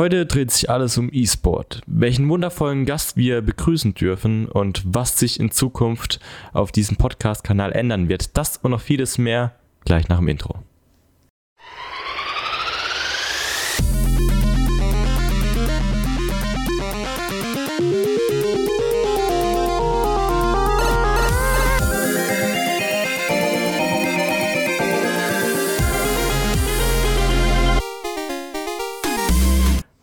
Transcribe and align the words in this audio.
Heute 0.00 0.24
dreht 0.24 0.50
sich 0.50 0.70
alles 0.70 0.96
um 0.96 1.10
E-Sport. 1.12 1.82
Welchen 1.86 2.26
wundervollen 2.30 2.86
Gast 2.86 3.18
wir 3.18 3.42
begrüßen 3.42 3.92
dürfen 3.92 4.46
und 4.48 4.82
was 4.86 5.18
sich 5.18 5.38
in 5.38 5.50
Zukunft 5.50 6.20
auf 6.54 6.72
diesem 6.72 6.96
Podcast-Kanal 6.96 7.72
ändern 7.72 8.08
wird. 8.08 8.34
Das 8.38 8.56
und 8.56 8.70
noch 8.70 8.80
vieles 8.80 9.18
mehr 9.18 9.56
gleich 9.84 10.08
nach 10.08 10.16
dem 10.16 10.28
Intro. 10.28 10.60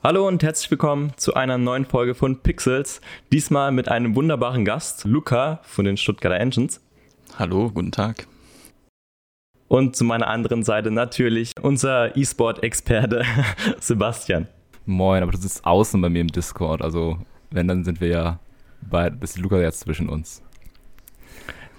Hallo 0.08 0.26
und 0.26 0.42
herzlich 0.42 0.72
willkommen 0.72 1.12
zu 1.18 1.34
einer 1.34 1.58
neuen 1.58 1.84
Folge 1.84 2.16
von 2.16 2.40
Pixels. 2.40 3.02
Diesmal 3.34 3.74
mit 3.74 3.90
einem 3.90 4.16
wunderbaren 4.16 4.64
Gast, 4.64 5.04
Luca 5.04 5.60
von 5.64 5.84
den 5.84 5.98
Stuttgarter 5.98 6.40
Engines. 6.40 6.80
Hallo, 7.38 7.70
guten 7.70 7.92
Tag. 7.92 8.26
Und 9.68 9.98
zu 9.98 10.06
meiner 10.06 10.28
anderen 10.28 10.64
Seite 10.64 10.92
natürlich 10.92 11.52
unser 11.62 12.16
E-Sport-Experte 12.16 13.26
Sebastian. 13.82 14.48
Moin, 14.86 15.24
aber 15.24 15.34
du 15.34 15.40
sitzt 15.40 15.66
außen 15.66 16.00
bei 16.00 16.08
mir 16.08 16.22
im 16.22 16.30
Discord. 16.30 16.82
Also, 16.82 17.20
wenn, 17.52 17.68
dann 17.68 17.84
sind 17.84 18.00
wir 18.00 18.08
ja 18.08 18.40
bei. 18.90 19.10
Das 19.10 19.32
ist 19.32 19.40
Luca 19.40 19.60
jetzt 19.60 19.82
zwischen 19.82 20.08
uns. 20.08 20.42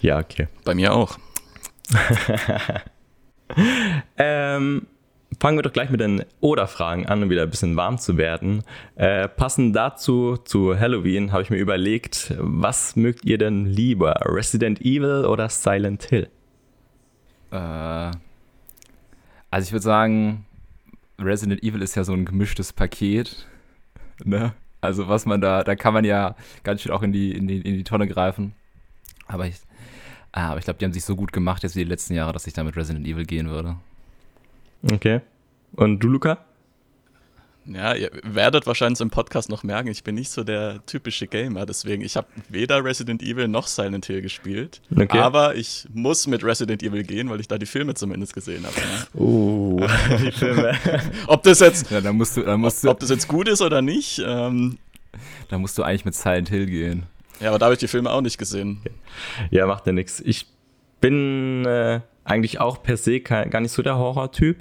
Ja, 0.03 0.19
okay. 0.19 0.49
Bei 0.67 0.75
mir 0.75 0.93
auch. 0.93 1.17
ähm, 4.19 4.87
fangen 5.41 5.59
wir 5.59 5.63
doch 5.63 5.73
gleich 5.73 5.91
mit 5.91 6.01
den 6.01 6.25
Oder-Fragen 6.41 7.07
an, 7.07 7.23
um 7.23 7.31
wieder 7.31 7.43
ein 7.43 7.51
bisschen 7.51 7.77
warm 7.77 7.99
zu 7.99 8.17
werden. 8.17 8.65
Äh, 8.97 9.29
passend 9.29 9.75
dazu, 9.75 10.37
zu 10.37 10.79
Halloween, 10.79 11.33
habe 11.33 11.43
ich 11.43 11.51
mir 11.51 11.59
überlegt, 11.59 12.35
was 12.39 12.97
mögt 12.97 13.25
ihr 13.25 13.39
denn 13.39 13.67
lieber? 13.67 14.21
Resident 14.25 14.81
Evil 14.81 15.25
oder 15.25 15.49
Silent 15.49 16.05
Hill? 16.05 16.29
Äh, 17.51 17.57
also 19.51 19.67
ich 19.67 19.73
würde 19.73 19.85
sagen, 19.85 20.45
Resident 21.19 21.63
Evil 21.63 21.83
ist 21.83 21.95
ja 21.95 22.05
so 22.05 22.13
ein 22.13 22.25
gemischtes 22.25 22.73
Paket. 22.73 23.47
Ne? 24.25 24.53
Also 24.81 25.07
was 25.07 25.27
man 25.27 25.41
da, 25.41 25.63
da 25.63 25.77
kann 25.77 25.95
man 25.95 26.05
ja 26.05 26.35
ganz 26.65 26.83
schön 26.83 26.91
auch 26.91 27.05
in 27.05 27.13
die, 27.13 27.31
in 27.31 27.47
die, 27.47 27.61
in 27.61 27.75
die 27.75 27.85
Tonne 27.85 28.09
greifen. 28.09 28.53
Aber 29.29 29.47
ich, 29.47 29.55
ah, 30.33 30.49
aber 30.49 30.59
ich 30.59 30.65
glaube, 30.65 30.81
die 30.81 30.85
haben 30.85 30.93
sich 30.93 31.05
so 31.05 31.15
gut 31.15 31.33
gemacht 31.33 31.63
jetzt 31.63 31.77
wie 31.77 31.85
die 31.85 31.89
letzten 31.89 32.15
Jahre, 32.15 32.33
dass 32.33 32.49
ich 32.49 32.53
da 32.53 32.65
mit 32.65 32.77
Resident 32.77 33.07
Evil 33.07 33.25
gehen 33.25 33.49
würde. 33.49 33.77
Okay. 34.83 35.21
Und 35.73 36.01
du, 36.01 36.09
Luca? 36.09 36.39
Ja, 37.71 37.95
ihr 37.95 38.11
werdet 38.23 38.67
wahrscheinlich 38.67 39.01
im 39.01 39.11
Podcast 39.11 39.51
noch 39.51 39.63
merken, 39.63 39.89
ich 39.89 40.03
bin 40.03 40.15
nicht 40.15 40.31
so 40.31 40.43
der 40.43 40.85
typische 40.87 41.27
Gamer, 41.27 41.67
deswegen 41.67 42.03
ich 42.03 42.17
habe 42.17 42.27
weder 42.49 42.83
Resident 42.83 43.23
Evil 43.23 43.47
noch 43.47 43.67
Silent 43.67 44.07
Hill 44.07 44.23
gespielt, 44.23 44.81
okay. 44.91 45.19
aber 45.19 45.55
ich 45.55 45.87
muss 45.93 46.27
mit 46.27 46.43
Resident 46.43 46.83
Evil 46.83 47.03
gehen, 47.03 47.29
weil 47.29 47.41
ich 47.41 47.49
da 47.49 47.59
die 47.59 47.67
Filme 47.67 47.93
zumindest 47.93 48.33
gesehen 48.33 48.65
habe. 48.65 48.75
Ne? 48.75 49.21
Uh, 49.21 49.87
die 50.25 50.33
Filme. 50.33 50.73
ob 51.27 51.43
das 51.43 51.61
jetzt, 51.61 51.91
ja, 51.91 52.01
dann 52.01 52.17
musst 52.17 52.39
du, 52.39 52.43
dann 52.43 52.61
musst 52.61 52.85
ob, 52.87 52.93
ob, 52.93 53.01
das 53.01 53.11
jetzt 53.11 53.29
gut 53.29 53.49
ist 53.49 53.61
oder 53.61 53.83
nicht. 53.83 54.23
Ähm, 54.25 54.79
da 55.49 55.59
musst 55.59 55.77
du 55.77 55.83
eigentlich 55.83 56.07
mit 56.07 56.15
Silent 56.15 56.49
Hill 56.49 56.67
gehen. 56.67 57.03
Ja, 57.41 57.51
aber 57.51 57.59
da 57.59 57.67
habe 57.67 57.75
ich 57.75 57.81
die 57.81 57.89
Filme 57.89 58.11
auch 58.11 58.23
nicht 58.23 58.39
gesehen. 58.39 58.81
Ja, 59.51 59.67
macht 59.67 59.87
ja 59.87 59.93
nichts. 59.93 60.21
Ich 60.21 60.47
bin 61.01 61.67
äh, 61.67 62.01
eigentlich 62.29 62.61
auch 62.61 62.83
per 62.83 62.97
se 62.97 63.21
gar 63.21 63.61
nicht 63.61 63.73
so 63.73 63.83
der 63.83 63.97
Horror-Typ. 63.97 64.59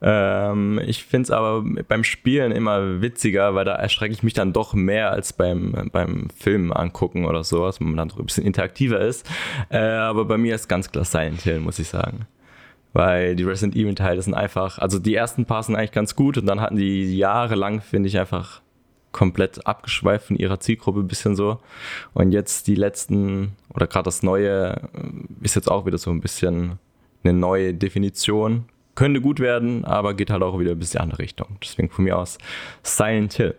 Ähm, 0.00 0.80
ich 0.86 1.04
finde 1.04 1.24
es 1.24 1.30
aber 1.30 1.64
beim 1.88 2.04
Spielen 2.04 2.52
immer 2.52 3.00
witziger, 3.00 3.54
weil 3.54 3.64
da 3.64 3.74
erschrecke 3.74 4.12
ich 4.12 4.22
mich 4.22 4.34
dann 4.34 4.52
doch 4.52 4.74
mehr 4.74 5.10
als 5.10 5.32
beim, 5.32 5.90
beim 5.92 6.28
Film 6.30 6.72
angucken 6.72 7.24
oder 7.24 7.42
sowas, 7.44 7.80
wo 7.80 7.84
man 7.84 7.96
dann 7.96 8.08
doch 8.08 8.18
ein 8.18 8.26
bisschen 8.26 8.44
interaktiver 8.44 9.00
ist. 9.00 9.28
Äh, 9.68 9.78
aber 9.78 10.24
bei 10.24 10.38
mir 10.38 10.54
ist 10.54 10.68
ganz 10.68 10.90
klar 10.90 11.04
Silent 11.04 11.42
Hill, 11.42 11.60
muss 11.60 11.78
ich 11.78 11.88
sagen. 11.88 12.26
Weil 12.92 13.36
die 13.36 13.44
Resident 13.44 13.76
Evil-Teile 13.76 14.22
sind 14.22 14.34
einfach, 14.34 14.78
also 14.78 14.98
die 14.98 15.14
ersten 15.14 15.44
paar 15.44 15.62
sind 15.62 15.76
eigentlich 15.76 15.92
ganz 15.92 16.14
gut 16.14 16.38
und 16.38 16.46
dann 16.46 16.60
hatten 16.60 16.76
die 16.76 17.16
jahrelang, 17.16 17.80
finde 17.80 18.08
ich, 18.08 18.18
einfach 18.18 18.62
komplett 19.12 19.66
abgeschweift 19.66 20.28
von 20.28 20.36
ihrer 20.36 20.60
Zielgruppe 20.60 21.00
ein 21.00 21.08
bisschen 21.08 21.34
so. 21.34 21.58
Und 22.14 22.32
jetzt 22.32 22.66
die 22.66 22.74
letzten, 22.74 23.52
oder 23.74 23.86
gerade 23.86 24.04
das 24.04 24.22
Neue, 24.22 24.74
äh, 24.92 25.44
ist 25.44 25.56
jetzt 25.56 25.70
auch 25.70 25.86
wieder 25.86 25.98
so 25.98 26.10
ein 26.10 26.20
bisschen 26.20 26.78
eine 27.24 27.32
neue 27.32 27.74
Definition. 27.74 28.66
Könnte 28.94 29.20
gut 29.20 29.38
werden, 29.38 29.84
aber 29.84 30.14
geht 30.14 30.30
halt 30.30 30.42
auch 30.42 30.58
wieder 30.58 30.72
ein 30.72 30.78
bisschen 30.78 30.98
in 30.98 31.02
die 31.02 31.12
andere 31.12 31.22
Richtung. 31.22 31.58
Deswegen 31.62 31.90
von 31.90 32.04
mir 32.04 32.18
aus 32.18 32.38
Silent 32.82 33.34
Hill. 33.34 33.54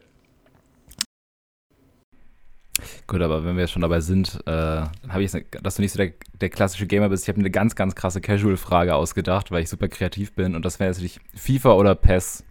Gut, 3.08 3.22
aber 3.22 3.44
wenn 3.44 3.56
wir 3.56 3.62
jetzt 3.62 3.72
schon 3.72 3.82
dabei 3.82 4.00
sind, 4.02 4.36
äh, 4.46 4.46
dann 4.46 4.92
habe 5.10 5.24
ich, 5.24 5.32
dass 5.32 5.76
du 5.76 5.82
nicht 5.82 5.92
so 5.92 5.98
der, 5.98 6.14
der 6.40 6.50
klassische 6.50 6.88
Gamer 6.88 7.10
bist. 7.10 7.24
Ich 7.24 7.30
habe 7.30 7.40
eine 7.40 7.52
ganz, 7.52 7.76
ganz 7.76 7.96
krasse 7.96 8.22
Casual-Frage 8.22 8.96
ausgedacht, 8.96 9.52
weil 9.52 9.64
ich 9.64 9.70
super 9.70 9.88
kreativ 9.88 10.34
bin. 10.34 10.56
Und 10.56 10.64
das 10.64 10.80
wäre 10.80 10.92
natürlich 10.92 11.20
FIFA 11.36 11.74
oder 11.74 11.96
PES. 11.96 12.44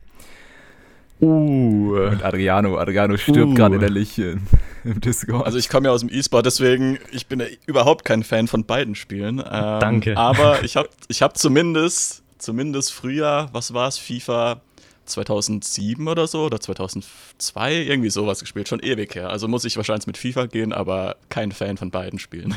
Uh. 1.21 1.97
Und 2.11 2.25
Adriano, 2.25 2.79
Adriano 2.79 3.17
stirbt 3.17 3.53
uh. 3.53 3.55
gerade 3.55 3.77
innerlich 3.77 4.19
im, 4.19 4.43
im 4.85 5.01
Discord. 5.01 5.45
Also 5.45 5.59
ich 5.59 5.69
komme 5.69 5.89
ja 5.89 5.93
aus 5.93 6.01
dem 6.01 6.11
E-Sport, 6.11 6.47
deswegen, 6.47 6.99
ich 7.11 7.27
bin 7.27 7.41
ja 7.41 7.47
überhaupt 7.67 8.05
kein 8.05 8.23
Fan 8.23 8.47
von 8.47 8.65
beiden 8.65 8.95
Spielen. 8.95 9.39
Ähm, 9.39 9.81
Danke. 9.81 10.17
Aber 10.17 10.63
ich 10.65 10.77
habe 10.77 10.89
ich 11.09 11.23
hab 11.23 11.37
zumindest, 11.37 12.23
zumindest 12.39 12.93
früher, 12.93 13.49
was 13.53 13.75
war 13.75 13.89
es, 13.89 13.99
FIFA 13.99 14.61
2007 15.07 16.07
oder 16.07 16.27
so 16.27 16.45
oder 16.45 16.61
2002, 16.61 17.75
irgendwie 17.75 18.11
sowas 18.11 18.41
gespielt, 18.41 18.69
schon 18.69 18.81
ewig 18.81 19.15
her. 19.15 19.31
Also 19.31 19.49
muss 19.49 19.65
ich 19.65 19.77
wahrscheinlich 19.77 20.07
mit 20.07 20.19
FIFA 20.19 20.47
gehen, 20.47 20.73
aber 20.73 21.17
kein 21.31 21.53
Fan 21.53 21.77
von 21.77 21.91
beiden 21.91 22.19
Spielen. 22.19 22.55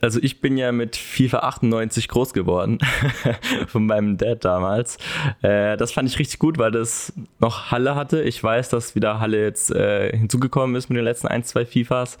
Also 0.00 0.20
ich 0.22 0.40
bin 0.40 0.58
ja 0.58 0.72
mit 0.72 0.96
FIFA 0.96 1.38
98 1.38 2.08
groß 2.08 2.34
geworden, 2.34 2.78
von 3.66 3.86
meinem 3.86 4.18
Dad 4.18 4.44
damals. 4.44 4.98
Äh, 5.42 5.76
das 5.76 5.92
fand 5.92 6.08
ich 6.08 6.18
richtig 6.18 6.38
gut, 6.38 6.58
weil 6.58 6.70
das 6.70 7.12
noch 7.38 7.70
Halle 7.70 7.94
hatte. 7.94 8.22
Ich 8.22 8.42
weiß, 8.42 8.68
dass 8.68 8.94
wieder 8.94 9.20
Halle 9.20 9.42
jetzt 9.42 9.70
äh, 9.70 10.16
hinzugekommen 10.16 10.76
ist 10.76 10.90
mit 10.90 10.98
den 10.98 11.04
letzten 11.04 11.28
ein, 11.28 11.44
zwei 11.44 11.64
FIFAs. 11.64 12.18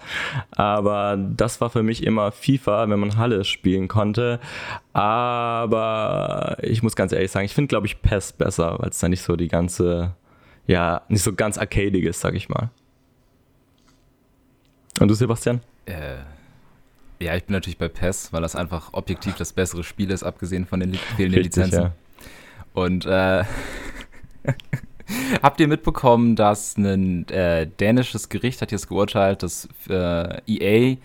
Aber 0.52 1.16
das 1.18 1.60
war 1.60 1.70
für 1.70 1.82
mich 1.82 2.02
immer 2.02 2.32
FIFA, 2.32 2.88
wenn 2.88 2.98
man 2.98 3.16
Halle 3.16 3.44
spielen 3.44 3.88
konnte. 3.88 4.40
Aber 4.94 6.56
ich 6.62 6.82
muss 6.82 6.96
ganz 6.96 7.12
ehrlich 7.12 7.30
sagen, 7.30 7.44
ich 7.44 7.54
finde, 7.54 7.68
glaube 7.68 7.86
ich, 7.86 8.00
PES 8.00 8.32
besser, 8.32 8.78
weil 8.78 8.88
es 8.88 8.98
da 8.98 9.08
nicht 9.08 9.22
so 9.22 9.36
die 9.36 9.48
ganze, 9.48 10.14
ja, 10.66 11.02
nicht 11.08 11.22
so 11.22 11.34
ganz 11.34 11.58
arcadig 11.58 12.04
ist, 12.04 12.20
sag 12.20 12.34
ich 12.34 12.48
mal. 12.48 12.70
Und 14.98 15.08
du, 15.08 15.14
Sebastian? 15.14 15.60
Äh 15.84 16.16
ja, 17.20 17.34
ich 17.34 17.44
bin 17.44 17.54
natürlich 17.54 17.78
bei 17.78 17.88
PES, 17.88 18.32
weil 18.32 18.42
das 18.42 18.54
einfach 18.54 18.92
objektiv 18.92 19.34
das 19.34 19.52
bessere 19.52 19.84
Spiel 19.84 20.10
ist, 20.10 20.22
abgesehen 20.22 20.66
von 20.66 20.80
den 20.80 20.94
fehlenden 20.94 21.40
Richtig, 21.40 21.56
Lizenzen. 21.56 21.82
Ja. 21.82 21.92
Und 22.74 23.06
äh, 23.06 23.44
habt 25.42 25.60
ihr 25.60 25.68
mitbekommen, 25.68 26.36
dass 26.36 26.76
ein 26.76 27.28
äh, 27.28 27.66
dänisches 27.66 28.28
Gericht 28.28 28.62
hat 28.62 28.70
jetzt 28.72 28.88
geurteilt, 28.88 29.42
dass 29.42 29.68
äh, 29.88 30.40
EA 30.46 30.96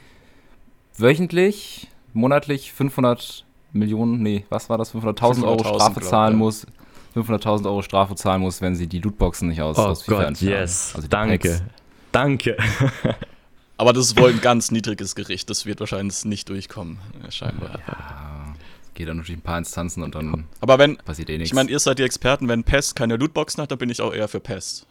wöchentlich, 0.98 1.88
monatlich 2.14 2.74
500 2.74 3.46
Millionen, 3.72 4.22
nee, 4.22 4.46
was 4.50 4.70
war 4.70 4.78
das, 4.78 4.94
500.000 4.94 5.44
Euro 5.46 5.64
Strafe 5.64 6.02
zahlen 6.02 6.36
muss. 6.38 6.68
500.000 7.16 7.66
Euro 7.66 7.82
Strafe 7.82 8.16
zahlen 8.16 8.42
muss, 8.42 8.62
wenn 8.62 8.76
sie 8.76 8.88
die 8.88 9.00
Lootboxen 9.00 9.50
nicht 9.50 9.62
aus, 9.62 9.78
oh 9.78 9.82
aus 9.82 10.04
FIFA 10.04 10.18
Gott, 10.18 10.28
entfernen. 10.28 10.62
Yes. 10.62 10.94
Also 10.96 11.08
Danke. 11.08 11.50
Packs. 11.50 11.64
Danke. 12.12 12.58
Aber 13.78 13.94
das 13.94 14.06
ist 14.06 14.20
wohl 14.20 14.30
ein 14.30 14.42
ganz 14.42 14.72
niedriges 14.72 15.16
Gericht. 15.16 15.50
Das 15.50 15.66
wird 15.66 15.80
wahrscheinlich 15.80 16.26
nicht 16.26 16.50
durchkommen, 16.50 17.00
äh, 17.26 17.32
scheinbar. 17.32 17.80
Ja, 17.88 18.54
geht 18.94 19.08
dann 19.08 19.18
natürlich 19.18 19.40
ein 19.40 19.44
paar 19.44 19.58
Instanzen 19.58 20.04
und 20.04 20.16
dann 20.16 20.46
Aber 20.62 20.78
wenn, 20.78 20.98
passiert 20.98 21.30
eh 21.30 21.38
nichts. 21.38 21.52
Ich 21.52 21.56
meine, 21.56 21.70
ihr 21.70 21.80
seid 21.80 22.00
die 22.00 22.04
Experten. 22.04 22.48
Wenn 22.48 22.64
Pest 22.64 22.96
keine 22.96 23.16
Lootboxen 23.16 23.62
hat, 23.62 23.72
dann 23.72 23.80
bin 23.80 23.90
ich 23.90 24.02
auch 24.02 24.14
eher 24.14 24.28
für 24.28 24.40
Pest. 24.40 24.86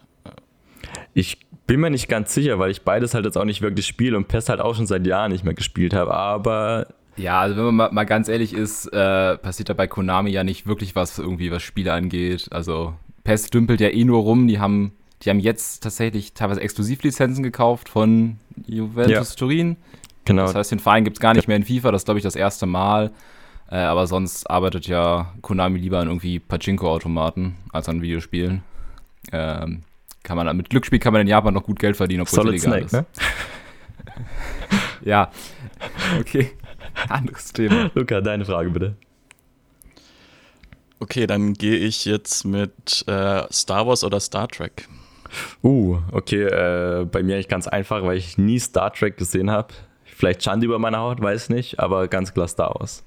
Ich 1.15 1.39
bin 1.67 1.81
mir 1.81 1.91
nicht 1.91 2.09
ganz 2.09 2.35
sicher, 2.35 2.59
weil 2.59 2.71
ich 2.71 2.83
beides 2.83 3.15
halt 3.15 3.25
jetzt 3.25 3.39
auch 3.39 3.45
nicht 3.45 3.63
wirklich 3.63 3.87
spiele 3.87 4.17
und 4.17 4.29
Pest 4.29 4.49
halt 4.49 4.61
auch 4.61 4.75
schon 4.75 4.87
seit 4.87 5.07
Jahren 5.07 5.31
nicht 5.31 5.45
mehr 5.45 5.55
gespielt 5.55 5.95
habe. 5.95 6.13
Aber 6.13 6.89
ja, 7.17 7.41
also 7.41 7.57
wenn 7.57 7.65
man 7.67 7.75
mal, 7.75 7.93
mal 7.93 8.05
ganz 8.05 8.29
ehrlich 8.29 8.53
ist, 8.53 8.87
äh, 8.87 9.37
passiert 9.39 9.69
da 9.69 9.75
bei 9.75 9.87
Konami 9.87 10.31
ja 10.31 10.45
nicht 10.45 10.67
wirklich 10.67 10.97
was 10.97 11.19
irgendwie, 11.19 11.51
was 11.51 11.63
Spiele 11.63 11.93
angeht. 11.93 12.49
Also 12.51 12.95
Pest 13.23 13.55
dümpelt 13.55 13.81
ja 13.81 13.89
eh 13.89 14.05
nur 14.05 14.23
rum. 14.23 14.49
Die 14.49 14.59
haben 14.59 14.93
die 15.23 15.31
haben 15.31 15.39
jetzt 15.39 15.83
tatsächlich 15.83 16.35
teilweise 16.35 16.61
Exklusivlizenzen 16.61 17.43
gekauft 17.43 17.89
von 17.89 18.39
Juventus 18.67 19.31
ja. 19.31 19.37
Turin. 19.37 19.77
Genau. 20.25 20.47
Das 20.47 20.55
heißt, 20.55 20.73
den 20.73 20.79
Verein 20.79 21.05
gibt 21.05 21.17
es 21.17 21.21
gar 21.21 21.35
nicht 21.35 21.49
mehr 21.49 21.57
in 21.57 21.65
FIFA, 21.65 21.93
das 21.93 22.03
ist, 22.03 22.05
glaube 22.07 22.19
ich, 22.19 22.25
das 22.25 22.37
erste 22.37 22.67
Mal. 22.67 23.13
Äh, 23.71 23.77
aber 23.77 24.07
sonst 24.07 24.49
arbeitet 24.51 24.87
ja 24.87 25.33
Konami 25.41 25.79
lieber 25.79 25.99
an 25.99 26.09
irgendwie 26.09 26.39
Pachinko-Automaten 26.39 27.57
als 27.73 27.89
an 27.89 28.03
Videospielen. 28.03 28.63
Ähm, 29.33 29.83
kann 30.23 30.37
man, 30.37 30.57
mit 30.57 30.71
Glücksspiel 30.71 30.99
kann 30.99 31.13
man 31.13 31.23
in 31.23 31.29
Japan 31.29 31.55
noch 31.55 31.65
gut 31.65 31.79
Geld 31.79 31.97
verdienen, 31.97 32.23
obwohl 32.23 32.45
Solid 32.45 32.55
es 32.57 32.65
illegal 32.65 32.89
Snake, 32.89 33.07
ist. 33.13 33.21
Ne? 33.21 33.27
ja, 35.11 35.31
okay. 36.21 36.51
Anderes 37.09 37.53
Thema. 37.53 37.91
Luca, 37.95 38.21
deine 38.21 38.45
Frage 38.45 38.71
bitte. 38.71 38.97
Okay, 41.01 41.27
dann 41.27 41.55
gehe 41.55 41.77
ich 41.77 42.05
jetzt 42.05 42.45
mit 42.45 43.05
äh, 43.09 43.43
Star 43.51 43.87
Wars 43.87 44.05
oder 44.05 44.21
Star 44.21 44.47
Trek. 44.47 44.89
Uh, 45.63 45.99
okay, 46.11 46.43
äh, 46.43 47.05
bei 47.05 47.23
mir 47.23 47.35
eigentlich 47.35 47.49
ganz 47.49 47.67
einfach, 47.67 48.03
weil 48.03 48.17
ich 48.17 48.39
nie 48.39 48.59
Star 48.59 48.93
Trek 48.93 49.17
gesehen 49.17 49.51
habe. 49.51 49.75
Vielleicht 50.05 50.43
Schande 50.43 50.67
über 50.67 50.79
meine 50.79 50.99
Haut, 50.99 51.21
weiß 51.21 51.49
nicht, 51.49 51.81
aber 51.81 52.09
ganz 52.09 52.35
klar 52.35 52.49
Star 52.49 52.75
Wars. 52.79 53.03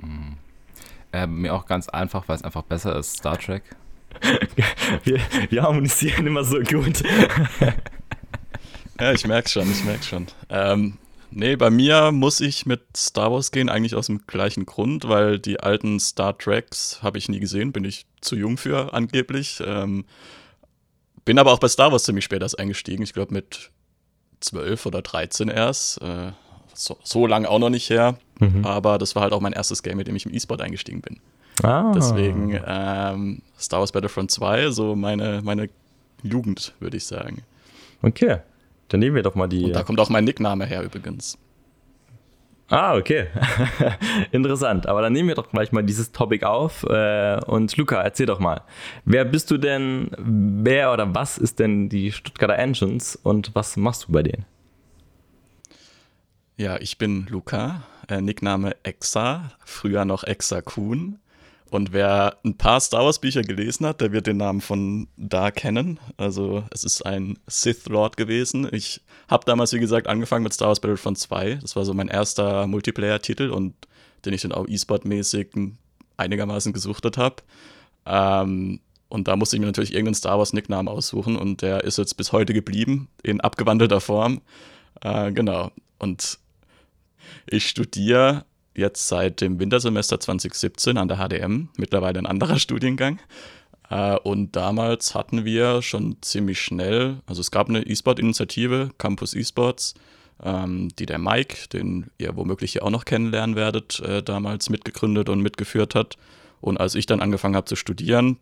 Mhm. 0.00 0.36
Äh, 1.12 1.26
mir 1.26 1.54
auch 1.54 1.66
ganz 1.66 1.88
einfach, 1.88 2.28
weil 2.28 2.36
es 2.36 2.44
einfach 2.44 2.62
besser 2.62 2.96
ist, 2.96 3.16
Star 3.16 3.38
Trek. 3.38 3.62
wir, 5.04 5.20
wir 5.50 5.62
harmonisieren 5.62 6.26
immer 6.26 6.44
so 6.44 6.60
gut. 6.60 7.02
ja, 9.00 9.12
ich 9.12 9.26
merke 9.26 9.48
schon, 9.48 9.70
ich 9.70 9.84
merke 9.84 10.04
schon. 10.04 10.26
Ähm, 10.48 10.98
nee, 11.30 11.56
bei 11.56 11.70
mir 11.70 12.12
muss 12.12 12.40
ich 12.40 12.66
mit 12.66 12.82
Star 12.96 13.32
Wars 13.32 13.50
gehen, 13.50 13.68
eigentlich 13.68 13.94
aus 13.94 14.06
dem 14.06 14.26
gleichen 14.26 14.66
Grund, 14.66 15.08
weil 15.08 15.38
die 15.38 15.60
alten 15.60 16.00
Star 16.00 16.36
Treks 16.36 17.00
habe 17.02 17.18
ich 17.18 17.28
nie 17.28 17.40
gesehen, 17.40 17.72
bin 17.72 17.84
ich 17.84 18.06
zu 18.20 18.36
jung 18.36 18.56
für 18.56 18.92
angeblich. 18.94 19.62
Ähm, 19.64 20.04
bin 21.26 21.38
aber 21.38 21.52
auch 21.52 21.58
bei 21.58 21.68
Star 21.68 21.92
Wars 21.92 22.04
ziemlich 22.04 22.24
spät 22.24 22.40
erst 22.40 22.58
eingestiegen. 22.58 23.02
Ich 23.02 23.12
glaube 23.12 23.34
mit 23.34 23.70
12 24.40 24.86
oder 24.86 25.02
13 25.02 25.48
erst. 25.48 26.00
Äh, 26.00 26.32
so, 26.72 26.96
so 27.02 27.26
lange 27.26 27.50
auch 27.50 27.58
noch 27.58 27.68
nicht 27.68 27.90
her. 27.90 28.16
Mhm. 28.38 28.64
Aber 28.64 28.96
das 28.96 29.14
war 29.14 29.22
halt 29.22 29.32
auch 29.34 29.40
mein 29.40 29.52
erstes 29.52 29.82
Game, 29.82 29.98
mit 29.98 30.06
dem 30.06 30.16
ich 30.16 30.24
im 30.24 30.32
E-Sport 30.32 30.62
eingestiegen 30.62 31.02
bin. 31.02 31.20
Ah. 31.62 31.92
Deswegen 31.94 32.58
ähm, 32.66 33.42
Star 33.58 33.80
Wars 33.80 33.92
Battlefront 33.92 34.30
2, 34.30 34.70
so 34.70 34.94
meine, 34.94 35.40
meine 35.42 35.68
Jugend, 36.22 36.74
würde 36.80 36.96
ich 36.96 37.04
sagen. 37.04 37.42
Okay, 38.02 38.38
dann 38.88 39.00
nehmen 39.00 39.16
wir 39.16 39.22
doch 39.22 39.34
mal 39.34 39.48
die. 39.48 39.64
Und 39.64 39.72
da 39.72 39.82
kommt 39.82 39.98
auch 40.00 40.10
mein 40.10 40.24
Nickname 40.24 40.64
her 40.66 40.82
übrigens. 40.82 41.38
Ah, 42.68 42.96
okay. 42.96 43.28
Interessant. 44.32 44.86
Aber 44.88 45.00
dann 45.00 45.12
nehmen 45.12 45.28
wir 45.28 45.36
doch 45.36 45.50
gleich 45.50 45.70
mal 45.70 45.84
dieses 45.84 46.10
Topic 46.10 46.44
auf. 46.44 46.82
Äh, 46.82 47.40
und 47.46 47.76
Luca, 47.76 48.02
erzähl 48.02 48.26
doch 48.26 48.40
mal. 48.40 48.62
Wer 49.04 49.24
bist 49.24 49.50
du 49.50 49.58
denn? 49.58 50.10
Wer 50.18 50.92
oder 50.92 51.14
was 51.14 51.38
ist 51.38 51.60
denn 51.60 51.88
die 51.88 52.10
Stuttgarter 52.10 52.58
Engines 52.58 53.14
und 53.16 53.54
was 53.54 53.76
machst 53.76 54.08
du 54.08 54.12
bei 54.12 54.22
denen? 54.24 54.44
Ja, 56.56 56.78
ich 56.80 56.98
bin 56.98 57.26
Luca, 57.28 57.82
äh, 58.08 58.20
Nickname 58.20 58.74
Exa, 58.82 59.52
früher 59.64 60.04
noch 60.04 60.24
Exa 60.24 60.62
Kuhn. 60.62 61.20
Und 61.70 61.92
wer 61.92 62.36
ein 62.44 62.56
paar 62.56 62.80
Star 62.80 63.04
Wars 63.04 63.18
Bücher 63.18 63.42
gelesen 63.42 63.86
hat, 63.86 64.00
der 64.00 64.12
wird 64.12 64.26
den 64.26 64.36
Namen 64.36 64.60
von 64.60 65.08
da 65.16 65.50
kennen. 65.50 65.98
Also 66.16 66.64
es 66.70 66.84
ist 66.84 67.04
ein 67.04 67.38
Sith 67.46 67.86
Lord 67.86 68.16
gewesen. 68.16 68.68
Ich 68.70 69.00
habe 69.28 69.44
damals, 69.44 69.72
wie 69.72 69.80
gesagt, 69.80 70.06
angefangen 70.06 70.44
mit 70.44 70.52
Star 70.52 70.68
Wars 70.68 70.80
Battlefront 70.80 71.18
2. 71.18 71.56
Das 71.56 71.74
war 71.74 71.84
so 71.84 71.92
mein 71.92 72.08
erster 72.08 72.66
Multiplayer-Titel 72.66 73.50
und 73.50 73.74
den 74.24 74.32
ich 74.32 74.42
dann 74.42 74.52
auch 74.52 74.68
E-Sport-mäßig 74.68 75.48
einigermaßen 76.16 76.72
gesuchtet 76.72 77.18
habe. 77.18 77.36
Ähm, 78.06 78.80
und 79.08 79.28
da 79.28 79.36
musste 79.36 79.56
ich 79.56 79.60
mir 79.60 79.66
natürlich 79.66 79.92
irgendeinen 79.92 80.14
Star 80.14 80.38
Wars-Nicknamen 80.38 80.88
aussuchen 80.88 81.36
und 81.36 81.62
der 81.62 81.84
ist 81.84 81.98
jetzt 81.98 82.16
bis 82.16 82.32
heute 82.32 82.54
geblieben, 82.54 83.08
in 83.22 83.40
abgewandelter 83.40 84.00
Form. 84.00 84.40
Äh, 85.00 85.32
genau. 85.32 85.70
Und 85.98 86.38
ich 87.46 87.68
studiere 87.68 88.44
jetzt 88.76 89.08
seit 89.08 89.40
dem 89.40 89.58
Wintersemester 89.58 90.20
2017 90.20 90.98
an 90.98 91.08
der 91.08 91.18
HDM, 91.18 91.68
mittlerweile 91.76 92.18
ein 92.18 92.26
anderer 92.26 92.58
Studiengang. 92.58 93.20
Äh, 93.90 94.16
und 94.16 94.56
damals 94.56 95.14
hatten 95.14 95.44
wir 95.44 95.82
schon 95.82 96.16
ziemlich 96.20 96.60
schnell, 96.60 97.18
also 97.26 97.40
es 97.40 97.50
gab 97.50 97.68
eine 97.68 97.82
E-Sport-Initiative, 97.82 98.90
Campus 98.98 99.34
E-Sports, 99.34 99.94
ähm, 100.42 100.88
die 100.98 101.06
der 101.06 101.18
Mike, 101.18 101.68
den 101.72 102.10
ihr 102.18 102.36
womöglich 102.36 102.72
hier 102.72 102.84
auch 102.84 102.90
noch 102.90 103.04
kennenlernen 103.04 103.56
werdet, 103.56 104.00
äh, 104.00 104.22
damals 104.22 104.70
mitgegründet 104.70 105.28
und 105.28 105.40
mitgeführt 105.40 105.94
hat. 105.94 106.16
Und 106.60 106.78
als 106.78 106.94
ich 106.94 107.06
dann 107.06 107.20
angefangen 107.20 107.56
habe 107.56 107.66
zu 107.66 107.76
studieren, 107.76 108.38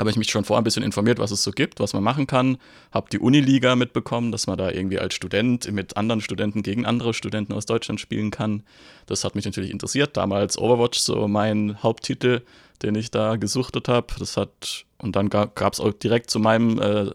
habe 0.00 0.10
ich 0.10 0.16
mich 0.16 0.30
schon 0.30 0.44
vorher 0.44 0.60
ein 0.60 0.64
bisschen 0.64 0.82
informiert, 0.82 1.18
was 1.18 1.30
es 1.30 1.42
so 1.42 1.50
gibt, 1.50 1.78
was 1.78 1.92
man 1.92 2.02
machen 2.02 2.26
kann. 2.26 2.56
Habe 2.90 3.10
die 3.10 3.18
Uniliga 3.18 3.76
mitbekommen, 3.76 4.32
dass 4.32 4.46
man 4.46 4.56
da 4.56 4.70
irgendwie 4.70 4.98
als 4.98 5.14
Student 5.14 5.70
mit 5.70 5.96
anderen 5.96 6.22
Studenten 6.22 6.62
gegen 6.62 6.86
andere 6.86 7.12
Studenten 7.12 7.52
aus 7.52 7.66
Deutschland 7.66 8.00
spielen 8.00 8.30
kann. 8.30 8.62
Das 9.06 9.24
hat 9.24 9.34
mich 9.34 9.44
natürlich 9.44 9.70
interessiert. 9.70 10.16
Damals 10.16 10.58
Overwatch 10.58 10.98
so 10.98 11.28
mein 11.28 11.82
Haupttitel, 11.82 12.40
den 12.82 12.94
ich 12.94 13.10
da 13.10 13.36
gesuchtet 13.36 13.88
habe. 13.88 14.06
Das 14.18 14.38
hat 14.38 14.86
und 14.96 15.16
dann 15.16 15.28
gab 15.30 15.72
es 15.72 15.80
auch 15.80 15.92
direkt 15.92 16.30
zu 16.30 16.38
meinem 16.38 16.78
äh, 16.80 17.10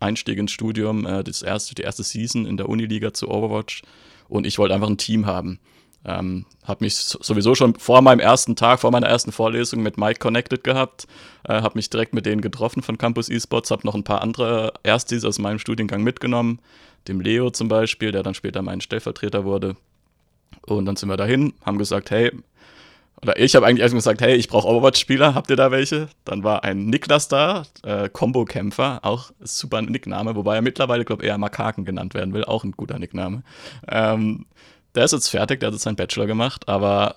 Einstieg 0.00 0.38
ins 0.38 0.52
Studium 0.52 1.06
äh, 1.06 1.22
das 1.22 1.42
erste, 1.42 1.74
die 1.74 1.82
erste 1.82 2.02
Season 2.02 2.46
in 2.46 2.56
der 2.56 2.68
Uniliga 2.68 3.12
zu 3.12 3.28
Overwatch. 3.28 3.82
Und 4.28 4.46
ich 4.46 4.58
wollte 4.58 4.74
einfach 4.74 4.88
ein 4.88 4.98
Team 4.98 5.26
haben. 5.26 5.58
Ähm, 6.04 6.46
habe 6.64 6.84
mich 6.84 6.96
sowieso 6.96 7.54
schon 7.54 7.74
vor 7.74 8.00
meinem 8.00 8.20
ersten 8.20 8.56
Tag, 8.56 8.80
vor 8.80 8.90
meiner 8.90 9.06
ersten 9.06 9.32
Vorlesung 9.32 9.82
mit 9.82 9.98
Mike 9.98 10.18
connected 10.18 10.64
gehabt, 10.64 11.06
äh, 11.44 11.60
habe 11.60 11.76
mich 11.76 11.90
direkt 11.90 12.14
mit 12.14 12.24
denen 12.24 12.40
getroffen 12.40 12.82
von 12.82 12.96
Campus 12.96 13.28
Esports, 13.28 13.70
habe 13.70 13.86
noch 13.86 13.94
ein 13.94 14.04
paar 14.04 14.22
andere 14.22 14.72
Erstis 14.82 15.24
aus 15.24 15.38
meinem 15.38 15.58
Studiengang 15.58 16.02
mitgenommen, 16.02 16.60
dem 17.08 17.20
Leo 17.20 17.50
zum 17.50 17.68
Beispiel, 17.68 18.12
der 18.12 18.22
dann 18.22 18.34
später 18.34 18.62
mein 18.62 18.80
Stellvertreter 18.80 19.44
wurde. 19.44 19.76
Und 20.66 20.86
dann 20.86 20.96
sind 20.96 21.08
wir 21.08 21.16
dahin, 21.16 21.52
haben 21.64 21.78
gesagt, 21.78 22.10
hey, 22.10 22.32
oder 23.22 23.38
ich 23.38 23.54
habe 23.54 23.66
eigentlich 23.66 23.82
erst 23.82 23.94
gesagt, 23.94 24.22
hey, 24.22 24.34
ich 24.34 24.48
brauche 24.48 24.66
Overwatch-Spieler, 24.66 25.34
habt 25.34 25.50
ihr 25.50 25.56
da 25.56 25.70
welche? 25.70 26.08
Dann 26.24 26.42
war 26.42 26.64
ein 26.64 26.86
Niklas 26.86 27.28
da, 27.28 27.64
äh, 27.82 28.08
Combo-Kämpfer, 28.08 29.00
auch 29.02 29.30
super 29.40 29.82
Nickname, 29.82 30.34
wobei 30.36 30.56
er 30.56 30.62
mittlerweile, 30.62 31.04
glaube 31.04 31.22
ich, 31.22 31.28
eher 31.28 31.36
Makaken 31.36 31.84
genannt 31.84 32.14
werden 32.14 32.32
will, 32.32 32.44
auch 32.44 32.64
ein 32.64 32.72
guter 32.72 32.98
Nickname. 32.98 33.42
Ähm, 33.88 34.46
der 34.94 35.04
ist 35.04 35.12
jetzt 35.12 35.28
fertig, 35.28 35.60
der 35.60 35.68
hat 35.68 35.74
jetzt 35.74 35.84
seinen 35.84 35.96
Bachelor 35.96 36.26
gemacht, 36.26 36.68
aber 36.68 37.16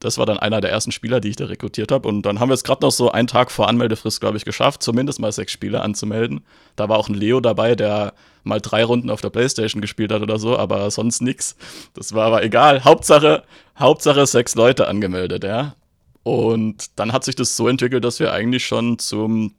das 0.00 0.16
war 0.16 0.24
dann 0.24 0.38
einer 0.38 0.62
der 0.62 0.70
ersten 0.70 0.92
Spieler, 0.92 1.20
die 1.20 1.28
ich 1.28 1.36
da 1.36 1.44
rekrutiert 1.44 1.92
habe. 1.92 2.08
Und 2.08 2.22
dann 2.22 2.40
haben 2.40 2.48
wir 2.48 2.54
es 2.54 2.64
gerade 2.64 2.82
noch 2.82 2.90
so 2.90 3.12
einen 3.12 3.28
Tag 3.28 3.50
vor 3.50 3.68
Anmeldefrist, 3.68 4.20
glaube 4.20 4.38
ich, 4.38 4.46
geschafft, 4.46 4.82
zumindest 4.82 5.20
mal 5.20 5.30
sechs 5.30 5.52
Spieler 5.52 5.82
anzumelden. 5.82 6.40
Da 6.74 6.88
war 6.88 6.98
auch 6.98 7.08
ein 7.08 7.14
Leo 7.14 7.40
dabei, 7.40 7.74
der 7.74 8.14
mal 8.42 8.60
drei 8.60 8.82
Runden 8.82 9.10
auf 9.10 9.20
der 9.20 9.28
Playstation 9.28 9.82
gespielt 9.82 10.10
hat 10.10 10.22
oder 10.22 10.38
so, 10.38 10.58
aber 10.58 10.90
sonst 10.90 11.20
nichts. 11.20 11.54
Das 11.92 12.14
war 12.14 12.26
aber 12.26 12.42
egal. 12.42 12.82
Hauptsache, 12.84 13.42
Hauptsache 13.78 14.24
sechs 14.26 14.54
Leute 14.54 14.88
angemeldet, 14.88 15.44
ja. 15.44 15.74
Und 16.22 16.98
dann 16.98 17.12
hat 17.12 17.24
sich 17.24 17.36
das 17.36 17.56
so 17.56 17.68
entwickelt, 17.68 18.02
dass 18.02 18.20
wir 18.20 18.32
eigentlich 18.32 18.66
schon 18.66 18.98
zum 18.98 19.54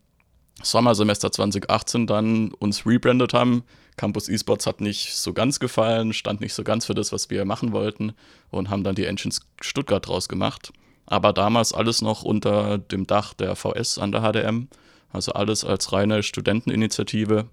Sommersemester 0.64 1.32
2018 1.32 2.08
dann 2.08 2.52
uns 2.54 2.86
rebrandet 2.86 3.34
haben 3.34 3.64
Campus 3.98 4.30
Esports 4.30 4.66
hat 4.66 4.82
nicht 4.82 5.16
so 5.16 5.34
ganz 5.34 5.60
gefallen, 5.60 6.14
stand 6.14 6.42
nicht 6.42 6.54
so 6.54 6.64
ganz 6.64 6.86
für 6.86 6.94
das, 6.94 7.12
was 7.12 7.30
wir 7.30 7.46
machen 7.46 7.72
wollten 7.72 8.14
und 8.50 8.70
haben 8.70 8.84
dann 8.84 8.96
die 8.96 9.06
Engines 9.06 9.42
Stuttgart 9.62 10.08
draus 10.08 10.30
gemacht. 10.30 10.72
Aber 11.06 11.34
damals 11.34 11.74
alles 11.74 12.02
noch 12.02 12.24
unter 12.24 12.78
dem 12.78 13.06
Dach 13.06 13.34
der 13.34 13.56
VS 13.56 13.98
an 13.98 14.12
der 14.12 14.22
HDM, 14.22 14.70
also 15.12 15.34
alles 15.34 15.66
als 15.66 15.92
reine 15.92 16.24
Studenteninitiative. 16.24 17.48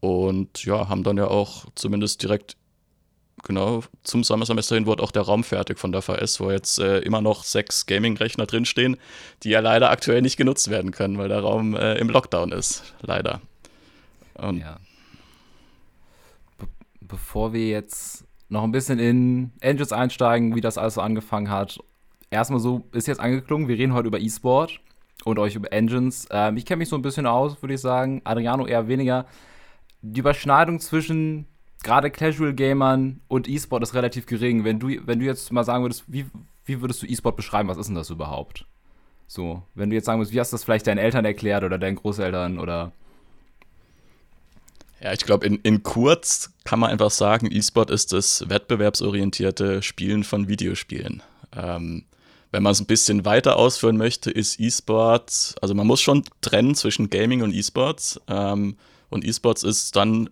Und 0.00 0.64
ja, 0.64 0.88
haben 0.88 1.02
dann 1.02 1.16
ja 1.16 1.26
auch 1.26 1.64
zumindest 1.74 2.22
direkt, 2.22 2.56
genau, 3.42 3.82
zum 4.04 4.22
Sommersemester 4.22 4.76
hin 4.76 4.86
wurde 4.86 5.02
auch 5.02 5.10
der 5.10 5.22
Raum 5.22 5.42
fertig 5.42 5.78
von 5.78 5.90
der 5.90 6.02
VS, 6.02 6.38
wo 6.38 6.50
jetzt 6.50 6.78
äh, 6.78 6.98
immer 7.00 7.20
noch 7.20 7.42
sechs 7.42 7.86
Gaming-Rechner 7.86 8.46
drinstehen, 8.46 8.98
die 9.42 9.50
ja 9.50 9.60
leider 9.60 9.90
aktuell 9.90 10.22
nicht 10.22 10.36
genutzt 10.36 10.70
werden 10.70 10.92
können, 10.92 11.18
weil 11.18 11.28
der 11.28 11.40
Raum 11.40 11.74
äh, 11.74 11.94
im 11.94 12.08
Lockdown 12.08 12.52
ist, 12.52 12.84
leider. 13.02 13.40
Und 14.34 14.58
ja 14.58 14.78
bevor 17.08 17.52
wir 17.52 17.68
jetzt 17.68 18.26
noch 18.48 18.62
ein 18.62 18.72
bisschen 18.72 18.98
in 18.98 19.52
Engines 19.60 19.92
einsteigen, 19.92 20.54
wie 20.54 20.60
das 20.60 20.78
alles 20.78 20.94
so 20.94 21.00
angefangen 21.00 21.50
hat, 21.50 21.78
erstmal 22.30 22.60
so 22.60 22.86
ist 22.92 23.08
jetzt 23.08 23.20
angeklungen, 23.20 23.68
wir 23.68 23.78
reden 23.78 23.94
heute 23.94 24.08
über 24.08 24.20
E-Sport 24.20 24.80
und 25.24 25.38
euch 25.38 25.54
über 25.54 25.72
Engines. 25.72 26.28
Ähm, 26.30 26.56
ich 26.56 26.66
kenne 26.66 26.78
mich 26.78 26.88
so 26.88 26.96
ein 26.96 27.02
bisschen 27.02 27.26
aus, 27.26 27.62
würde 27.62 27.74
ich 27.74 27.80
sagen. 27.80 28.20
Adriano 28.24 28.66
eher 28.66 28.88
weniger. 28.88 29.26
Die 30.02 30.20
Überschneidung 30.20 30.78
zwischen 30.78 31.46
gerade 31.82 32.10
Casual 32.10 32.54
Gamern 32.54 33.20
und 33.28 33.48
E-Sport 33.48 33.82
ist 33.82 33.94
relativ 33.94 34.26
gering. 34.26 34.64
Wenn 34.64 34.78
du, 34.78 34.88
wenn 35.06 35.18
du 35.18 35.24
jetzt 35.24 35.52
mal 35.52 35.64
sagen 35.64 35.84
würdest, 35.84 36.04
wie, 36.06 36.26
wie 36.64 36.80
würdest 36.80 37.02
du 37.02 37.06
E-Sport 37.06 37.36
beschreiben? 37.36 37.68
Was 37.68 37.78
ist 37.78 37.86
denn 37.86 37.94
das 37.94 38.10
überhaupt? 38.10 38.66
So, 39.26 39.62
wenn 39.74 39.90
du 39.90 39.96
jetzt 39.96 40.04
sagen 40.04 40.20
würdest, 40.20 40.32
wie 40.32 40.40
hast 40.40 40.52
du 40.52 40.54
das 40.54 40.64
vielleicht 40.64 40.86
deinen 40.86 40.98
Eltern 40.98 41.24
erklärt 41.24 41.64
oder 41.64 41.78
deinen 41.78 41.96
Großeltern 41.96 42.58
oder 42.58 42.92
ja, 45.00 45.12
ich 45.12 45.20
glaube, 45.20 45.46
in, 45.46 45.56
in 45.56 45.82
kurz 45.82 46.52
kann 46.64 46.80
man 46.80 46.90
einfach 46.90 47.10
sagen, 47.10 47.48
E-Sport 47.50 47.90
ist 47.90 48.12
das 48.12 48.48
wettbewerbsorientierte 48.48 49.82
Spielen 49.82 50.24
von 50.24 50.48
Videospielen. 50.48 51.22
Ähm, 51.54 52.06
wenn 52.52 52.62
man 52.62 52.72
es 52.72 52.80
ein 52.80 52.86
bisschen 52.86 53.24
weiter 53.24 53.56
ausführen 53.56 53.96
möchte, 53.96 54.30
ist 54.30 54.58
E-Sport, 54.58 55.56
also 55.60 55.74
man 55.74 55.86
muss 55.86 56.00
schon 56.00 56.24
trennen 56.40 56.74
zwischen 56.74 57.10
Gaming 57.10 57.42
und 57.42 57.54
E-Sports. 57.54 58.20
Ähm, 58.28 58.76
und 59.10 59.24
E-Sports 59.24 59.62
ist 59.62 59.94
dann 59.96 60.30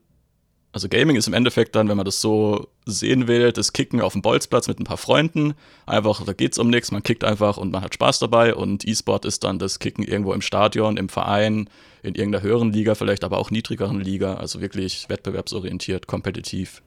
also 0.74 0.88
Gaming 0.88 1.14
ist 1.14 1.28
im 1.28 1.34
Endeffekt 1.34 1.76
dann, 1.76 1.88
wenn 1.88 1.96
man 1.96 2.04
das 2.04 2.20
so 2.20 2.66
sehen 2.84 3.28
will, 3.28 3.52
das 3.52 3.72
Kicken 3.72 4.00
auf 4.00 4.14
dem 4.14 4.22
Bolzplatz 4.22 4.66
mit 4.66 4.80
ein 4.80 4.84
paar 4.84 4.96
Freunden. 4.96 5.54
Einfach, 5.86 6.24
da 6.24 6.32
geht's 6.32 6.58
um 6.58 6.68
nichts, 6.68 6.90
man 6.90 7.04
kickt 7.04 7.22
einfach 7.22 7.58
und 7.58 7.70
man 7.70 7.80
hat 7.80 7.94
Spaß 7.94 8.18
dabei. 8.18 8.56
Und 8.56 8.84
E-Sport 8.84 9.24
ist 9.24 9.44
dann 9.44 9.60
das 9.60 9.78
Kicken 9.78 10.02
irgendwo 10.02 10.32
im 10.32 10.40
Stadion, 10.42 10.96
im 10.96 11.08
Verein, 11.08 11.70
in 12.02 12.16
irgendeiner 12.16 12.42
höheren 12.42 12.72
Liga, 12.72 12.96
vielleicht 12.96 13.22
aber 13.22 13.38
auch 13.38 13.52
niedrigeren 13.52 14.00
Liga. 14.00 14.34
Also 14.34 14.60
wirklich 14.60 15.08
wettbewerbsorientiert, 15.08 16.08
kompetitiv. 16.08 16.82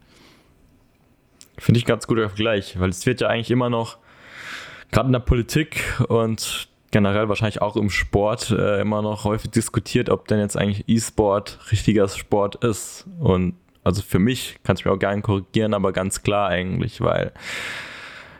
Finde 1.58 1.80
ich 1.80 1.86
ganz 1.86 2.08
guter 2.08 2.28
Vergleich, 2.28 2.78
weil 2.78 2.90
es 2.90 3.06
wird 3.06 3.22
ja 3.22 3.28
eigentlich 3.30 3.52
immer 3.52 3.70
noch, 3.70 4.00
gerade 4.92 5.08
in 5.08 5.14
der 5.14 5.20
Politik 5.20 5.82
und 6.10 6.68
generell 6.92 7.30
wahrscheinlich 7.30 7.62
auch 7.62 7.78
im 7.78 7.90
Sport 7.90 8.52
äh, 8.52 8.82
immer 8.82 9.02
noch 9.02 9.24
häufig 9.24 9.52
diskutiert, 9.52 10.10
ob 10.10 10.28
denn 10.28 10.40
jetzt 10.40 10.58
eigentlich 10.58 10.90
E-Sport 10.90 11.60
richtiger 11.72 12.10
Sport 12.10 12.66
ist. 12.66 13.06
Und 13.20 13.56
also 13.88 14.02
für 14.02 14.20
mich, 14.20 14.58
kannst 14.64 14.84
du 14.84 14.90
mich 14.90 14.96
auch 14.96 15.00
gerne 15.00 15.22
korrigieren, 15.22 15.74
aber 15.74 15.94
ganz 15.94 16.22
klar 16.22 16.50
eigentlich, 16.50 17.02
weil 17.02 17.32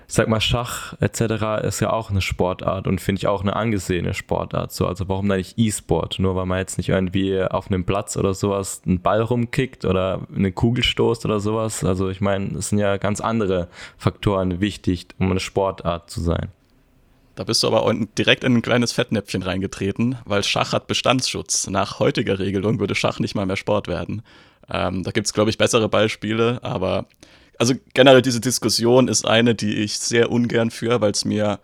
ich 0.08 0.14
sag 0.14 0.30
mal, 0.30 0.40
Schach 0.40 0.94
etc. 1.02 1.66
ist 1.66 1.82
ja 1.82 1.92
auch 1.92 2.10
eine 2.10 2.22
Sportart 2.22 2.88
und 2.88 3.02
finde 3.02 3.20
ich 3.20 3.28
auch 3.28 3.42
eine 3.42 3.56
angesehene 3.56 4.14
Sportart. 4.14 4.72
So, 4.72 4.88
also 4.88 5.10
warum 5.10 5.28
da 5.28 5.36
nicht 5.36 5.58
E-Sport? 5.58 6.20
Nur 6.20 6.36
weil 6.36 6.46
man 6.46 6.60
jetzt 6.60 6.78
nicht 6.78 6.90
irgendwie 6.90 7.42
auf 7.42 7.68
einem 7.68 7.84
Platz 7.84 8.16
oder 8.16 8.34
sowas 8.34 8.82
einen 8.86 9.02
Ball 9.02 9.22
rumkickt 9.22 9.84
oder 9.84 10.22
eine 10.34 10.54
Kugel 10.54 10.84
stoßt 10.84 11.26
oder 11.26 11.42
sowas. 11.42 11.84
Also 11.84 12.10
ich 12.10 12.22
meine, 12.22 12.58
es 12.58 12.70
sind 12.70 12.80
ja 12.80 12.96
ganz 12.98 13.20
andere 13.20 13.68
Faktoren 13.98 14.62
wichtig, 14.62 15.08
um 15.20 15.32
eine 15.32 15.42
Sportart 15.42 16.10
zu 16.10 16.22
sein. 16.22 16.50
Da 17.36 17.44
bist 17.44 17.62
du 17.62 17.68
aber 17.68 17.94
direkt 18.18 18.44
in 18.44 18.56
ein 18.56 18.62
kleines 18.62 18.94
Fettnäpfchen 18.94 19.44
reingetreten, 19.44 20.18
weil 20.26 20.42
Schach 20.44 20.74
hat 20.74 20.88
Bestandsschutz. 20.88 21.68
Nach 21.68 22.00
heutiger 22.00 22.40
Regelung 22.40 22.80
würde 22.80 22.96
Schach 22.96 23.20
nicht 23.20 23.36
mal 23.36 23.46
mehr 23.46 23.58
Sport 23.58 23.88
werden. 23.88 24.24
Ähm, 24.70 25.04
da 25.04 25.12
gibt 25.12 25.28
es, 25.28 25.34
glaube 25.34 25.50
ich, 25.50 25.58
bessere 25.58 25.90
Beispiele, 25.90 26.64
aber 26.64 27.08
also 27.58 27.74
generell 27.94 28.22
diese 28.22 28.42
Diskussion 28.42 29.08
ist 29.08 29.26
eine, 29.26 29.56
die 29.56 29.76
ich 29.76 29.98
sehr 29.98 30.32
ungern 30.32 30.72
führe, 30.72 31.02
weil 31.02 31.12
es 31.12 31.26
mir 31.26 31.60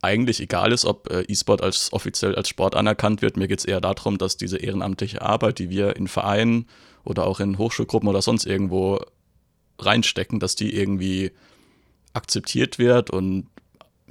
eigentlich 0.00 0.40
egal 0.40 0.72
ist, 0.72 0.84
ob 0.84 1.10
äh, 1.10 1.22
E-Sport 1.22 1.62
als 1.62 1.92
offiziell 1.92 2.34
als 2.34 2.48
Sport 2.48 2.76
anerkannt 2.76 3.20
wird. 3.20 3.36
Mir 3.36 3.48
geht 3.48 3.58
es 3.58 3.64
eher 3.64 3.80
darum, 3.80 4.16
dass 4.16 4.36
diese 4.36 4.58
ehrenamtliche 4.58 5.22
Arbeit, 5.22 5.58
die 5.58 5.70
wir 5.70 5.96
in 5.96 6.06
Vereinen 6.06 6.66
oder 7.04 7.26
auch 7.26 7.40
in 7.40 7.58
Hochschulgruppen 7.58 8.08
oder 8.08 8.22
sonst 8.22 8.46
irgendwo 8.46 9.00
reinstecken, 9.78 10.40
dass 10.40 10.54
die 10.54 10.74
irgendwie 10.74 11.32
akzeptiert 12.12 12.78
wird 12.78 13.10
und 13.10 13.46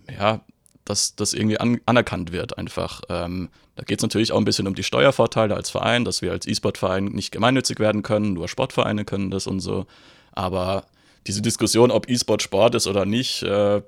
ja, 0.09 0.41
dass 0.89 1.15
das 1.15 1.33
irgendwie 1.33 1.59
an, 1.59 1.79
anerkannt 1.85 2.31
wird 2.31 2.57
einfach. 2.57 3.01
Ähm, 3.09 3.49
da 3.75 3.83
geht 3.83 3.99
es 3.99 4.03
natürlich 4.03 4.31
auch 4.31 4.37
ein 4.37 4.45
bisschen 4.45 4.67
um 4.67 4.75
die 4.75 4.83
Steuervorteile 4.83 5.55
als 5.55 5.69
Verein, 5.69 6.05
dass 6.05 6.21
wir 6.21 6.31
als 6.31 6.47
E-Sport-Verein 6.47 7.05
nicht 7.05 7.31
gemeinnützig 7.31 7.79
werden 7.79 8.03
können, 8.03 8.33
nur 8.33 8.47
Sportvereine 8.47 9.05
können 9.05 9.29
das 9.29 9.47
und 9.47 9.59
so. 9.59 9.85
Aber 10.31 10.85
diese 11.27 11.41
Diskussion, 11.41 11.91
ob 11.91 12.09
E-Sport 12.09 12.41
Sport 12.41 12.75
ist 12.75 12.87
oder 12.87 13.05
nicht, 13.05 13.43
äh, 13.43 13.81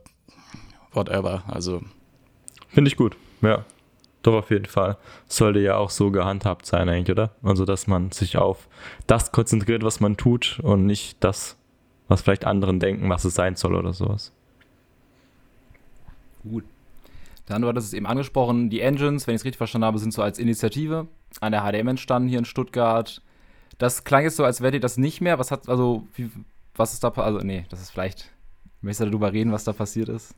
whatever. 0.91 1.43
Also. 1.47 1.81
Finde 2.67 2.89
ich 2.89 2.97
gut, 2.97 3.15
ja. 3.41 3.65
Doch, 4.21 4.33
auf 4.33 4.51
jeden 4.51 4.65
Fall. 4.65 4.97
Sollte 5.27 5.59
ja 5.59 5.77
auch 5.77 5.89
so 5.89 6.11
gehandhabt 6.11 6.65
sein, 6.65 6.89
eigentlich, 6.89 7.11
oder? 7.11 7.31
Also, 7.41 7.63
dass 7.63 7.87
man 7.87 8.11
sich 8.11 8.37
auf 8.37 8.67
das 9.07 9.31
konzentriert, 9.31 9.81
was 9.83 10.01
man 10.01 10.17
tut 10.17 10.59
und 10.61 10.85
nicht 10.85 11.17
das, 11.21 11.55
was 12.09 12.21
vielleicht 12.21 12.45
anderen 12.45 12.79
denken, 12.81 13.09
was 13.09 13.23
es 13.23 13.35
sein 13.35 13.55
soll 13.55 13.75
oder 13.75 13.93
sowas. 13.93 14.33
Gut. 16.43 16.65
Dann, 17.49 17.63
du 17.63 17.67
hattest 17.67 17.87
es 17.87 17.93
eben 17.93 18.05
angesprochen, 18.05 18.69
die 18.69 18.81
Engines, 18.81 19.25
wenn 19.25 19.33
ich 19.33 19.41
es 19.41 19.45
richtig 19.45 19.57
verstanden 19.57 19.85
habe, 19.85 19.97
sind 19.97 20.13
so 20.13 20.21
als 20.21 20.37
Initiative 20.37 21.07
an 21.41 21.51
der 21.51 21.63
HDM 21.63 21.87
entstanden 21.87 22.29
hier 22.29 22.39
in 22.39 22.45
Stuttgart. 22.45 23.21
Das 23.79 24.03
klang 24.03 24.23
jetzt 24.23 24.35
so, 24.35 24.43
als 24.43 24.61
wäre 24.61 24.75
ihr 24.75 24.79
das 24.79 24.97
nicht 24.97 25.19
mehr. 25.19 25.39
Was 25.39 25.49
hat, 25.49 25.67
also, 25.67 26.07
wie, 26.15 26.29
was 26.75 26.93
ist 26.93 27.03
da 27.03 27.09
passiert? 27.09 27.35
Also, 27.35 27.45
nee, 27.45 27.65
das 27.69 27.81
ist 27.81 27.89
vielleicht. 27.89 28.29
Möchtest 28.81 29.01
du 29.01 29.05
darüber 29.05 29.33
reden, 29.33 29.51
was 29.51 29.63
da 29.63 29.73
passiert 29.73 30.09
ist? 30.09 30.35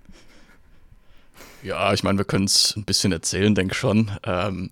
Ja, 1.63 1.93
ich 1.93 2.03
meine, 2.03 2.17
wir 2.17 2.25
können 2.25 2.45
es 2.45 2.75
ein 2.77 2.85
bisschen 2.85 3.11
erzählen, 3.11 3.53
denke 3.53 3.73
ich 3.73 3.77
schon. 3.77 4.09
Ähm, 4.23 4.71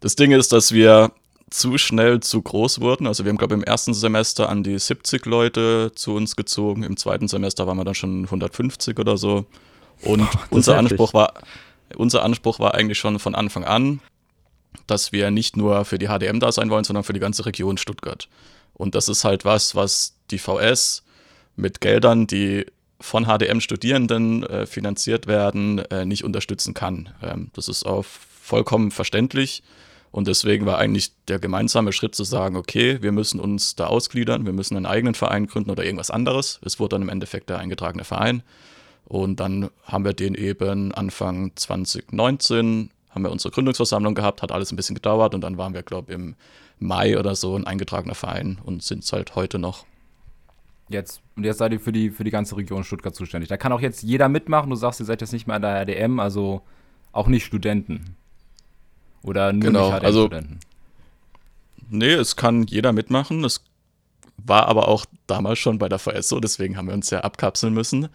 das 0.00 0.16
Ding 0.16 0.32
ist, 0.32 0.52
dass 0.52 0.72
wir 0.72 1.12
zu 1.50 1.78
schnell 1.78 2.20
zu 2.20 2.42
groß 2.42 2.80
wurden. 2.80 3.06
Also 3.06 3.24
wir 3.24 3.30
haben, 3.30 3.38
glaube 3.38 3.54
ich, 3.54 3.60
im 3.60 3.64
ersten 3.64 3.94
Semester 3.94 4.48
an 4.48 4.62
die 4.62 4.78
70 4.78 5.24
Leute 5.26 5.92
zu 5.94 6.14
uns 6.14 6.36
gezogen. 6.36 6.82
Im 6.84 6.96
zweiten 6.96 7.26
Semester 7.26 7.66
waren 7.66 7.76
wir 7.76 7.84
dann 7.84 7.94
schon 7.94 8.24
150 8.24 8.98
oder 8.98 9.16
so. 9.16 9.46
Und 10.02 10.28
unser 10.50 10.78
Anspruch 10.78 11.12
war, 11.14 11.34
unser 11.96 12.22
Anspruch 12.22 12.58
war 12.58 12.74
eigentlich 12.74 12.98
schon 12.98 13.18
von 13.18 13.34
Anfang 13.34 13.64
an, 13.64 14.00
dass 14.86 15.12
wir 15.12 15.30
nicht 15.30 15.56
nur 15.56 15.84
für 15.84 15.98
die 15.98 16.06
HDM 16.06 16.40
da 16.40 16.52
sein 16.52 16.70
wollen, 16.70 16.84
sondern 16.84 17.04
für 17.04 17.12
die 17.12 17.20
ganze 17.20 17.46
Region 17.46 17.78
Stuttgart. 17.78 18.28
Und 18.74 18.94
das 18.94 19.08
ist 19.08 19.24
halt 19.24 19.44
was, 19.44 19.74
was 19.74 20.14
die 20.30 20.38
VS 20.38 21.02
mit 21.56 21.80
Geldern, 21.80 22.26
die 22.26 22.66
von 23.00 23.24
HDM-Studierenden 23.24 24.42
äh, 24.44 24.66
finanziert 24.66 25.26
werden, 25.26 25.78
äh, 25.90 26.04
nicht 26.04 26.24
unterstützen 26.24 26.74
kann. 26.74 27.10
Ähm, 27.22 27.50
das 27.54 27.68
ist 27.68 27.84
auch 27.84 28.04
vollkommen 28.04 28.90
verständlich. 28.90 29.62
Und 30.12 30.26
deswegen 30.26 30.66
war 30.66 30.78
eigentlich 30.78 31.12
der 31.28 31.38
gemeinsame 31.38 31.92
Schritt 31.92 32.14
zu 32.14 32.24
sagen, 32.24 32.56
okay, 32.56 33.00
wir 33.00 33.12
müssen 33.12 33.38
uns 33.38 33.76
da 33.76 33.86
ausgliedern, 33.86 34.44
wir 34.44 34.52
müssen 34.52 34.76
einen 34.76 34.86
eigenen 34.86 35.14
Verein 35.14 35.46
gründen 35.46 35.70
oder 35.70 35.84
irgendwas 35.84 36.10
anderes. 36.10 36.58
Es 36.64 36.80
wurde 36.80 36.94
dann 36.94 37.02
im 37.02 37.08
Endeffekt 37.08 37.48
der 37.48 37.58
eingetragene 37.58 38.04
Verein. 38.04 38.42
Und 39.10 39.40
dann 39.40 39.70
haben 39.82 40.04
wir 40.04 40.12
den 40.12 40.36
eben 40.36 40.94
Anfang 40.94 41.50
2019, 41.56 42.90
haben 43.10 43.24
wir 43.24 43.32
unsere 43.32 43.52
Gründungsversammlung 43.52 44.14
gehabt, 44.14 44.40
hat 44.40 44.52
alles 44.52 44.70
ein 44.70 44.76
bisschen 44.76 44.94
gedauert 44.94 45.34
und 45.34 45.40
dann 45.40 45.58
waren 45.58 45.74
wir, 45.74 45.82
glaube 45.82 46.12
ich, 46.12 46.14
im 46.14 46.36
Mai 46.78 47.18
oder 47.18 47.34
so 47.34 47.56
ein 47.56 47.66
eingetragener 47.66 48.14
Verein 48.14 48.60
und 48.62 48.84
sind 48.84 49.02
es 49.02 49.12
halt 49.12 49.34
heute 49.34 49.58
noch. 49.58 49.84
Jetzt, 50.88 51.22
und 51.34 51.42
jetzt 51.42 51.58
seid 51.58 51.72
ihr 51.72 51.80
für 51.80 51.90
die, 51.90 52.10
für 52.10 52.22
die 52.22 52.30
ganze 52.30 52.56
Region 52.56 52.84
Stuttgart 52.84 53.12
zuständig. 53.12 53.48
Da 53.48 53.56
kann 53.56 53.72
auch 53.72 53.80
jetzt 53.80 54.04
jeder 54.04 54.28
mitmachen. 54.28 54.70
Du 54.70 54.76
sagst, 54.76 55.00
ihr 55.00 55.06
seid 55.06 55.20
jetzt 55.22 55.32
nicht 55.32 55.48
mehr 55.48 55.56
an 55.56 55.62
der 55.62 55.84
HDM, 55.84 56.20
also 56.20 56.62
auch 57.10 57.26
nicht 57.26 57.44
Studenten. 57.44 58.14
Oder 59.22 59.52
nur 59.52 59.60
genau, 59.60 59.90
nicht 59.90 60.02
HDM-Studenten. 60.02 60.60
Also, 60.60 61.88
nee, 61.88 62.12
es 62.12 62.36
kann 62.36 62.62
jeder 62.62 62.92
mitmachen. 62.92 63.42
Es 63.42 63.64
war 64.36 64.68
aber 64.68 64.86
auch 64.86 65.04
damals 65.26 65.58
schon 65.58 65.78
bei 65.78 65.88
der 65.88 65.98
VS 65.98 66.28
so, 66.28 66.38
deswegen 66.38 66.76
haben 66.76 66.86
wir 66.86 66.94
uns 66.94 67.10
ja 67.10 67.22
abkapseln 67.22 67.74
müssen. 67.74 68.08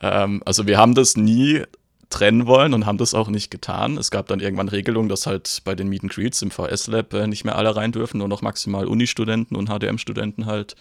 Ähm, 0.00 0.42
also 0.44 0.66
wir 0.66 0.78
haben 0.78 0.94
das 0.94 1.16
nie 1.16 1.62
trennen 2.10 2.46
wollen 2.46 2.74
und 2.74 2.86
haben 2.86 2.98
das 2.98 3.14
auch 3.14 3.28
nicht 3.28 3.50
getan. 3.50 3.98
Es 3.98 4.10
gab 4.10 4.28
dann 4.28 4.40
irgendwann 4.40 4.68
Regelungen, 4.68 5.08
dass 5.08 5.26
halt 5.26 5.62
bei 5.64 5.74
den 5.74 5.88
Meet 5.88 6.04
and 6.04 6.12
Greets 6.12 6.42
im 6.42 6.50
VS-Lab 6.50 7.12
äh, 7.14 7.26
nicht 7.26 7.44
mehr 7.44 7.56
alle 7.56 7.74
rein 7.74 7.92
dürfen, 7.92 8.18
nur 8.18 8.28
noch 8.28 8.42
maximal 8.42 8.86
Uni-Studenten 8.86 9.56
und 9.56 9.68
HDM-Studenten 9.68 10.46
halt, 10.46 10.76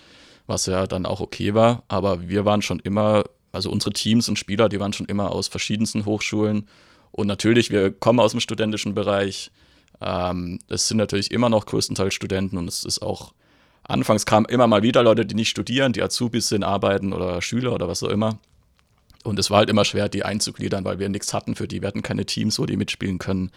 was 0.48 0.66
ja 0.68 0.86
dann 0.88 1.06
auch 1.06 1.22
okay 1.22 1.54
war. 1.54 1.84
Aber 1.88 2.28
wir 2.30 2.46
waren 2.46 2.62
schon 2.62 2.80
immer, 2.80 3.24
also 3.52 3.72
unsere 3.72 3.94
Teams 3.94 4.30
und 4.30 4.38
Spieler, 4.38 4.70
die 4.70 4.80
waren 4.80 4.94
schon 4.94 5.08
immer 5.08 5.32
aus 5.32 5.48
verschiedensten 5.48 6.06
Hochschulen. 6.06 6.68
Und 7.12 7.28
natürlich, 7.28 7.72
wir 7.72 7.92
kommen 7.92 8.20
aus 8.20 8.32
dem 8.32 8.40
studentischen 8.40 8.94
Bereich. 8.94 9.52
Ähm, 10.02 10.60
es 10.68 10.88
sind 10.88 10.98
natürlich 10.98 11.32
immer 11.32 11.50
noch 11.50 11.66
größtenteils 11.66 12.14
Studenten 12.14 12.58
und 12.58 12.68
es 12.68 12.84
ist 12.84 13.02
auch, 13.02 13.34
anfangs 13.84 14.26
kamen 14.26 14.46
immer 14.46 14.68
mal 14.68 14.84
wieder 14.84 15.02
Leute, 15.02 15.26
die 15.26 15.36
nicht 15.36 15.50
studieren, 15.50 15.94
die 15.94 16.04
Azubis 16.04 16.50
sind, 16.50 16.64
arbeiten 16.64 17.14
oder 17.14 17.42
Schüler 17.42 17.74
oder 17.74 17.88
was 17.88 18.04
auch 18.04 18.10
immer. 18.10 18.38
Und 19.26 19.40
es 19.40 19.50
war 19.50 19.60
halt 19.60 19.70
immer 19.70 19.86
schwer, 19.86 20.08
die 20.08 20.24
einzugliedern, 20.24 20.86
weil 20.86 21.00
wir 21.00 21.10
nichts 21.10 21.34
hatten 21.34 21.56
für 21.56 21.68
die. 21.68 21.82
Wir 21.82 21.88
hatten 21.88 22.04
keine 22.04 22.26
Teams, 22.26 22.60
wo 22.60 22.66
die 22.66 22.78
mitspielen 22.78 23.18
können. 23.18 23.52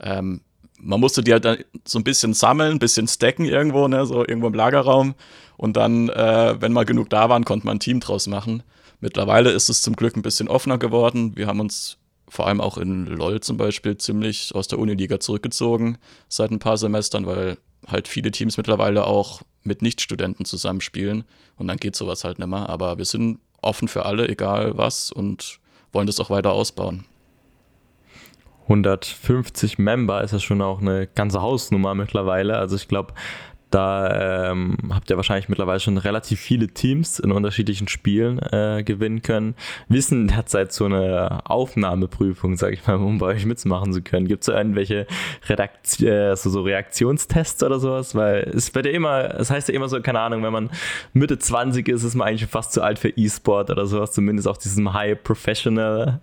Ähm, 0.00 0.40
man 0.78 0.98
musste 0.98 1.22
die 1.22 1.32
halt 1.32 1.44
dann 1.44 1.58
so 1.84 1.98
ein 1.98 2.04
bisschen 2.04 2.34
sammeln, 2.34 2.72
ein 2.72 2.78
bisschen 2.80 3.06
stacken 3.06 3.44
irgendwo, 3.44 3.86
ne, 3.86 4.04
so 4.04 4.26
irgendwo 4.26 4.48
im 4.48 4.54
Lagerraum. 4.54 5.14
Und 5.56 5.76
dann, 5.76 6.08
äh, 6.08 6.60
wenn 6.60 6.72
mal 6.72 6.84
genug 6.84 7.08
da 7.08 7.28
waren, 7.28 7.44
konnte 7.44 7.66
man 7.66 7.76
ein 7.76 7.80
Team 7.80 8.00
draus 8.00 8.26
machen. 8.26 8.64
Mittlerweile 9.00 9.50
ist 9.50 9.68
es 9.68 9.82
zum 9.82 9.94
Glück 9.94 10.16
ein 10.16 10.22
bisschen 10.22 10.48
offener 10.48 10.78
geworden. 10.78 11.36
Wir 11.36 11.46
haben 11.46 11.60
uns 11.60 11.98
vor 12.28 12.48
allem 12.48 12.60
auch 12.60 12.78
in 12.78 13.06
LOL 13.06 13.40
zum 13.40 13.56
Beispiel 13.58 13.96
ziemlich 13.98 14.54
aus 14.54 14.66
der 14.66 14.78
Uniliga 14.78 15.20
zurückgezogen 15.20 15.98
seit 16.28 16.50
ein 16.50 16.58
paar 16.58 16.78
Semestern, 16.78 17.26
weil 17.26 17.58
halt 17.86 18.08
viele 18.08 18.30
Teams 18.30 18.56
mittlerweile 18.56 19.06
auch 19.06 19.42
mit 19.62 19.82
Nichtstudenten 19.82 20.46
zusammenspielen. 20.46 21.24
Und 21.56 21.68
dann 21.68 21.76
geht 21.76 21.94
sowas 21.94 22.24
halt 22.24 22.40
nicht 22.40 22.48
mehr. 22.48 22.68
Aber 22.68 22.98
wir 22.98 23.04
sind 23.04 23.38
offen 23.62 23.88
für 23.88 24.04
alle, 24.04 24.28
egal 24.28 24.76
was, 24.76 25.10
und 25.10 25.58
wollen 25.92 26.06
das 26.06 26.20
auch 26.20 26.30
weiter 26.30 26.52
ausbauen. 26.52 27.06
150 28.64 29.78
Member 29.78 30.22
ist 30.22 30.32
ja 30.32 30.38
schon 30.38 30.62
auch 30.62 30.80
eine 30.80 31.06
ganze 31.06 31.42
Hausnummer 31.42 31.94
mittlerweile. 31.94 32.58
Also 32.58 32.76
ich 32.76 32.88
glaube, 32.88 33.14
da 33.74 34.50
ähm, 34.50 34.76
habt 34.92 35.10
ihr 35.10 35.16
wahrscheinlich 35.16 35.48
mittlerweile 35.48 35.80
schon 35.80 35.96
relativ 35.96 36.40
viele 36.40 36.68
Teams 36.68 37.18
in 37.18 37.32
unterschiedlichen 37.32 37.88
Spielen 37.88 38.38
äh, 38.38 38.82
gewinnen 38.84 39.22
können. 39.22 39.54
Wissen 39.88 40.28
derzeit 40.28 40.72
so 40.72 40.84
eine 40.84 41.40
Aufnahmeprüfung, 41.44 42.56
sag 42.56 42.74
ich 42.74 42.86
mal, 42.86 42.96
um 42.96 43.18
bei 43.18 43.26
euch 43.26 43.46
mitzumachen 43.46 43.92
zu 43.92 44.02
können. 44.02 44.28
Gibt 44.28 44.42
es 44.42 44.46
da 44.46 44.58
irgendwelche 44.58 45.06
Redakt 45.48 46.00
äh, 46.02 46.34
so, 46.36 46.50
so 46.50 46.62
Reaktionstests 46.62 47.62
oder 47.62 47.80
sowas? 47.80 48.14
Weil 48.14 48.50
es 48.54 48.74
wird 48.74 48.86
ja 48.86 48.92
immer, 48.92 49.34
es 49.40 49.50
heißt 49.50 49.68
ja 49.68 49.74
immer 49.74 49.88
so, 49.88 50.00
keine 50.02 50.20
Ahnung, 50.20 50.42
wenn 50.42 50.52
man 50.52 50.70
Mitte 51.14 51.38
20 51.38 51.88
ist, 51.88 52.02
ist 52.02 52.14
man 52.14 52.28
eigentlich 52.28 52.50
fast 52.50 52.72
zu 52.72 52.82
alt 52.82 52.98
für 52.98 53.08
E-Sport 53.08 53.70
oder 53.70 53.86
sowas, 53.86 54.12
zumindest 54.12 54.48
auf 54.48 54.58
diesem 54.58 54.92
High 54.92 55.22
Professional 55.22 56.20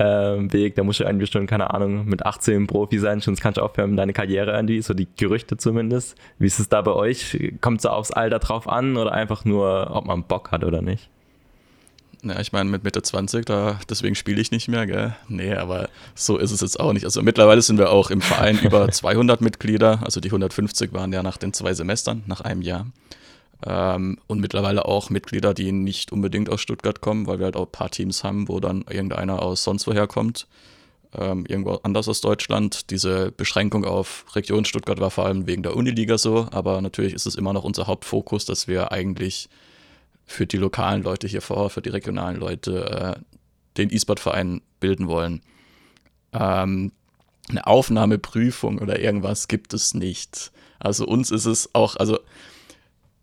äh, 0.00 0.52
Weg. 0.52 0.74
Da 0.76 0.82
musst 0.82 1.00
du 1.00 1.04
irgendwie 1.04 1.26
schon, 1.26 1.46
keine 1.46 1.72
Ahnung, 1.74 2.06
mit 2.06 2.24
18 2.24 2.66
Profi 2.66 2.98
sein, 2.98 3.20
sonst 3.20 3.40
kannst 3.40 3.58
du 3.58 3.62
aufhören, 3.62 3.96
deine 3.96 4.12
Karriere 4.12 4.52
irgendwie, 4.52 4.80
so 4.80 4.94
die 4.94 5.08
Gerüchte 5.16 5.56
zumindest. 5.56 6.16
Wie 6.38 6.46
ist 6.46 6.58
es 6.58 6.68
da 6.68 6.80
bei 6.80 6.92
euch? 6.92 7.38
Kommt 7.60 7.80
es 7.80 7.86
aufs 7.86 8.10
Alter 8.10 8.38
drauf 8.38 8.68
an 8.68 8.96
oder 8.96 9.12
einfach 9.12 9.44
nur, 9.44 9.90
ob 9.92 10.06
man 10.06 10.24
Bock 10.24 10.50
hat 10.50 10.64
oder 10.64 10.80
nicht? 10.80 11.08
Ja, 12.22 12.38
ich 12.38 12.52
meine, 12.52 12.68
mit 12.68 12.84
Mitte 12.84 13.00
20, 13.00 13.46
da, 13.46 13.80
deswegen 13.88 14.14
spiele 14.14 14.40
ich 14.40 14.50
nicht 14.50 14.68
mehr, 14.68 14.86
gell? 14.86 15.14
Nee, 15.28 15.54
aber 15.54 15.88
so 16.14 16.36
ist 16.36 16.50
es 16.50 16.60
jetzt 16.60 16.78
auch 16.78 16.92
nicht. 16.92 17.04
Also 17.04 17.22
mittlerweile 17.22 17.62
sind 17.62 17.78
wir 17.78 17.90
auch 17.90 18.10
im 18.10 18.20
Verein 18.20 18.58
über 18.62 18.90
200 18.90 19.40
Mitglieder. 19.40 20.00
Also 20.04 20.20
die 20.20 20.28
150 20.28 20.92
waren 20.92 21.12
ja 21.12 21.22
nach 21.22 21.38
den 21.38 21.54
zwei 21.54 21.72
Semestern, 21.72 22.22
nach 22.26 22.42
einem 22.42 22.60
Jahr. 22.62 22.86
Ähm, 23.66 24.18
und 24.26 24.40
mittlerweile 24.40 24.86
auch 24.86 25.10
Mitglieder, 25.10 25.54
die 25.54 25.72
nicht 25.72 26.12
unbedingt 26.12 26.48
aus 26.50 26.60
Stuttgart 26.60 27.00
kommen, 27.00 27.26
weil 27.26 27.38
wir 27.38 27.46
halt 27.46 27.56
auch 27.56 27.66
ein 27.66 27.72
paar 27.72 27.90
Teams 27.90 28.24
haben, 28.24 28.48
wo 28.48 28.60
dann 28.60 28.84
irgendeiner 28.88 29.42
aus 29.42 29.64
sonst 29.64 29.86
woher 29.86 30.06
kommt. 30.06 30.46
ähm, 31.16 31.44
irgendwo 31.46 31.74
anders 31.82 32.08
aus 32.08 32.20
Deutschland. 32.20 32.90
Diese 32.90 33.32
Beschränkung 33.32 33.84
auf 33.84 34.24
Region 34.34 34.64
Stuttgart 34.64 35.00
war 35.00 35.10
vor 35.10 35.26
allem 35.26 35.46
wegen 35.46 35.62
der 35.62 35.76
Uniliga 35.76 36.18
so, 36.18 36.48
aber 36.52 36.80
natürlich 36.80 37.14
ist 37.14 37.26
es 37.26 37.34
immer 37.34 37.52
noch 37.52 37.64
unser 37.64 37.86
Hauptfokus, 37.86 38.44
dass 38.44 38.68
wir 38.68 38.92
eigentlich 38.92 39.48
für 40.24 40.46
die 40.46 40.58
lokalen 40.58 41.02
Leute 41.02 41.26
hier 41.26 41.42
vor 41.42 41.70
für 41.70 41.82
die 41.82 41.88
regionalen 41.88 42.36
Leute 42.36 43.16
äh, 43.18 43.20
den 43.76 43.92
E-Sport-Verein 43.92 44.60
bilden 44.78 45.08
wollen. 45.08 45.42
Ähm, 46.32 46.92
eine 47.48 47.66
Aufnahmeprüfung 47.66 48.78
oder 48.78 49.00
irgendwas 49.00 49.48
gibt 49.48 49.74
es 49.74 49.94
nicht. 49.94 50.52
Also 50.78 51.04
uns 51.06 51.32
ist 51.32 51.46
es 51.46 51.74
auch, 51.74 51.96
also 51.96 52.20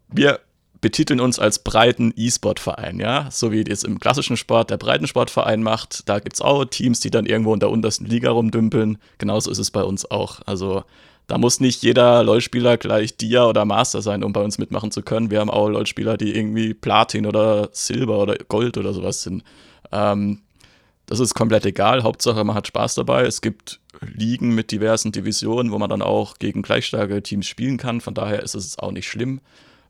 wir 0.09 0.39
betiteln 0.79 1.19
uns 1.19 1.39
als 1.39 1.59
breiten 1.59 2.13
E-Sport-Verein, 2.15 2.99
ja, 2.99 3.29
so 3.31 3.51
wie 3.51 3.61
jetzt 3.61 3.83
im 3.83 3.99
klassischen 3.99 4.37
Sport 4.37 4.69
der 4.69 4.77
Breitensportverein 4.77 5.63
macht. 5.63 6.07
Da 6.07 6.19
gibt 6.19 6.35
es 6.35 6.41
auch 6.41 6.65
Teams, 6.65 6.99
die 6.99 7.09
dann 7.09 7.25
irgendwo 7.25 7.53
in 7.53 7.59
der 7.59 7.71
untersten 7.71 8.05
Liga 8.05 8.31
rumdümpeln. 8.31 8.97
Genauso 9.17 9.49
ist 9.49 9.57
es 9.57 9.71
bei 9.71 9.83
uns 9.83 10.09
auch. 10.09 10.39
Also 10.45 10.83
da 11.27 11.37
muss 11.37 11.59
nicht 11.59 11.83
jeder 11.83 12.23
LoL-Spieler 12.23 12.77
gleich 12.77 13.17
Dia 13.17 13.45
oder 13.45 13.65
Master 13.65 14.01
sein, 14.01 14.23
um 14.23 14.33
bei 14.33 14.41
uns 14.41 14.57
mitmachen 14.57 14.91
zu 14.91 15.01
können. 15.01 15.29
Wir 15.29 15.39
haben 15.39 15.49
auch 15.49 15.67
LoL-Spieler, 15.67 16.15
die 16.15 16.35
irgendwie 16.35 16.73
Platin 16.73 17.25
oder 17.25 17.69
Silber 17.73 18.19
oder 18.19 18.35
Gold 18.47 18.77
oder 18.77 18.93
sowas 18.93 19.23
sind. 19.23 19.43
Ähm, 19.91 20.41
das 21.05 21.19
ist 21.19 21.33
komplett 21.33 21.65
egal. 21.65 22.03
Hauptsache, 22.03 22.43
man 22.43 22.55
hat 22.55 22.67
Spaß 22.67 22.95
dabei. 22.95 23.23
Es 23.23 23.41
gibt 23.41 23.79
Ligen 24.01 24.53
mit 24.55 24.71
diversen 24.71 25.11
Divisionen, 25.11 25.71
wo 25.71 25.79
man 25.79 25.89
dann 25.89 26.01
auch 26.01 26.37
gegen 26.37 26.61
gleichstarke 26.61 27.23
Teams 27.23 27.47
spielen 27.47 27.77
kann. 27.77 27.99
Von 27.99 28.13
daher 28.13 28.43
ist 28.43 28.55
es 28.55 28.77
auch 28.79 28.91
nicht 28.91 29.07
schlimm. 29.07 29.41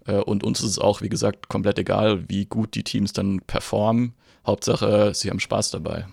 Äh, 0.08 0.16
und 0.16 0.44
uns 0.44 0.62
ist 0.62 0.72
es 0.72 0.80
auch, 0.80 1.02
wie 1.02 1.10
gesagt, 1.10 1.50
komplett 1.50 1.78
egal, 1.78 2.28
wie 2.28 2.46
gut 2.46 2.74
die 2.76 2.84
Teams 2.84 3.14
dann 3.14 3.42
performen. 3.42 4.14
Hauptsache, 4.46 5.14
sie 5.14 5.30
haben 5.30 5.40
Spaß 5.40 5.72
dabei. 5.72 6.08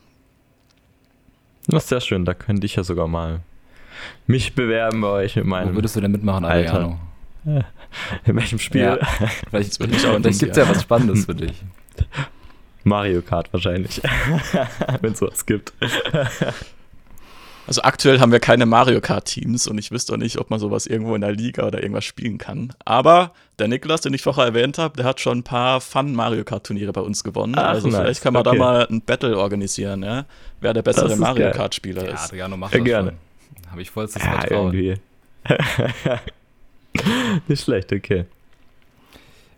Das 1.67 1.85
ist 1.85 1.89
sehr 1.89 2.01
schön, 2.01 2.25
da 2.25 2.35
könnte 2.35 2.67
ich 2.67 2.77
ja 2.77 2.85
sogar 2.85 3.09
mal 3.09 3.41
mich 4.27 4.55
bewerben 4.55 5.01
bei 5.01 5.09
euch 5.09 5.37
mit 5.37 5.47
meinem. 5.47 5.71
Wo 5.71 5.77
würdest 5.77 5.97
du 5.97 6.01
denn 6.01 6.11
mitmachen, 6.11 6.45
Adriano? 6.45 6.99
In 7.45 8.37
welchem 8.37 8.59
Spiel? 8.59 8.83
Ja, 8.83 8.97
vielleicht 9.51 9.77
vielleicht, 9.77 10.41
gibt 10.41 10.51
es 10.51 10.57
ja 10.57 10.69
was 10.69 10.83
Spannendes 10.83 11.27
für 11.27 11.35
dich. 11.35 11.63
Mario 12.83 13.23
Kart 13.23 13.51
wahrscheinlich. 13.53 14.03
Wenn 15.01 15.13
es 15.13 15.19
sowas 15.19 15.47
gibt. 15.47 15.73
Also 17.67 17.83
aktuell 17.83 18.21
haben 18.21 18.31
wir 18.31 18.41
keine 18.41 18.67
Mario 18.67 19.01
Kart-Teams 19.01 19.67
und 19.69 19.79
ich 19.79 19.91
wüsste 19.91 20.13
auch 20.13 20.17
nicht, 20.19 20.39
ob 20.39 20.51
man 20.51 20.61
sowas 20.61 20.87
irgendwo 20.87 21.15
in 21.15 21.23
der 21.23 21.33
Liga 21.33 21.67
oder 21.67 21.83
irgendwas 21.83 22.05
spielen 22.05 22.37
kann. 22.37 22.75
Aber 22.85 23.33
der 23.59 23.69
Niklas, 23.69 24.03
den 24.03 24.13
ich 24.13 24.23
vorher 24.23 24.45
erwähnt 24.45 24.77
habe, 24.77 24.97
der 24.97 25.07
hat 25.07 25.21
schon 25.21 25.39
ein 25.39 25.43
paar 25.45 25.81
Fun-Mario 25.81 26.45
Kart-Turniere 26.45 26.93
bei 26.93 27.01
uns 27.01 27.25
gewonnen. 27.25 27.55
Ach, 27.57 27.69
also 27.69 27.89
nice. 27.89 27.97
vielleicht 27.97 28.23
kann 28.23 28.35
man 28.35 28.47
okay. 28.47 28.59
da 28.59 28.63
mal 28.63 28.87
ein 28.91 29.01
Battle 29.01 29.39
organisieren, 29.39 30.03
ja? 30.03 30.27
Wer 30.61 30.75
der 30.75 30.83
bessere 30.83 31.17
Mario 31.17 31.51
Kart-Spieler 31.53 32.03
ist. 32.03 32.11
Ja, 32.11 32.25
Adriano 32.25 32.57
macht 32.59 32.75
ja, 32.75 32.81
das 32.81 32.87
gerne. 32.87 33.13
Habe 33.71 33.83
ich 33.83 33.91
vollstes 33.91 34.23
ja, 34.23 34.41
Vertrauen. 34.41 34.75
Irgendwie. 34.75 35.01
nicht 37.49 37.63
schlecht, 37.63 37.93
okay. 37.93 38.27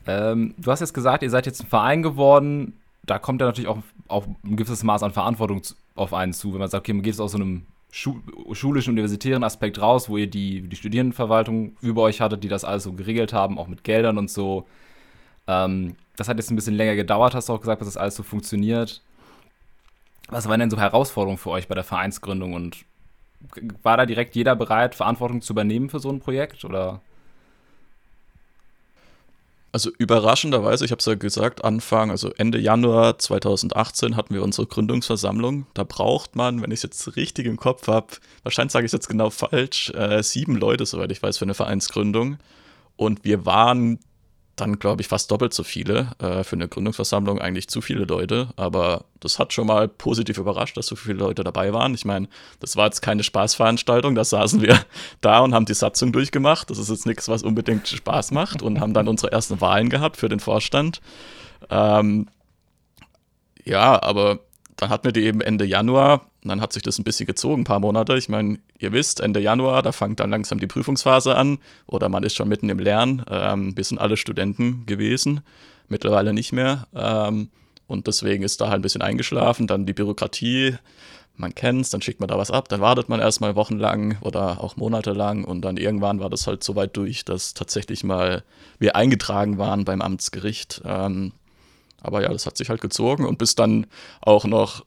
Ähm, 0.07 0.55
du 0.59 0.71
hast 0.71 0.81
jetzt 0.81 0.95
gesagt, 0.95 1.25
ihr 1.25 1.31
seid 1.31 1.47
jetzt 1.47 1.61
ein 1.61 1.67
Verein 1.67 2.03
geworden. 2.03 2.75
Da 3.05 3.19
kommt 3.19 3.41
ja 3.41 3.49
natürlich 3.49 3.69
auch, 3.69 3.79
auch 4.07 4.27
ein 4.45 4.57
gewisses 4.57 4.85
Maß 4.85 5.03
an 5.03 5.13
Verantwortung 5.13 5.63
auf 5.97 6.15
einen 6.15 6.33
zu, 6.33 6.53
wenn 6.53 6.61
man 6.61 6.69
sagt, 6.69 6.85
okay, 6.85 6.93
man 6.93 7.03
geht 7.03 7.15
jetzt 7.15 7.21
aus 7.21 7.33
so 7.33 7.39
einem 7.39 7.67
schulischen, 7.91 8.93
universitären 8.93 9.45
Aspekt 9.45 9.81
raus, 9.81 10.09
wo 10.09 10.17
ihr 10.17 10.27
die, 10.27 10.63
die 10.63 10.77
Studierendenverwaltung 10.77 11.77
über 11.81 12.03
euch 12.03 12.21
hattet, 12.21 12.45
die 12.45 12.49
das 12.49 12.65
alles 12.65 12.83
so 12.83 12.93
geregelt 12.93 13.33
haben, 13.33 13.59
auch 13.59 13.69
mit 13.69 13.85
Geldern 13.85 14.19
und 14.19 14.31
so. 14.31 14.67
Ähm, 15.47 15.97
das 16.17 16.29
hat 16.29 16.37
jetzt 16.37 16.51
ein 16.51 16.57
bisschen 16.57 16.75
länger 16.75 16.95
gedauert, 16.95 17.35
hast 17.35 17.49
du 17.49 17.55
auch 17.55 17.61
gesagt, 17.61 17.79
bis 17.79 17.89
das 17.89 17.97
alles 17.97 18.17
so 18.17 18.23
funktioniert. 18.23 19.03
Was 20.29 20.49
waren 20.49 20.61
denn 20.61 20.71
so 20.71 20.79
Herausforderungen 20.79 21.39
für 21.39 21.51
euch 21.51 21.69
bei 21.69 21.75
der 21.75 21.85
Vereinsgründung 21.85 22.53
und 22.53 22.85
war 23.83 23.97
da 23.97 24.07
direkt 24.07 24.35
jeder 24.35 24.57
bereit, 24.57 24.95
Verantwortung 24.95 25.41
zu 25.41 25.53
übernehmen 25.53 25.89
für 25.89 26.01
so 26.01 26.11
ein 26.11 26.21
Projekt 26.21 26.65
oder? 26.65 27.01
Also 29.77 29.91
überraschenderweise, 29.99 30.87
ich 30.87 30.91
habe 30.91 31.01
es 31.01 31.05
ja 31.05 31.17
gesagt, 31.17 31.63
Anfang, 31.63 32.11
also 32.11 32.33
Ende 32.39 32.59
Januar 32.59 33.19
2018 33.19 34.17
hatten 34.17 34.33
wir 34.33 34.43
unsere 34.43 34.67
Gründungsversammlung. 34.67 35.67
Da 35.75 35.85
braucht 35.85 36.35
man, 36.35 36.63
wenn 36.63 36.71
ich 36.71 36.79
es 36.79 36.85
jetzt 36.85 37.17
richtig 37.17 37.45
im 37.45 37.59
Kopf 37.59 37.87
habe, 37.87 38.07
wahrscheinlich 38.43 38.73
sage 38.73 38.87
ich 38.87 38.89
es 38.89 38.95
jetzt 38.95 39.11
genau 39.11 39.29
falsch, 39.29 39.91
äh, 39.91 40.23
sieben 40.23 40.57
Leute, 40.57 40.87
soweit 40.87 41.13
ich 41.13 41.23
weiß, 41.23 41.37
für 41.37 41.45
eine 41.45 41.53
Vereinsgründung. 41.53 42.39
Und 42.97 43.23
wir 43.25 43.45
waren 43.45 43.99
dann, 44.57 44.79
glaube 44.79 45.03
ich, 45.03 45.09
fast 45.09 45.31
doppelt 45.31 45.53
so 45.53 45.63
viele. 45.63 46.13
Äh, 46.19 46.43
für 46.43 46.57
eine 46.57 46.67
Gründungsversammlung 46.67 47.39
eigentlich 47.39 47.69
zu 47.69 47.83
viele 47.83 48.05
Leute. 48.05 48.49
Aber 48.57 49.05
das 49.21 49.39
hat 49.39 49.53
schon 49.53 49.67
mal 49.67 49.87
positiv 49.87 50.39
überrascht, 50.39 50.77
dass 50.79 50.87
so 50.87 50.97
viele 50.97 51.19
Leute 51.19 51.45
dabei 51.45 51.75
waren. 51.75 51.95
Ich 51.95 52.07
meine, 52.07 52.29
das 52.61 52.75
war 52.77 52.87
jetzt 52.87 53.03
keine 53.03 53.23
Spaßveranstaltung. 53.23 54.15
Da 54.15 54.25
saßen 54.25 54.63
wir 54.63 54.79
da 55.21 55.41
und 55.41 55.55
haben 55.55 55.67
die 55.67 55.75
Satzung 55.75 56.11
durchgemacht. 56.11 56.71
Das 56.71 56.79
ist 56.79 56.89
jetzt 56.89 57.07
nichts, 57.07 57.29
was 57.29 57.43
unbedingt 57.43 57.87
Spaß 57.87 58.31
macht. 58.31 58.63
Und 58.63 58.81
haben 58.81 58.95
dann 58.95 59.09
unsere 59.09 59.31
ersten 59.31 59.61
Wahlen 59.61 59.91
gehabt 59.91 60.17
für 60.17 60.31
den 60.31 60.41
Vorstand. 60.41 61.03
Ähm, 61.69 62.29
ja, 63.65 64.03
aber 64.03 64.41
dann 64.77 64.89
hatten 64.89 65.05
wir 65.05 65.13
die 65.13 65.25
eben 65.25 65.43
Ende 65.43 65.67
Januar 65.67 66.27
und 66.47 66.51
dann 66.51 66.61
hat 66.61 66.73
sich 66.73 66.85
das 66.85 66.97
ein 66.97 67.03
bisschen 67.03 67.27
gezogen, 67.27 67.63
ein 67.63 67.65
paar 67.65 67.81
Monate. 67.81 68.17
Ich 68.17 68.29
meine, 68.29 68.61
ihr 68.79 68.93
wisst, 68.93 69.19
Ende 69.19 69.41
Januar, 69.41 69.83
da 69.83 69.91
fängt 69.91 70.21
dann 70.21 70.31
langsam 70.31 70.61
die 70.61 70.69
Prüfungsphase 70.69 71.35
an 71.35 71.59
oder 71.89 72.09
man 72.09 72.23
ist 72.23 72.37
schon 72.37 72.49
mitten 72.49 72.69
im 72.69 72.79
Lernen. 72.79 73.25
Ähm, 73.29 73.77
wir 73.77 73.83
sind 73.83 73.99
alle 73.99 74.17
Studenten 74.17 74.87
gewesen, 74.87 75.41
mittlerweile 75.89 76.33
nicht 76.33 76.53
mehr. 76.53 76.87
Ähm, 76.95 77.49
und 77.89 78.07
deswegen 78.07 78.45
ist 78.45 78.61
da 78.61 78.67
halt 78.69 78.79
ein 78.79 78.83
bisschen 78.83 79.03
eingeschlafen. 79.03 79.67
Dann 79.67 79.87
die 79.87 79.93
Bürokratie, 79.93 80.77
man 81.35 81.53
kennt 81.53 81.81
es, 81.81 81.91
dann 81.91 82.01
schickt 82.01 82.21
man 82.21 82.29
da 82.29 82.39
was 82.39 82.53
ab, 82.53 82.69
dann 82.69 82.81
wartet 82.81 83.09
man 83.09 83.19
erstmal 83.19 83.57
wochenlang 83.57 84.17
oder 84.21 84.63
auch 84.63 84.77
monatelang 84.77 85.43
und 85.43 85.63
dann 85.63 85.77
irgendwann 85.77 86.21
war 86.21 86.31
das 86.31 86.47
halt 86.47 86.63
so 86.63 86.77
weit 86.77 86.97
durch, 86.97 87.25
dass 87.25 87.55
tatsächlich 87.55 88.05
mal 88.05 88.45
wir 88.79 88.95
eingetragen 88.95 89.59
waren 89.59 89.85
beim 89.85 90.01
Amtsgericht. 90.01 90.81
Ähm, 90.85 91.33
aber 92.03 92.23
ja, 92.23 92.29
das 92.29 92.47
hat 92.47 92.57
sich 92.57 92.69
halt 92.69 92.81
gezogen 92.81 93.27
und 93.27 93.37
bis 93.37 93.57
dann 93.57 93.89
auch 94.21 94.45
noch 94.45 94.85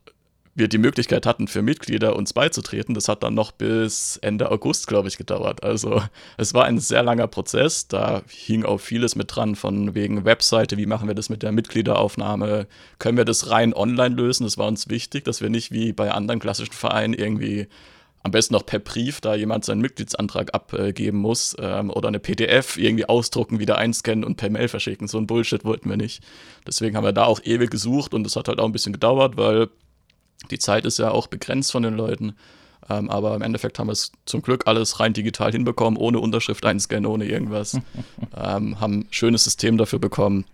wir 0.59 0.67
die 0.67 0.77
Möglichkeit 0.77 1.25
hatten, 1.25 1.47
für 1.47 1.61
Mitglieder 1.61 2.15
uns 2.15 2.33
beizutreten. 2.33 2.93
Das 2.93 3.07
hat 3.07 3.23
dann 3.23 3.33
noch 3.33 3.51
bis 3.51 4.17
Ende 4.17 4.51
August, 4.51 4.87
glaube 4.87 5.07
ich, 5.07 5.17
gedauert. 5.17 5.63
Also 5.63 6.03
es 6.37 6.53
war 6.53 6.65
ein 6.65 6.79
sehr 6.79 7.01
langer 7.01 7.27
Prozess. 7.27 7.87
Da 7.87 8.21
hing 8.29 8.65
auch 8.65 8.79
vieles 8.79 9.15
mit 9.15 9.35
dran, 9.35 9.55
von 9.55 9.95
wegen 9.95 10.25
Webseite, 10.25 10.77
wie 10.77 10.85
machen 10.85 11.07
wir 11.07 11.15
das 11.15 11.29
mit 11.29 11.41
der 11.41 11.51
Mitgliederaufnahme? 11.51 12.67
Können 12.99 13.17
wir 13.17 13.25
das 13.25 13.49
rein 13.49 13.73
online 13.73 14.15
lösen? 14.15 14.43
Das 14.43 14.57
war 14.57 14.67
uns 14.67 14.89
wichtig, 14.89 15.23
dass 15.23 15.41
wir 15.41 15.49
nicht 15.49 15.71
wie 15.71 15.93
bei 15.93 16.11
anderen 16.11 16.39
klassischen 16.39 16.73
Vereinen 16.73 17.13
irgendwie 17.13 17.67
am 18.21 18.31
besten 18.31 18.53
noch 18.53 18.65
per 18.65 18.79
Brief, 18.79 19.21
da 19.21 19.35
jemand 19.35 19.63
seinen 19.65 19.81
Mitgliedsantrag 19.81 20.53
abgeben 20.53 21.19
muss 21.19 21.55
ähm, 21.59 21.89
oder 21.89 22.09
eine 22.09 22.19
PDF 22.19 22.77
irgendwie 22.77 23.05
ausdrucken, 23.05 23.59
wieder 23.59 23.77
einscannen 23.77 24.23
und 24.25 24.35
per 24.35 24.49
Mail 24.49 24.67
verschicken. 24.67 25.07
So 25.07 25.17
ein 25.17 25.27
Bullshit 25.27 25.63
wollten 25.63 25.89
wir 25.89 25.97
nicht. 25.97 26.21
Deswegen 26.67 26.97
haben 26.97 27.05
wir 27.05 27.13
da 27.13 27.25
auch 27.25 27.39
ewig 27.43 27.71
gesucht 27.71 28.13
und 28.13 28.27
es 28.27 28.35
hat 28.35 28.47
halt 28.47 28.59
auch 28.59 28.65
ein 28.65 28.73
bisschen 28.73 28.93
gedauert, 28.93 29.37
weil 29.37 29.69
die 30.51 30.59
Zeit 30.59 30.85
ist 30.85 30.99
ja 30.99 31.11
auch 31.11 31.27
begrenzt 31.27 31.71
von 31.71 31.83
den 31.83 31.95
Leuten. 31.95 32.35
Ähm, 32.89 33.09
aber 33.09 33.35
im 33.35 33.41
Endeffekt 33.41 33.77
haben 33.77 33.87
wir 33.87 33.93
es 33.93 34.11
zum 34.25 34.41
Glück 34.41 34.65
alles 34.65 34.99
rein 34.99 35.13
digital 35.13 35.51
hinbekommen, 35.51 35.97
ohne 35.97 36.19
Unterschrift 36.19 36.65
einscannen, 36.65 37.05
ohne 37.05 37.25
irgendwas. 37.25 37.73
ähm, 38.35 38.79
haben 38.79 38.99
ein 38.99 39.07
schönes 39.11 39.43
System 39.43 39.77
dafür 39.77 39.99
bekommen. 39.99 40.45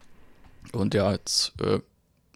Und 0.73 0.93
ja, 0.93 1.11
jetzt 1.11 1.53
äh, 1.61 1.79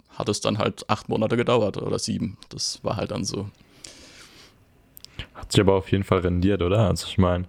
hat 0.09 0.29
es 0.29 0.41
dann 0.41 0.57
halt 0.57 0.89
acht 0.89 1.09
Monate 1.09 1.37
gedauert 1.37 1.77
oder 1.77 1.99
sieben. 1.99 2.37
Das 2.49 2.83
war 2.83 2.97
halt 2.97 3.11
dann 3.11 3.25
so. 3.25 3.49
Hat 5.33 5.51
sich 5.51 5.61
aber 5.61 5.73
auf 5.73 5.91
jeden 5.91 6.03
Fall 6.03 6.19
rendiert, 6.19 6.61
oder? 6.61 6.87
Also 6.87 7.07
ich 7.07 7.17
meine, 7.17 7.45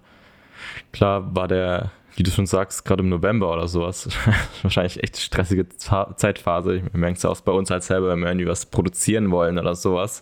klar 0.91 1.35
war 1.35 1.47
der 1.47 1.91
wie 2.15 2.23
du 2.23 2.31
schon 2.31 2.45
sagst, 2.45 2.85
gerade 2.85 3.03
im 3.03 3.09
November 3.09 3.51
oder 3.53 3.67
sowas, 3.67 4.09
wahrscheinlich 4.61 5.01
echt 5.03 5.17
stressige 5.17 5.67
Zeitphase. 5.69 6.75
Ich 6.77 6.93
merke 6.93 7.17
es 7.17 7.25
auch 7.25 7.39
bei 7.41 7.51
uns 7.51 7.69
halt 7.69 7.83
selber, 7.83 8.09
wenn 8.09 8.19
wir 8.19 8.27
irgendwie 8.27 8.47
was 8.47 8.65
produzieren 8.65 9.31
wollen 9.31 9.57
oder 9.57 9.75
sowas, 9.75 10.21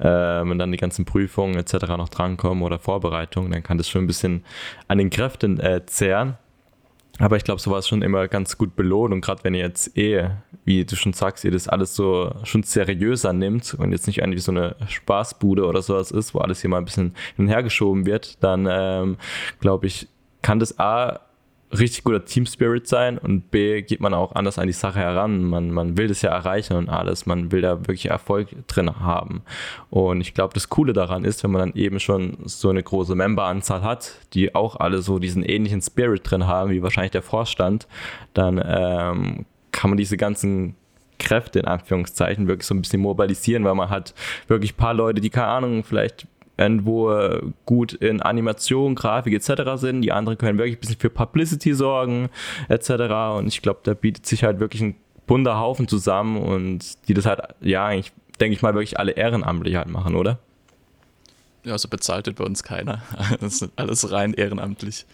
ähm, 0.00 0.50
und 0.50 0.58
dann 0.58 0.72
die 0.72 0.78
ganzen 0.78 1.04
Prüfungen 1.04 1.56
etc. 1.56 1.88
noch 1.96 2.08
drankommen 2.08 2.62
oder 2.62 2.78
Vorbereitungen, 2.78 3.52
dann 3.52 3.62
kann 3.62 3.78
das 3.78 3.88
schon 3.88 4.04
ein 4.04 4.06
bisschen 4.06 4.44
an 4.88 4.98
den 4.98 5.10
Kräften 5.10 5.60
äh, 5.60 5.84
zehren. 5.86 6.36
Aber 7.18 7.36
ich 7.36 7.44
glaube, 7.44 7.60
sowas 7.60 7.86
schon 7.86 8.00
immer 8.00 8.28
ganz 8.28 8.56
gut 8.56 8.76
belohnt 8.76 9.12
und 9.12 9.20
gerade 9.20 9.44
wenn 9.44 9.52
ihr 9.52 9.60
jetzt 9.60 9.96
eh, 9.98 10.30
wie 10.64 10.86
du 10.86 10.96
schon 10.96 11.12
sagst, 11.12 11.44
ihr 11.44 11.50
das 11.50 11.68
alles 11.68 11.94
so 11.94 12.32
schon 12.44 12.62
seriöser 12.62 13.34
nimmt 13.34 13.74
und 13.74 13.92
jetzt 13.92 14.06
nicht 14.06 14.18
irgendwie 14.18 14.40
so 14.40 14.52
eine 14.52 14.76
Spaßbude 14.88 15.66
oder 15.66 15.82
sowas 15.82 16.10
ist, 16.12 16.34
wo 16.34 16.38
alles 16.38 16.62
hier 16.62 16.70
mal 16.70 16.78
ein 16.78 16.86
bisschen 16.86 17.14
hin 17.36 17.44
und 17.44 17.48
her 17.48 17.62
geschoben 17.62 18.06
wird, 18.06 18.42
dann 18.42 18.66
ähm, 18.70 19.16
glaube 19.60 19.86
ich, 19.86 20.08
kann 20.42 20.58
das 20.58 20.78
A 20.78 21.20
richtig 21.72 22.04
guter 22.04 22.24
Team 22.24 22.46
Spirit 22.46 22.88
sein 22.88 23.18
und 23.18 23.50
B 23.50 23.82
geht 23.82 24.00
man 24.00 24.12
auch 24.12 24.34
anders 24.34 24.58
an 24.58 24.66
die 24.66 24.72
Sache 24.72 24.98
heran. 24.98 25.44
Man, 25.44 25.70
man 25.70 25.96
will 25.96 26.08
das 26.08 26.22
ja 26.22 26.30
erreichen 26.30 26.76
und 26.76 26.88
alles. 26.88 27.26
Man 27.26 27.52
will 27.52 27.60
da 27.60 27.78
wirklich 27.80 28.06
Erfolg 28.06 28.48
drin 28.66 29.00
haben. 29.00 29.42
Und 29.88 30.20
ich 30.20 30.34
glaube, 30.34 30.54
das 30.54 30.68
Coole 30.68 30.92
daran 30.92 31.24
ist, 31.24 31.44
wenn 31.44 31.52
man 31.52 31.60
dann 31.60 31.74
eben 31.74 32.00
schon 32.00 32.38
so 32.44 32.70
eine 32.70 32.82
große 32.82 33.14
Memberanzahl 33.14 33.82
hat, 33.82 34.14
die 34.34 34.54
auch 34.54 34.76
alle 34.76 35.00
so 35.02 35.18
diesen 35.18 35.44
ähnlichen 35.44 35.80
Spirit 35.80 36.28
drin 36.28 36.46
haben, 36.46 36.70
wie 36.70 36.82
wahrscheinlich 36.82 37.12
der 37.12 37.22
Vorstand, 37.22 37.86
dann 38.34 38.60
ähm, 38.64 39.46
kann 39.70 39.90
man 39.90 39.96
diese 39.96 40.16
ganzen 40.16 40.74
Kräfte 41.18 41.60
in 41.60 41.66
Anführungszeichen 41.66 42.48
wirklich 42.48 42.66
so 42.66 42.74
ein 42.74 42.80
bisschen 42.80 43.02
mobilisieren, 43.02 43.64
weil 43.64 43.74
man 43.74 43.90
hat 43.90 44.14
wirklich 44.48 44.72
ein 44.72 44.76
paar 44.76 44.94
Leute, 44.94 45.20
die 45.20 45.30
keine 45.30 45.46
Ahnung, 45.46 45.84
vielleicht 45.84 46.26
irgendwo 46.60 47.10
äh, 47.10 47.40
gut 47.66 47.92
in 47.94 48.22
Animation, 48.22 48.94
Grafik 48.94 49.34
etc. 49.34 49.62
sind. 49.76 50.02
Die 50.02 50.12
anderen 50.12 50.38
können 50.38 50.58
wirklich 50.58 50.76
ein 50.76 50.80
bisschen 50.80 51.00
für 51.00 51.10
Publicity 51.10 51.74
sorgen 51.74 52.28
etc. 52.68 52.90
Und 53.38 53.48
ich 53.48 53.62
glaube, 53.62 53.80
da 53.82 53.94
bietet 53.94 54.26
sich 54.26 54.44
halt 54.44 54.60
wirklich 54.60 54.82
ein 54.82 54.94
bunter 55.26 55.58
Haufen 55.58 55.88
zusammen 55.88 56.36
und 56.40 57.08
die 57.08 57.14
das 57.14 57.26
halt, 57.26 57.40
ja, 57.60 57.86
eigentlich, 57.86 58.12
denke 58.40 58.54
ich 58.54 58.62
mal, 58.62 58.74
wirklich 58.74 58.98
alle 58.98 59.12
ehrenamtlich 59.12 59.76
halt 59.76 59.88
machen, 59.88 60.14
oder? 60.14 60.38
Ja, 61.64 61.72
also 61.72 61.88
bezahlt 61.88 62.26
wird 62.26 62.36
bei 62.36 62.44
uns 62.44 62.62
keiner. 62.62 63.02
Das 63.40 63.62
ist 63.62 63.70
alles 63.76 64.10
rein 64.12 64.34
ehrenamtlich. 64.34 65.06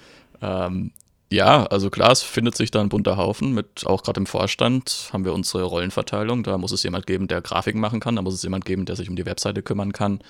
Ähm, 0.42 0.92
ja, 1.30 1.66
also 1.66 1.90
klar, 1.90 2.12
es 2.12 2.22
findet 2.22 2.56
sich 2.56 2.70
da 2.70 2.80
ein 2.80 2.88
bunter 2.88 3.16
Haufen 3.16 3.52
mit, 3.52 3.84
auch 3.84 4.04
gerade 4.04 4.20
im 4.20 4.26
Vorstand 4.26 5.10
haben 5.12 5.24
wir 5.24 5.32
unsere 5.32 5.64
Rollenverteilung. 5.64 6.44
Da 6.44 6.56
muss 6.56 6.70
es 6.70 6.84
jemand 6.84 7.06
geben, 7.06 7.26
der 7.26 7.40
Grafiken 7.40 7.80
machen 7.80 7.98
kann, 7.98 8.14
da 8.14 8.22
muss 8.22 8.34
es 8.34 8.42
jemand 8.44 8.64
geben, 8.64 8.84
der 8.84 8.94
sich 8.94 9.10
um 9.10 9.16
die 9.16 9.26
Webseite 9.26 9.62
kümmern 9.62 9.92
kann, 9.92 10.20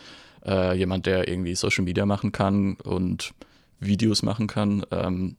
äh, 0.47 0.77
jemand, 0.77 1.07
der 1.07 1.29
irgendwie 1.29 1.55
Social 1.55 1.85
Media 1.85 2.07
machen 2.07 2.33
kann 2.33 2.75
und 2.77 3.35
Videos 3.81 4.23
machen 4.23 4.47
kann. 4.47 4.85
Ähm, 4.91 5.37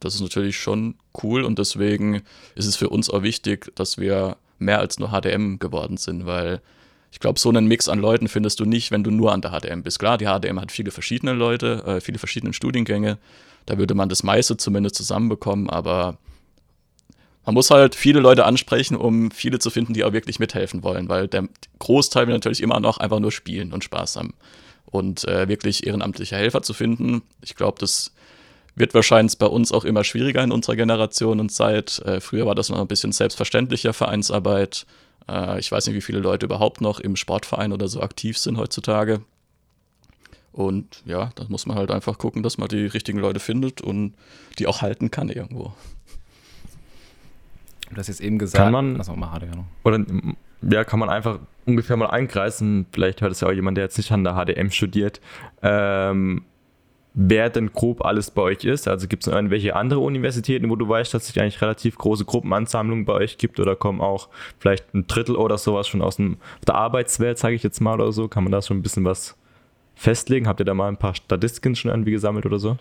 das 0.00 0.14
ist 0.14 0.20
natürlich 0.20 0.58
schon 0.58 0.96
cool 1.22 1.44
und 1.44 1.58
deswegen 1.58 2.22
ist 2.54 2.66
es 2.66 2.76
für 2.76 2.88
uns 2.88 3.08
auch 3.08 3.22
wichtig, 3.22 3.72
dass 3.74 3.98
wir 3.98 4.36
mehr 4.58 4.78
als 4.78 4.98
nur 4.98 5.10
HDM 5.10 5.58
geworden 5.58 5.96
sind, 5.96 6.26
weil 6.26 6.60
ich 7.10 7.20
glaube, 7.20 7.38
so 7.38 7.48
einen 7.48 7.66
Mix 7.66 7.88
an 7.88 7.98
Leuten 7.98 8.28
findest 8.28 8.60
du 8.60 8.64
nicht, 8.64 8.90
wenn 8.90 9.04
du 9.04 9.10
nur 9.10 9.32
an 9.32 9.40
der 9.40 9.52
HDM 9.52 9.82
bist. 9.82 9.98
Klar, 9.98 10.18
die 10.18 10.26
HDM 10.26 10.60
hat 10.60 10.72
viele 10.72 10.90
verschiedene 10.90 11.32
Leute, 11.32 11.82
äh, 11.86 12.00
viele 12.00 12.18
verschiedene 12.18 12.52
Studiengänge. 12.52 13.18
Da 13.64 13.78
würde 13.78 13.94
man 13.94 14.08
das 14.08 14.22
meiste 14.22 14.56
zumindest 14.56 14.96
zusammenbekommen, 14.96 15.70
aber 15.70 16.18
man 17.46 17.54
muss 17.54 17.70
halt 17.70 17.94
viele 17.94 18.18
Leute 18.18 18.44
ansprechen, 18.44 18.96
um 18.96 19.30
viele 19.30 19.60
zu 19.60 19.70
finden, 19.70 19.94
die 19.94 20.02
auch 20.04 20.12
wirklich 20.12 20.40
mithelfen 20.40 20.82
wollen, 20.82 21.08
weil 21.08 21.28
der 21.28 21.48
Großteil 21.78 22.26
will 22.26 22.34
natürlich 22.34 22.60
immer 22.60 22.80
noch 22.80 22.98
einfach 22.98 23.20
nur 23.20 23.30
spielen 23.30 23.72
und 23.72 23.84
Spaß 23.84 24.16
haben. 24.16 24.34
Und 24.84 25.26
äh, 25.28 25.48
wirklich 25.48 25.86
ehrenamtliche 25.86 26.36
Helfer 26.36 26.62
zu 26.62 26.74
finden, 26.74 27.22
ich 27.42 27.54
glaube, 27.54 27.78
das 27.78 28.12
wird 28.74 28.94
wahrscheinlich 28.94 29.38
bei 29.38 29.46
uns 29.46 29.72
auch 29.72 29.84
immer 29.84 30.02
schwieriger 30.02 30.42
in 30.42 30.50
unserer 30.50 30.74
Generation 30.74 31.38
und 31.38 31.50
Zeit. 31.50 32.00
Äh, 32.00 32.20
früher 32.20 32.46
war 32.46 32.56
das 32.56 32.68
noch 32.68 32.80
ein 32.80 32.88
bisschen 32.88 33.12
selbstverständlicher 33.12 33.92
Vereinsarbeit. 33.92 34.84
Äh, 35.28 35.60
ich 35.60 35.70
weiß 35.70 35.86
nicht, 35.86 35.96
wie 35.96 36.02
viele 36.02 36.18
Leute 36.18 36.46
überhaupt 36.46 36.80
noch 36.80 36.98
im 36.98 37.14
Sportverein 37.14 37.72
oder 37.72 37.86
so 37.86 38.00
aktiv 38.00 38.38
sind 38.38 38.58
heutzutage. 38.58 39.22
Und 40.52 41.02
ja, 41.04 41.30
da 41.36 41.44
muss 41.48 41.66
man 41.66 41.76
halt 41.76 41.92
einfach 41.92 42.18
gucken, 42.18 42.42
dass 42.42 42.58
man 42.58 42.68
die 42.68 42.86
richtigen 42.86 43.18
Leute 43.18 43.38
findet 43.38 43.80
und 43.80 44.14
die 44.58 44.66
auch 44.66 44.82
halten 44.82 45.10
kann 45.10 45.28
irgendwo. 45.28 45.72
Du 47.90 47.96
hast 47.96 48.08
jetzt 48.08 48.20
eben 48.20 48.38
gesagt, 48.38 48.62
kann 48.62 48.72
man, 48.72 48.96
also 48.98 49.14
mal 49.14 49.38
HDM. 49.38 49.64
Oder 49.84 50.04
ja, 50.62 50.84
kann 50.84 50.98
man 50.98 51.08
einfach 51.08 51.38
ungefähr 51.64 51.96
mal 51.96 52.06
einkreisen. 52.06 52.86
Vielleicht 52.92 53.20
hört 53.20 53.32
es 53.32 53.40
ja 53.40 53.48
auch 53.48 53.52
jemand, 53.52 53.76
der 53.76 53.84
jetzt 53.84 53.96
nicht 53.96 54.10
an 54.10 54.24
der 54.24 54.34
HDM 54.34 54.70
studiert. 54.70 55.20
Ähm, 55.62 56.42
wer 57.14 57.48
denn 57.48 57.72
grob 57.72 58.04
alles 58.04 58.30
bei 58.30 58.42
euch 58.42 58.64
ist. 58.64 58.86
Also 58.86 59.08
gibt 59.08 59.22
es 59.22 59.26
noch 59.26 59.34
irgendwelche 59.34 59.74
andere 59.74 60.00
Universitäten, 60.00 60.68
wo 60.68 60.76
du 60.76 60.86
weißt, 60.86 61.14
dass 61.14 61.28
es 61.28 61.38
eigentlich 61.38 61.62
relativ 61.62 61.96
große 61.96 62.26
Gruppenansammlungen 62.26 63.06
bei 63.06 63.14
euch 63.14 63.38
gibt 63.38 63.58
oder 63.58 63.74
kommen 63.74 64.02
auch 64.02 64.28
vielleicht 64.58 64.94
ein 64.94 65.06
Drittel 65.06 65.34
oder 65.34 65.56
sowas 65.56 65.88
schon 65.88 66.02
aus 66.02 66.16
dem, 66.16 66.36
der 66.66 66.74
Arbeitswelt, 66.74 67.38
sage 67.38 67.54
ich 67.54 67.62
jetzt 67.62 67.80
mal 67.80 67.94
oder 67.94 68.12
so? 68.12 68.28
Kann 68.28 68.44
man 68.44 68.52
da 68.52 68.60
schon 68.60 68.78
ein 68.78 68.82
bisschen 68.82 69.04
was 69.04 69.36
festlegen? 69.94 70.46
Habt 70.46 70.60
ihr 70.60 70.66
da 70.66 70.74
mal 70.74 70.88
ein 70.88 70.98
paar 70.98 71.14
Statistiken 71.14 71.74
schon 71.74 71.90
irgendwie 71.90 72.12
gesammelt 72.12 72.44
oder 72.44 72.58
so? 72.58 72.76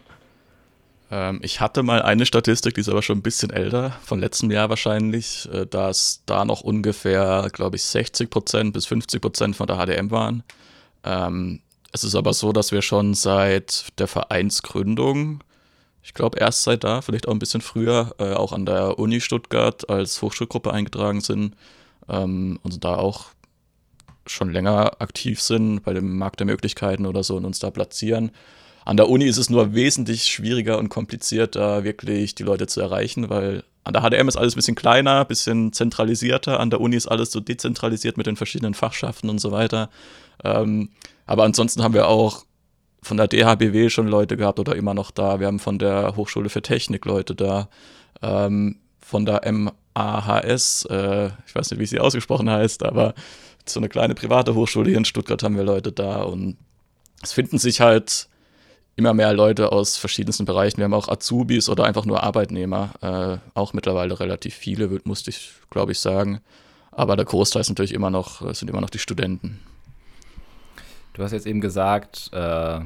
Ähm, 1.12 1.40
ich 1.44 1.62
hatte 1.62 1.84
mal 1.84 2.02
eine 2.02 2.26
Statistik, 2.26 2.76
die 2.76 2.82
ist 2.82 2.90
aber 2.90 3.02
schon 3.02 3.20
ein 3.20 3.24
bisschen 3.24 3.52
älter, 3.52 3.92
von 4.04 4.20
letztem 4.20 4.52
Jahr 4.52 4.70
wahrscheinlich, 4.70 5.48
äh, 5.52 5.66
dass 5.66 6.24
da 6.26 6.46
noch 6.46 6.62
ungefähr, 6.62 7.50
glaube 7.54 7.76
ich, 7.76 7.84
60 7.84 8.30
Prozent 8.30 8.74
bis 8.74 8.86
50 8.86 9.22
Prozent 9.22 9.56
von 9.56 9.68
der 9.68 9.78
HDM 9.78 10.12
waren. 10.12 10.44
Ähm, 11.04 11.62
es 11.92 12.04
ist 12.04 12.16
aber 12.16 12.34
so, 12.34 12.52
dass 12.52 12.72
wir 12.72 12.82
schon 12.82 13.14
seit 13.14 13.98
der 14.00 14.08
Vereinsgründung, 14.08 15.44
ich 16.04 16.14
glaube 16.14 16.40
erst 16.40 16.64
seit 16.64 16.84
da, 16.84 17.02
vielleicht 17.02 17.28
auch 17.28 17.32
ein 17.32 17.40
bisschen 17.40 17.62
früher, 17.62 18.16
äh, 18.20 18.34
auch 18.34 18.52
an 18.52 18.66
der 18.66 19.00
Uni 19.00 19.22
Stuttgart 19.22 19.90
als 19.90 20.22
Hochschulgruppe 20.22 20.74
eingetragen 20.74 21.22
sind 21.22 21.56
ähm, 22.10 22.60
und 22.64 22.84
da 22.84 22.96
auch 22.96 23.28
schon 24.28 24.52
länger 24.52 25.00
aktiv 25.00 25.42
sind 25.42 25.84
bei 25.84 25.94
dem 25.94 26.18
Markt 26.18 26.40
der 26.40 26.48
Möglichkeiten 26.48 27.06
oder 27.06 27.24
so 27.24 27.38
und 27.38 27.46
uns 27.46 27.60
da 27.60 27.70
platzieren. 27.70 28.32
An 28.86 28.98
der 28.98 29.10
Uni 29.10 29.26
ist 29.26 29.38
es 29.38 29.50
nur 29.50 29.74
wesentlich 29.74 30.28
schwieriger 30.28 30.78
und 30.78 30.90
komplizierter, 30.90 31.84
wirklich 31.84 32.36
die 32.36 32.44
Leute 32.44 32.68
zu 32.68 32.82
erreichen, 32.82 33.30
weil 33.30 33.64
an 33.84 33.94
der 33.94 34.04
HDM 34.04 34.28
ist 34.28 34.36
alles 34.36 34.54
ein 34.54 34.58
bisschen 34.58 34.76
kleiner, 34.76 35.22
ein 35.22 35.28
bisschen 35.28 35.74
zentralisierter. 35.74 36.60
An 36.60 36.70
der 36.70 36.82
Uni 36.82 36.96
ist 36.96 37.08
alles 37.08 37.32
so 37.32 37.40
dezentralisiert 37.40 38.18
mit 38.18 38.28
den 38.28 38.36
verschiedenen 38.36 38.76
Fachschaften 38.76 39.30
und 39.30 39.40
so 39.40 39.52
weiter. 39.52 39.90
Ähm, 40.44 40.90
aber 41.26 41.44
ansonsten 41.44 41.84
haben 41.84 41.96
wir 41.96 42.08
auch 42.08 42.46
von 43.02 43.18
der 43.18 43.28
DHBW 43.28 43.90
schon 43.90 44.08
Leute 44.08 44.38
gehabt 44.38 44.60
oder 44.60 44.76
immer 44.76 44.94
noch 44.94 45.12
da. 45.12 45.40
Wir 45.40 45.48
haben 45.48 45.60
von 45.60 45.80
der 45.80 46.16
Hochschule 46.16 46.50
für 46.50 46.62
Technik 46.62 47.06
Leute 47.06 47.36
da. 47.36 47.70
Ähm, 48.22 48.80
von 49.00 49.26
der 49.26 49.42
MAHS, 49.52 50.88
äh, 50.90 51.28
ich 51.48 51.56
weiß 51.56 51.72
nicht, 51.72 51.80
wie 51.80 51.86
sie 51.86 52.00
ausgesprochen 52.00 52.50
heißt, 52.50 52.84
aber 52.84 53.14
so 53.68 53.80
eine 53.80 53.90
kleine 53.90 54.16
private 54.16 54.56
Hochschule 54.56 54.90
hier 54.90 54.98
in 54.98 55.06
Stuttgart 55.06 55.42
haben 55.44 55.58
wir 55.58 55.64
Leute 55.64 55.92
da 55.92 56.24
und 56.24 56.58
es 57.22 57.34
finden 57.34 57.58
sich 57.58 57.82
halt 57.82 58.30
immer 58.96 59.14
mehr 59.14 59.34
Leute 59.34 59.72
aus 59.72 59.98
verschiedensten 59.98 60.46
Bereichen. 60.46 60.78
Wir 60.78 60.86
haben 60.86 60.94
auch 60.94 61.10
Azubis 61.10 61.70
oder 61.70 61.84
einfach 61.84 62.06
nur 62.06 62.24
Arbeitnehmer, 62.24 62.92
äh, 63.02 63.58
auch 63.58 63.74
mittlerweile 63.74 64.20
relativ 64.20 64.56
viele, 64.56 65.02
musste 65.04 65.30
ich, 65.32 65.52
glaube 65.70 65.92
ich, 65.92 66.00
sagen. 66.00 66.42
Aber 66.92 67.18
der 67.18 67.26
Großteil 67.26 67.62
ist 67.62 67.70
natürlich 67.70 67.94
immer 67.94 68.10
noch, 68.10 68.54
sind 68.54 68.70
immer 68.70 68.82
noch 68.82 68.90
die 68.90 69.00
Studenten. 69.00 69.60
Du 71.14 71.24
hast 71.24 71.34
jetzt 71.34 71.48
eben 71.48 71.62
gesagt, 71.62 72.30
äh, 72.34 72.80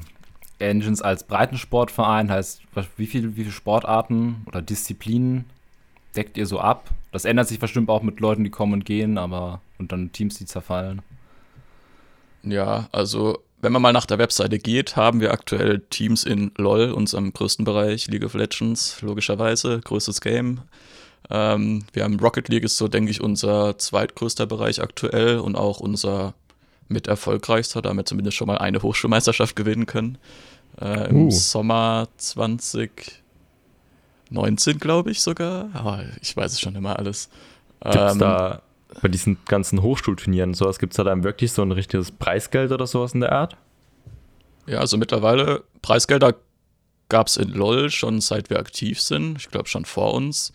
Engines 0.59 1.01
als 1.01 1.23
Breitensportverein 1.23 2.29
heißt, 2.29 2.61
wie, 2.97 3.07
viel, 3.07 3.35
wie 3.35 3.41
viele 3.41 3.51
Sportarten 3.51 4.43
oder 4.45 4.61
Disziplinen 4.61 5.45
deckt 6.15 6.37
ihr 6.37 6.45
so 6.45 6.59
ab? 6.59 6.89
Das 7.11 7.25
ändert 7.25 7.47
sich 7.47 7.59
bestimmt 7.59 7.89
auch 7.89 8.01
mit 8.01 8.19
Leuten, 8.19 8.43
die 8.43 8.49
kommen 8.49 8.73
und 8.73 8.85
gehen, 8.85 9.17
aber 9.17 9.61
und 9.77 9.91
dann 9.91 10.11
Teams, 10.11 10.37
die 10.37 10.45
zerfallen. 10.45 11.01
Ja, 12.43 12.87
also 12.91 13.39
wenn 13.61 13.71
man 13.71 13.81
mal 13.81 13.93
nach 13.93 14.05
der 14.05 14.19
Webseite 14.19 14.59
geht, 14.59 14.95
haben 14.95 15.19
wir 15.19 15.31
aktuell 15.31 15.79
Teams 15.89 16.23
in 16.23 16.51
LOL, 16.57 16.91
unserem 16.91 17.33
größten 17.33 17.65
Bereich, 17.65 18.07
League 18.07 18.23
of 18.23 18.33
Legends, 18.33 19.01
logischerweise, 19.01 19.81
größtes 19.81 20.21
Game. 20.21 20.61
Ähm, 21.29 21.83
wir 21.93 22.03
haben 22.03 22.19
Rocket 22.19 22.47
League, 22.47 22.63
ist 22.63 22.77
so, 22.77 22.87
denke 22.87 23.11
ich, 23.11 23.21
unser 23.21 23.77
zweitgrößter 23.77 24.45
Bereich 24.45 24.81
aktuell 24.81 25.39
und 25.39 25.55
auch 25.55 25.79
unser 25.79 26.33
mit 26.87 27.07
erfolgreichster, 27.07 27.81
damit 27.81 28.07
zumindest 28.07 28.37
schon 28.37 28.47
mal 28.47 28.57
eine 28.57 28.81
Hochschulmeisterschaft 28.81 29.55
gewinnen 29.55 29.85
können. 29.85 30.17
Äh, 30.81 31.09
Im 31.09 31.27
uh. 31.27 31.31
Sommer 31.31 32.07
2019, 32.17 34.79
glaube 34.79 35.11
ich 35.11 35.21
sogar. 35.21 35.69
Aber 35.73 36.03
ich 36.21 36.35
weiß 36.35 36.53
es 36.53 36.59
schon 36.59 36.75
immer 36.75 36.97
alles. 36.97 37.29
Gibt 37.83 37.95
es 37.95 38.13
ähm, 38.13 38.19
da 38.19 38.61
bei 39.01 39.07
diesen 39.07 39.37
ganzen 39.45 39.81
Hochschulturnieren 39.81 40.53
sowas, 40.53 40.79
gibt 40.79 40.93
es 40.93 40.97
da 40.97 41.03
dann 41.03 41.23
wirklich 41.23 41.51
so 41.51 41.61
ein 41.61 41.71
richtiges 41.71 42.11
Preisgeld 42.11 42.71
oder 42.71 42.87
sowas 42.87 43.13
in 43.13 43.21
der 43.21 43.31
Art? 43.31 43.57
Ja, 44.65 44.79
also 44.79 44.97
mittlerweile 44.97 45.63
Preisgelder 45.81 46.35
gab 47.09 47.27
es 47.27 47.37
in 47.37 47.49
LOL 47.49 47.89
schon 47.89 48.21
seit 48.21 48.49
wir 48.49 48.59
aktiv 48.59 49.01
sind. 49.01 49.37
Ich 49.37 49.49
glaube 49.49 49.67
schon 49.67 49.85
vor 49.85 50.13
uns. 50.13 50.53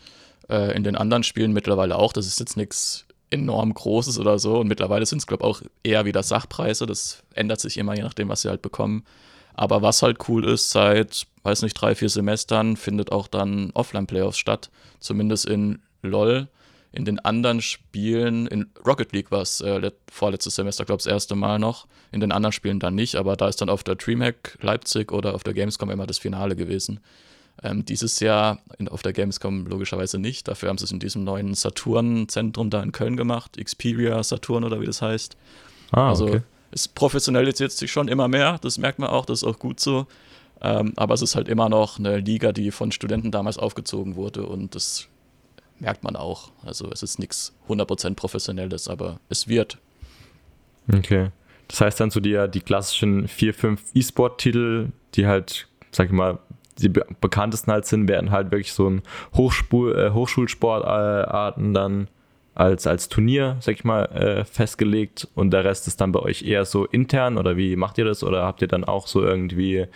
Äh, 0.49 0.77
in 0.77 0.85
den 0.85 0.97
anderen 0.97 1.25
Spielen 1.25 1.53
mittlerweile 1.53 1.97
auch. 1.97 2.13
Das 2.13 2.27
ist 2.27 2.39
jetzt 2.39 2.57
nichts 2.57 3.07
enorm 3.31 3.75
Großes 3.75 4.19
oder 4.19 4.39
so. 4.39 4.61
Und 4.61 4.69
mittlerweile 4.69 5.07
sind 5.07 5.19
es, 5.19 5.27
glaube 5.27 5.45
ich, 5.45 5.51
auch 5.51 5.63
eher 5.83 6.05
wieder 6.05 6.23
Sachpreise. 6.23 6.87
Das 6.87 7.23
ändert 7.35 7.61
sich 7.61 7.77
immer, 7.77 7.97
je 7.97 8.03
nachdem, 8.03 8.29
was 8.29 8.43
sie 8.43 8.49
halt 8.49 8.63
bekommen. 8.63 9.05
Aber 9.55 9.83
was 9.83 10.03
halt 10.03 10.29
cool 10.29 10.45
ist, 10.45 10.71
seit, 10.71 11.27
weiß 11.43 11.63
nicht, 11.63 11.75
drei, 11.75 11.95
vier 11.95 12.09
Semestern 12.09 12.77
findet 12.77 13.13
auch 13.13 13.29
dann 13.29 13.71
Offline-Playoffs 13.73 14.39
statt. 14.39 14.71
Zumindest 15.01 15.47
in 15.47 15.81
LOL. 16.03 16.49
In 16.95 17.05
den 17.05 17.19
anderen 17.19 17.61
Spielen, 17.61 18.47
in 18.47 18.71
Rocket 18.87 19.13
League 19.13 19.33
war 19.33 19.43
es 19.43 19.61
äh, 19.61 19.91
vorletztes 20.11 20.55
Semester, 20.55 20.85
glaube 20.85 21.01
ich, 21.01 21.05
das 21.05 21.13
erste 21.13 21.35
Mal 21.35 21.59
noch. 21.59 21.89
In 22.13 22.21
den 22.21 22.31
anderen 22.31 22.53
Spielen 22.53 22.79
dann 22.79 22.95
nicht, 22.95 23.17
aber 23.17 23.37
da 23.37 23.49
ist 23.49 23.61
dann 23.61 23.69
auf 23.69 23.83
der 23.83 23.97
Dreamhack 23.97 24.57
Leipzig 24.61 25.11
oder 25.11 25.35
auf 25.35 25.43
der 25.43 25.55
Gamescom 25.55 25.91
immer 25.91 26.07
das 26.07 26.19
Finale 26.19 26.55
gewesen. 26.55 27.01
Ähm, 27.65 27.85
dieses 27.85 28.21
Jahr 28.21 28.61
in, 28.79 28.89
auf 28.89 29.03
der 29.03 29.13
Gamescom 29.13 29.67
logischerweise 29.67 30.19
nicht. 30.19 30.47
Dafür 30.47 30.69
haben 30.69 30.79
sie 30.79 30.85
es 30.85 30.93
in 30.93 31.01
diesem 31.01 31.25
neuen 31.25 31.55
Saturn-Zentrum 31.55 32.71
da 32.71 32.81
in 32.81 32.93
Köln 32.93 33.17
gemacht. 33.17 33.57
Xperia 33.63 34.23
Saturn 34.23 34.63
oder 34.63 34.81
wie 34.81 34.87
das 34.87 35.03
heißt. 35.03 35.37
Ah, 35.91 36.11
also 36.11 36.27
okay. 36.27 36.43
es 36.71 36.87
professionalisiert 36.87 37.73
sich 37.73 37.91
schon 37.91 38.07
immer 38.07 38.29
mehr. 38.29 38.59
Das 38.61 38.79
merkt 38.79 39.01
man 39.01 39.11
auch, 39.11 39.27
das 39.27 39.43
ist 39.43 39.49
auch 39.49 39.59
gut 39.59 39.81
so. 39.81 40.07
Ähm, 40.61 40.93
aber 40.95 41.15
es 41.15 41.23
ist 41.23 41.35
halt 41.35 41.49
immer 41.49 41.69
noch 41.69 41.99
eine 41.99 42.19
Liga, 42.19 42.53
die 42.53 42.71
von 42.71 42.93
Studenten 42.93 43.33
damals 43.33 43.59
aufgezogen 43.59 44.15
wurde 44.15 44.47
und 44.47 44.77
das 44.77 45.09
merkt 45.79 46.05
man 46.05 46.17
auch. 46.17 46.51
Also 46.65 46.91
es 46.91 47.03
ist 47.03 47.19
nichts 47.19 47.55
100% 47.69 48.15
professionelles, 48.15 48.89
aber 48.89 49.21
es 49.29 49.49
wird. 49.49 49.79
Okay. 50.93 51.31
Das 51.69 51.81
heißt 51.81 52.01
dann 52.01 52.11
so 52.11 52.21
die, 52.21 52.47
die 52.53 52.61
klassischen 52.61 53.29
vier, 53.29 53.55
fünf 53.55 53.83
E-Sport-Titel, 53.95 54.89
die 55.15 55.27
halt, 55.27 55.67
sag 55.91 56.07
ich 56.07 56.13
mal, 56.13 56.39
die 56.79 56.89
bekanntesten 56.89 57.73
halt 57.73 57.87
sind, 57.87 58.09
werden 58.09 58.31
halt 58.31 58.51
wirklich 58.51 58.73
so 58.73 58.89
ein 58.89 59.03
Hochspul, 59.35 59.97
äh, 59.97 60.11
Hochschulsportarten 60.11 61.73
dann 61.73 62.09
als, 62.55 62.87
als 62.87 63.09
Turnier, 63.09 63.57
sag 63.61 63.75
ich 63.75 63.85
mal, 63.85 64.05
äh, 64.07 64.45
festgelegt 64.45 65.29
und 65.35 65.51
der 65.51 65.65
Rest 65.65 65.87
ist 65.87 66.01
dann 66.01 66.13
bei 66.13 66.21
euch 66.21 66.43
eher 66.43 66.65
so 66.65 66.85
intern 66.85 67.39
oder 67.39 67.57
wie 67.57 67.77
macht 67.77 67.99
ihr 67.99 68.05
das 68.05 68.23
oder 68.23 68.45
habt 68.45 68.63
ihr 68.63 68.69
dann 68.69 68.85
auch 68.85 69.07
so 69.07 69.23
irgendwie, 69.23 69.87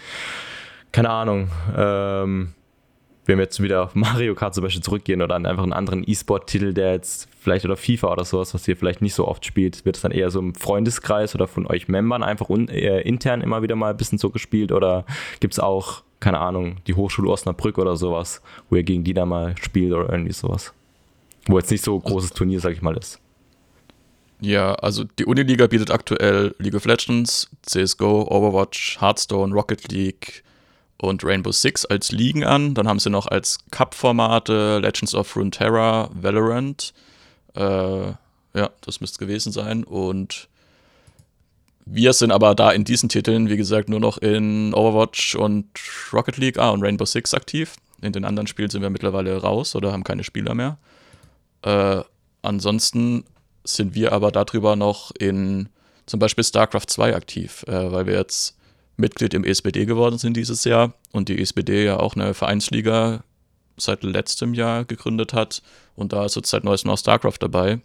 keine 0.93 1.11
Ahnung, 1.11 1.51
ähm, 1.77 2.55
wenn 3.29 3.37
wir 3.37 3.45
jetzt 3.45 3.63
wieder 3.63 3.85
auf 3.85 3.95
Mario 3.95 4.35
Kart 4.35 4.55
zum 4.55 4.65
Beispiel 4.65 4.83
zurückgehen 4.83 5.23
oder 5.23 5.37
an 5.37 5.47
einfach 5.47 5.63
einen 5.63 5.75
anderen 5.75 6.03
E-Sport-Titel, 6.05 6.73
der 6.73 6.93
jetzt 6.93 7.29
vielleicht 7.39 7.65
oder 7.67 7.77
FIFA 7.77 8.13
oder 8.13 8.25
sowas, 8.25 8.55
was 8.55 8.67
ihr 8.67 8.77
vielleicht 8.77 9.03
nicht 9.03 9.15
so 9.15 9.29
oft 9.29 9.45
spielt, 9.45 9.85
wird 9.85 9.97
es 9.97 10.03
dann 10.03 10.13
eher 10.13 10.31
so 10.31 10.41
im 10.41 10.55
Freundeskreis 10.55 11.35
oder 11.35 11.47
von 11.47 11.67
euch 11.67 11.89
Membern 11.89 12.23
einfach 12.23 12.49
un, 12.49 12.69
äh, 12.69 13.03
intern 13.03 13.43
immer 13.43 13.63
wieder 13.63 13.77
mal 13.77 13.91
ein 13.91 13.97
bisschen 13.99 14.19
so 14.19 14.31
gespielt 14.31 14.73
oder 14.73 15.05
gibt 15.41 15.55
es 15.55 15.61
auch, 15.61 16.03
keine 16.21 16.41
Ahnung, 16.41 16.79
die 16.87 16.95
Hochschule 16.95 17.31
Osnabrück 17.31 17.79
oder 17.79 17.97
sowas, 17.97 18.41
wo 18.71 18.77
ihr 18.77 18.83
gegen 18.83 19.05
die 19.05 19.15
da 19.15 19.27
mal 19.27 19.55
spielt 19.59 19.93
oder 19.93 20.11
irgendwie 20.11 20.33
sowas? 20.33 20.73
Wo 21.47 21.59
jetzt 21.59 21.71
nicht 21.71 21.85
so 21.85 21.99
großes 21.99 22.31
Turnier, 22.31 22.61
sag 22.61 22.73
ich 22.73 22.83
mal, 22.83 22.97
ist. 22.97 23.21
Ja, 24.41 24.75
also 24.75 25.05
die 25.05 25.27
Uniliga 25.27 25.67
bietet 25.67 25.91
aktuell 25.91 26.55
League 26.59 26.75
of 26.75 26.87
Legends, 26.87 27.51
CSGO, 27.63 28.23
Overwatch, 28.31 29.01
Hearthstone, 29.01 29.53
Rocket 29.53 29.91
League 29.93 30.45
und 31.01 31.25
Rainbow 31.25 31.53
Six 31.53 31.85
als 31.85 32.13
Ligen 32.13 32.45
an. 32.45 32.75
Dann 32.75 32.89
haben 32.89 32.99
sie 32.99 33.11
noch 33.11 33.27
als 33.27 33.59
Cup-Formate 33.71 34.79
Legends 34.79 35.15
of 35.15 35.35
Runeterra, 35.37 36.11
Valorant. 36.13 36.93
Äh, 37.55 38.13
ja, 38.55 38.71
das 38.81 39.01
müsste 39.01 39.19
gewesen 39.19 39.53
sein. 39.53 39.85
Und 39.85 40.49
wir 41.85 42.13
sind 42.13 42.33
aber 42.33 42.55
da 42.55 42.73
in 42.73 42.85
diesen 42.85 43.09
Titeln, 43.09 43.49
wie 43.49 43.57
gesagt, 43.57 43.89
nur 43.89 44.01
noch 44.01 44.19
in 44.19 44.75
Overwatch 44.75 45.37
und 45.37 45.67
Rocket 46.13 46.37
League, 46.37 46.59
ah, 46.59 46.71
und 46.71 46.83
Rainbow 46.83 47.07
Six 47.07 47.33
aktiv. 47.33 47.77
In 48.03 48.13
den 48.13 48.25
anderen 48.25 48.47
Spielen 48.47 48.71
sind 48.71 48.83
wir 48.83 48.91
mittlerweile 48.91 49.37
raus 49.39 49.75
oder 49.75 49.93
haben 49.93 50.05
keine 50.05 50.25
Spieler 50.25 50.55
mehr. 50.55 50.79
Äh, 51.63 52.03
ansonsten 52.43 53.25
sind 53.65 53.95
wir 53.95 54.13
aber 54.13 54.33
darüber 54.33 54.77
noch 54.77 55.13
in 55.19 55.69
zum 56.07 56.21
Beispiel 56.21 56.45
StarCraft 56.45 56.87
2 56.89 57.15
aktiv, 57.15 57.65
äh, 57.69 57.93
weil 57.93 58.07
wir 58.07 58.15
jetzt 58.15 58.58
Mitglied 58.99 59.33
im 59.33 59.45
ESBD 59.45 59.87
geworden 59.87 60.19
sind 60.19 60.37
dieses 60.37 60.65
Jahr 60.65 60.93
und 61.13 61.29
die 61.29 61.41
ESBD 61.41 61.85
ja 61.85 61.99
auch 61.99 62.17
eine 62.17 62.35
Vereinsliga 62.35 63.23
seit 63.77 64.03
letztem 64.03 64.55
Jahr 64.55 64.85
gegründet 64.85 65.33
hat 65.33 65.63
und 65.95 66.13
da 66.13 66.27
ist 66.27 66.37
jetzt 66.37 66.51
seit 66.51 66.65
neuestem 66.65 66.91
auch 66.91 66.99
StarCraft 66.99 67.39
dabei, 67.41 67.81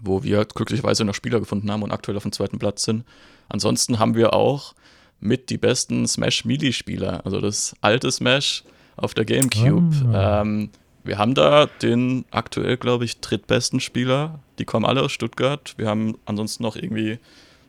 wo 0.00 0.24
wir 0.24 0.44
glücklicherweise 0.44 1.04
noch 1.04 1.14
Spieler 1.14 1.38
gefunden 1.38 1.70
haben 1.70 1.82
und 1.82 1.92
aktuell 1.92 2.16
auf 2.16 2.24
dem 2.24 2.32
zweiten 2.32 2.58
Platz 2.58 2.82
sind. 2.82 3.04
Ansonsten 3.48 3.98
haben 4.00 4.16
wir 4.16 4.32
auch 4.32 4.74
mit 5.20 5.48
die 5.48 5.58
besten 5.58 6.06
Smash 6.06 6.44
Melee-Spieler, 6.44 7.24
also 7.24 7.40
das 7.40 7.76
alte 7.80 8.10
Smash 8.10 8.64
auf 8.96 9.14
der 9.14 9.24
GameCube. 9.24 9.94
Oh. 10.06 10.12
Ähm, 10.12 10.70
wir 11.04 11.18
haben 11.18 11.34
da 11.34 11.66
den 11.66 12.24
aktuell, 12.32 12.76
glaube 12.76 13.04
ich, 13.04 13.20
drittbesten 13.20 13.78
Spieler. 13.78 14.40
Die 14.58 14.64
kommen 14.64 14.84
alle 14.84 15.02
aus 15.02 15.12
Stuttgart. 15.12 15.74
Wir 15.76 15.86
haben 15.86 16.18
ansonsten 16.24 16.64
noch 16.64 16.74
irgendwie 16.74 17.20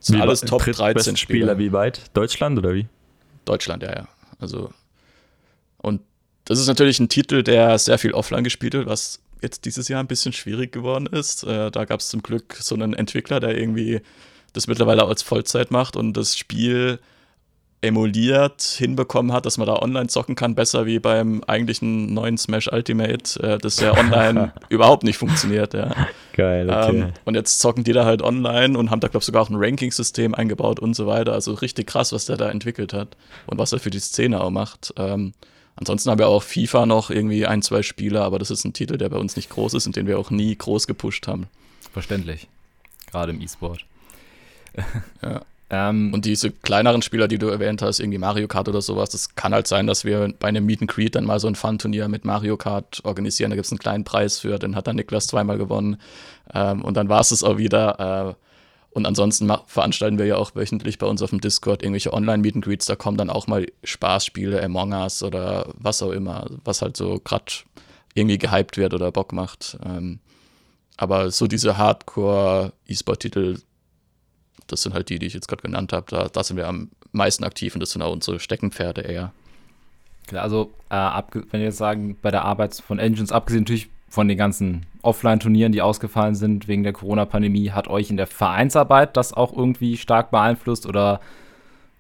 sind 0.07 0.17
wie 0.17 0.21
alles 0.21 0.41
Top 0.41 0.63
13 0.63 1.15
Spieler. 1.15 1.17
Spieler. 1.17 1.57
Wie 1.57 1.71
weit? 1.71 2.01
Deutschland 2.13 2.57
oder 2.57 2.73
wie? 2.73 2.87
Deutschland, 3.45 3.83
ja, 3.83 3.93
ja. 3.93 4.07
Also 4.39 4.71
und 5.77 6.01
das 6.45 6.59
ist 6.59 6.67
natürlich 6.67 6.99
ein 6.99 7.09
Titel, 7.09 7.43
der 7.43 7.77
sehr 7.77 7.97
viel 7.97 8.13
offline 8.13 8.43
gespielt 8.43 8.73
wird, 8.73 8.87
was 8.87 9.19
jetzt 9.41 9.65
dieses 9.65 9.87
Jahr 9.87 9.99
ein 9.99 10.07
bisschen 10.07 10.33
schwierig 10.33 10.71
geworden 10.71 11.05
ist. 11.07 11.43
Äh, 11.43 11.71
da 11.71 11.85
gab 11.85 11.99
es 11.99 12.09
zum 12.09 12.23
Glück 12.23 12.57
so 12.59 12.75
einen 12.75 12.93
Entwickler, 12.93 13.39
der 13.39 13.57
irgendwie 13.57 14.01
das 14.53 14.67
mittlerweile 14.67 15.05
als 15.05 15.21
Vollzeit 15.21 15.71
macht 15.71 15.95
und 15.95 16.13
das 16.13 16.37
Spiel 16.37 16.99
emuliert 17.81 18.61
hinbekommen 18.61 19.31
hat, 19.31 19.45
dass 19.45 19.57
man 19.57 19.67
da 19.67 19.75
online 19.75 20.07
zocken 20.07 20.35
kann, 20.35 20.55
besser 20.55 20.87
wie 20.87 20.99
beim 20.99 21.43
eigentlichen 21.45 22.13
neuen 22.13 22.37
Smash 22.37 22.71
Ultimate, 22.71 23.39
äh, 23.41 23.57
das 23.59 23.79
ja 23.79 23.95
online 23.95 24.51
überhaupt 24.69 25.03
nicht 25.03 25.17
funktioniert. 25.17 25.75
Ja. 25.75 25.93
Geil, 26.33 26.69
okay. 26.69 26.99
Ähm, 27.01 27.13
und 27.25 27.35
jetzt 27.35 27.59
zocken 27.59 27.83
die 27.83 27.93
da 27.93 28.03
halt 28.03 28.23
online 28.23 28.77
und 28.77 28.89
haben 28.89 28.99
da, 28.99 29.07
glaube 29.07 29.21
ich, 29.21 29.25
sogar 29.25 29.43
auch 29.43 29.49
ein 29.49 29.55
Ranking-System 29.57 30.33
eingebaut 30.33 30.79
und 30.79 30.95
so 30.95 31.05
weiter. 31.05 31.33
Also 31.33 31.53
richtig 31.53 31.87
krass, 31.87 32.11
was 32.11 32.25
der 32.25 32.37
da 32.37 32.49
entwickelt 32.49 32.93
hat 32.93 33.15
und 33.45 33.59
was 33.59 33.73
er 33.73 33.79
für 33.79 33.91
die 33.91 33.99
Szene 33.99 34.41
auch 34.41 34.49
macht. 34.49 34.93
Ähm, 34.97 35.33
ansonsten 35.75 36.09
haben 36.09 36.19
wir 36.19 36.29
auch 36.29 36.41
FIFA 36.41 36.87
noch 36.87 37.11
irgendwie 37.11 37.45
ein, 37.45 37.61
zwei 37.61 37.83
Spieler, 37.83 38.23
aber 38.23 38.39
das 38.39 38.49
ist 38.49 38.65
ein 38.65 38.73
Titel, 38.73 38.97
der 38.97 39.09
bei 39.09 39.17
uns 39.17 39.35
nicht 39.35 39.51
groß 39.51 39.75
ist 39.75 39.85
und 39.85 39.95
den 39.95 40.07
wir 40.07 40.17
auch 40.17 40.31
nie 40.31 40.55
groß 40.55 40.87
gepusht 40.87 41.27
haben. 41.27 41.45
Verständlich. 41.93 42.47
Gerade 43.11 43.33
im 43.33 43.41
E-Sport. 43.41 43.85
ja. 45.21 45.41
Ähm, 45.69 46.13
und 46.13 46.23
diese 46.25 46.51
kleineren 46.51 47.01
Spieler, 47.01 47.27
die 47.27 47.37
du 47.37 47.47
erwähnt 47.47 47.81
hast, 47.81 47.99
irgendwie 47.99 48.17
Mario 48.17 48.47
Kart 48.47 48.69
oder 48.69 48.81
sowas, 48.81 49.09
das 49.09 49.35
kann 49.35 49.53
halt 49.53 49.67
sein, 49.67 49.85
dass 49.85 50.05
wir 50.05 50.33
bei 50.39 50.47
einem 50.47 50.65
Meet 50.65 50.81
and 50.81 50.91
Greet 50.91 51.15
dann 51.15 51.25
mal 51.25 51.39
so 51.39 51.47
ein 51.47 51.55
Fun-Turnier 51.55 52.07
mit 52.07 52.23
Mario 52.23 52.55
Kart 52.55 53.01
organisieren. 53.03 53.49
Da 53.49 53.55
gibt 53.55 53.65
es 53.65 53.71
einen 53.71 53.79
kleinen 53.79 54.03
Preis 54.05 54.39
für, 54.39 54.59
den 54.59 54.75
hat 54.75 54.87
dann 54.87 54.95
Niklas 54.95 55.27
zweimal 55.27 55.57
gewonnen. 55.57 55.97
Ähm, 56.53 56.83
und 56.83 56.95
dann 56.95 57.09
war 57.09 57.19
es 57.19 57.31
es 57.31 57.43
auch 57.43 57.57
wieder. 57.57 58.35
Äh, 58.37 58.43
und 58.91 59.05
ansonsten 59.05 59.51
veranstalten 59.67 60.17
wir 60.17 60.25
ja 60.25 60.37
auch 60.37 60.55
wöchentlich 60.55 60.97
bei 60.97 61.05
uns 61.05 61.21
auf 61.21 61.29
dem 61.29 61.41
Discord 61.41 61.83
irgendwelche 61.83 62.13
Online-Meet 62.13 62.55
and 62.55 62.65
Greets. 62.65 62.85
Da 62.85 62.95
kommen 62.95 63.17
dann 63.17 63.29
auch 63.29 63.45
mal 63.47 63.67
Spaßspiele, 63.83 64.63
Among 64.63 64.93
Us 64.93 65.21
oder 65.21 65.67
was 65.77 66.01
auch 66.01 66.11
immer, 66.11 66.47
was 66.63 66.81
halt 66.81 66.97
so 66.97 67.19
gerade 67.19 67.51
irgendwie 68.13 68.37
gehypt 68.37 68.77
wird 68.77 68.93
oder 68.93 69.11
Bock 69.11 69.33
macht. 69.33 69.77
Ähm, 69.85 70.19
aber 70.95 71.29
so 71.29 71.45
diese 71.45 71.77
Hardcore-E-Sport-Titel 71.77 73.59
das 74.67 74.81
sind 74.81 74.93
halt 74.93 75.09
die, 75.09 75.19
die 75.19 75.25
ich 75.25 75.33
jetzt 75.33 75.47
gerade 75.47 75.61
genannt 75.61 75.93
habe. 75.93 76.05
Da, 76.09 76.27
da 76.27 76.43
sind 76.43 76.57
wir 76.57 76.67
am 76.67 76.89
meisten 77.11 77.43
aktiv 77.43 77.73
und 77.73 77.81
das 77.81 77.91
sind 77.91 78.01
auch 78.01 78.11
unsere 78.11 78.39
Steckenpferde 78.39 79.01
eher. 79.01 79.31
Klar, 80.27 80.43
also 80.43 80.71
äh, 80.89 81.21
wenn 81.31 81.59
wir 81.59 81.67
jetzt 81.67 81.77
sagen, 81.77 82.17
bei 82.21 82.31
der 82.31 82.43
Arbeit 82.43 82.75
von 82.75 82.99
Engines, 82.99 83.31
abgesehen 83.31 83.63
natürlich 83.63 83.89
von 84.09 84.27
den 84.27 84.37
ganzen 84.37 84.85
Offline-Turnieren, 85.01 85.71
die 85.71 85.81
ausgefallen 85.81 86.35
sind 86.35 86.67
wegen 86.67 86.83
der 86.83 86.93
Corona-Pandemie, 86.93 87.71
hat 87.71 87.87
euch 87.87 88.09
in 88.09 88.17
der 88.17 88.27
Vereinsarbeit 88.27 89.17
das 89.17 89.33
auch 89.33 89.55
irgendwie 89.55 89.97
stark 89.97 90.31
beeinflusst 90.31 90.85
oder 90.85 91.19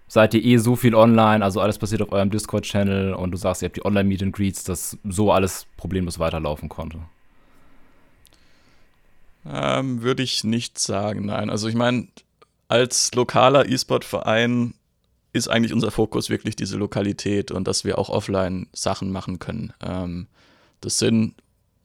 seid 0.07 0.33
ihr 0.33 0.43
eh 0.43 0.57
so 0.57 0.75
viel 0.75 0.95
online, 0.95 1.43
also 1.43 1.59
alles 1.59 1.77
passiert 1.77 2.01
auf 2.01 2.11
eurem 2.11 2.29
Discord-Channel 2.29 3.13
und 3.13 3.31
du 3.31 3.37
sagst, 3.37 3.61
ihr 3.61 3.67
habt 3.67 3.77
die 3.77 3.85
Online-Meet 3.85 4.23
and 4.23 4.35
Greets, 4.35 4.63
dass 4.63 4.97
so 5.03 5.31
alles 5.31 5.65
problemlos 5.75 6.19
weiterlaufen 6.19 6.69
konnte? 6.69 6.99
Ähm, 9.49 10.01
Würde 10.01 10.23
ich 10.23 10.43
nicht 10.43 10.79
sagen, 10.79 11.25
nein. 11.25 11.49
Also 11.49 11.67
ich 11.67 11.75
meine, 11.75 12.07
als 12.67 13.13
lokaler 13.13 13.67
E-Sport-Verein 13.67 14.73
ist 15.33 15.47
eigentlich 15.47 15.73
unser 15.73 15.91
Fokus 15.91 16.29
wirklich 16.29 16.55
diese 16.55 16.77
Lokalität 16.77 17.51
und 17.51 17.67
dass 17.67 17.83
wir 17.83 17.97
auch 17.97 18.09
offline 18.09 18.67
Sachen 18.73 19.11
machen 19.11 19.39
können. 19.39 19.73
Ähm, 19.81 20.27
das 20.81 20.99
sind 20.99 21.35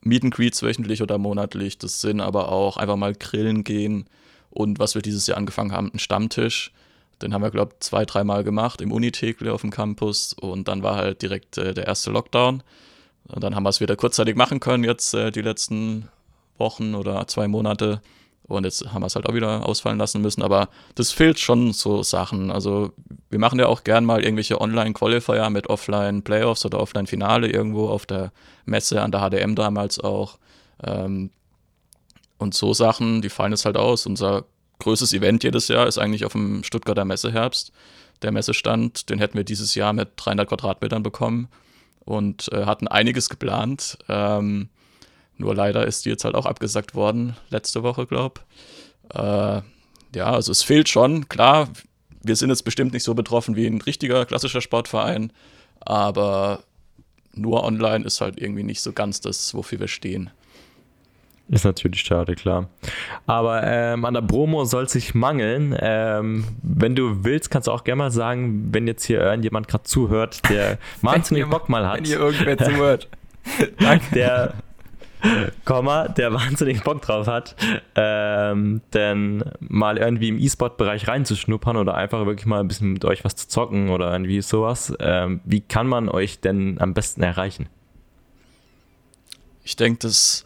Meet 0.01 0.25
and 0.25 0.33
Greets 0.33 0.63
wöchentlich 0.63 1.01
oder 1.01 1.17
monatlich, 1.17 1.77
das 1.77 2.01
sind 2.01 2.19
aber 2.19 2.51
auch 2.51 2.77
einfach 2.77 2.97
mal 2.97 3.13
grillen 3.13 3.63
gehen 3.63 4.07
und 4.49 4.79
was 4.79 4.95
wir 4.95 5.01
dieses 5.01 5.27
Jahr 5.27 5.37
angefangen 5.37 5.71
haben, 5.71 5.91
ein 5.93 5.99
Stammtisch. 5.99 6.71
Den 7.21 7.33
haben 7.33 7.41
wir, 7.41 7.51
glaube 7.51 7.73
ich, 7.73 7.79
zwei, 7.79 8.05
dreimal 8.05 8.43
gemacht 8.43 8.81
im 8.81 8.91
Unitekle 8.91 9.53
auf 9.53 9.61
dem 9.61 9.71
Campus 9.71 10.33
und 10.33 10.67
dann 10.67 10.83
war 10.83 10.97
halt 10.97 11.21
direkt 11.21 11.57
äh, 11.57 11.73
der 11.73 11.87
erste 11.87 12.11
Lockdown. 12.11 12.63
Und 13.27 13.43
dann 13.43 13.55
haben 13.55 13.63
wir 13.63 13.69
es 13.69 13.79
wieder 13.79 13.95
kurzzeitig 13.95 14.35
machen 14.35 14.59
können, 14.59 14.83
jetzt 14.83 15.13
äh, 15.13 15.31
die 15.31 15.41
letzten 15.41 16.09
Wochen 16.57 16.95
oder 16.95 17.25
zwei 17.27 17.47
Monate. 17.47 18.01
Und 18.47 18.65
jetzt 18.65 18.93
haben 18.93 19.01
wir 19.01 19.07
es 19.07 19.15
halt 19.15 19.27
auch 19.27 19.33
wieder 19.33 19.65
ausfallen 19.65 19.97
lassen 19.97 20.21
müssen. 20.21 20.41
Aber 20.41 20.69
das 20.95 21.11
fehlt 21.11 21.39
schon 21.39 21.71
so 21.71 22.03
Sachen. 22.03 22.51
Also 22.51 22.91
wir 23.29 23.39
machen 23.39 23.59
ja 23.59 23.67
auch 23.67 23.83
gern 23.83 24.05
mal 24.05 24.23
irgendwelche 24.23 24.59
Online-Qualifier 24.59 25.49
mit 25.49 25.67
Offline-Playoffs 25.67 26.65
oder 26.65 26.79
Offline-Finale 26.79 27.49
irgendwo 27.49 27.87
auf 27.87 28.05
der 28.05 28.31
Messe 28.65 29.01
an 29.01 29.11
der 29.11 29.21
HDM 29.21 29.55
damals 29.55 29.99
auch. 29.99 30.37
Ähm, 30.83 31.31
und 32.37 32.53
so 32.53 32.73
Sachen, 32.73 33.21
die 33.21 33.29
fallen 33.29 33.53
jetzt 33.53 33.65
halt 33.65 33.77
aus. 33.77 34.05
Unser 34.05 34.45
größtes 34.79 35.13
Event 35.13 35.43
jedes 35.43 35.69
Jahr 35.69 35.87
ist 35.87 35.97
eigentlich 35.97 36.25
auf 36.25 36.33
dem 36.33 36.63
Stuttgarter 36.63 37.05
Messeherbst. 37.05 37.71
Der 38.21 38.31
Messestand, 38.31 39.09
den 39.09 39.19
hätten 39.19 39.37
wir 39.37 39.45
dieses 39.45 39.75
Jahr 39.75 39.93
mit 39.93 40.09
300 40.17 40.47
Quadratmetern 40.47 41.03
bekommen 41.03 41.47
und 42.05 42.51
äh, 42.51 42.65
hatten 42.65 42.87
einiges 42.87 43.29
geplant. 43.29 43.97
Ähm, 44.09 44.69
nur 45.43 45.53
leider 45.53 45.85
ist 45.85 46.05
die 46.05 46.09
jetzt 46.09 46.23
halt 46.23 46.35
auch 46.35 46.45
abgesagt 46.45 46.95
worden, 46.95 47.35
letzte 47.49 47.83
Woche, 47.83 48.07
glaube 48.07 48.41
äh, 49.13 49.61
Ja, 50.15 50.31
also 50.31 50.51
es 50.51 50.63
fehlt 50.63 50.89
schon. 50.89 51.27
Klar, 51.27 51.69
wir 52.21 52.35
sind 52.35 52.49
jetzt 52.49 52.63
bestimmt 52.63 52.93
nicht 52.93 53.03
so 53.03 53.13
betroffen 53.13 53.55
wie 53.55 53.67
ein 53.67 53.81
richtiger 53.81 54.25
klassischer 54.25 54.61
Sportverein, 54.61 55.31
aber 55.81 56.63
nur 57.33 57.63
online 57.63 58.05
ist 58.05 58.21
halt 58.21 58.39
irgendwie 58.39 58.63
nicht 58.63 58.81
so 58.81 58.93
ganz 58.93 59.19
das, 59.21 59.53
wofür 59.53 59.79
wir 59.79 59.87
stehen. 59.87 60.29
Ist 61.49 61.65
natürlich 61.65 62.01
schade, 62.01 62.35
klar. 62.35 62.69
Aber 63.27 63.63
ähm, 63.63 64.05
an 64.05 64.13
der 64.13 64.21
Promo 64.21 64.63
soll 64.63 64.87
sich 64.87 65.13
mangeln. 65.13 65.75
Ähm, 65.77 66.45
wenn 66.61 66.95
du 66.95 67.25
willst, 67.25 67.51
kannst 67.51 67.67
du 67.67 67.73
auch 67.73 67.83
gerne 67.83 67.97
mal 67.97 68.11
sagen, 68.11 68.69
wenn 68.71 68.87
jetzt 68.87 69.03
hier 69.03 69.19
irgendjemand 69.19 69.67
gerade 69.67 69.83
zuhört, 69.83 70.41
der 70.49 70.77
wahnsinnig 71.01 71.45
Bock 71.49 71.67
mal 71.67 71.85
hat. 71.85 71.97
Wenn 71.97 72.05
hier 72.05 72.19
irgendwer 72.19 72.57
zuhört. 72.65 73.09
der 74.15 74.53
Komma, 75.65 76.07
der 76.07 76.33
wahnsinnig 76.33 76.83
Bock 76.83 77.01
drauf 77.01 77.27
hat, 77.27 77.55
ähm, 77.95 78.81
denn 78.93 79.43
mal 79.59 79.97
irgendwie 79.97 80.29
im 80.29 80.39
E-Sport-Bereich 80.39 81.07
reinzuschnuppern 81.07 81.77
oder 81.77 81.95
einfach 81.95 82.25
wirklich 82.25 82.45
mal 82.45 82.59
ein 82.59 82.67
bisschen 82.67 82.93
mit 82.93 83.05
euch 83.05 83.23
was 83.23 83.35
zu 83.35 83.47
zocken 83.47 83.89
oder 83.89 84.11
irgendwie 84.11 84.41
sowas. 84.41 84.93
Ähm, 84.99 85.41
wie 85.45 85.61
kann 85.61 85.87
man 85.87 86.09
euch 86.09 86.39
denn 86.39 86.79
am 86.79 86.93
besten 86.93 87.23
erreichen? 87.23 87.67
Ich 89.63 89.75
denke, 89.75 89.99
das 89.99 90.45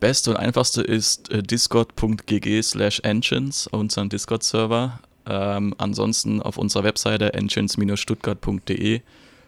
beste 0.00 0.30
und 0.30 0.36
einfachste 0.36 0.82
ist 0.82 1.30
äh, 1.30 1.42
discord.gg 1.42 2.62
slash 2.62 3.00
engines, 3.00 3.66
unseren 3.66 4.08
Discord-Server. 4.10 5.00
Ähm, 5.26 5.74
ansonsten 5.78 6.42
auf 6.42 6.58
unserer 6.58 6.84
Webseite 6.84 7.34
engines-stuttgart.de 7.34 9.00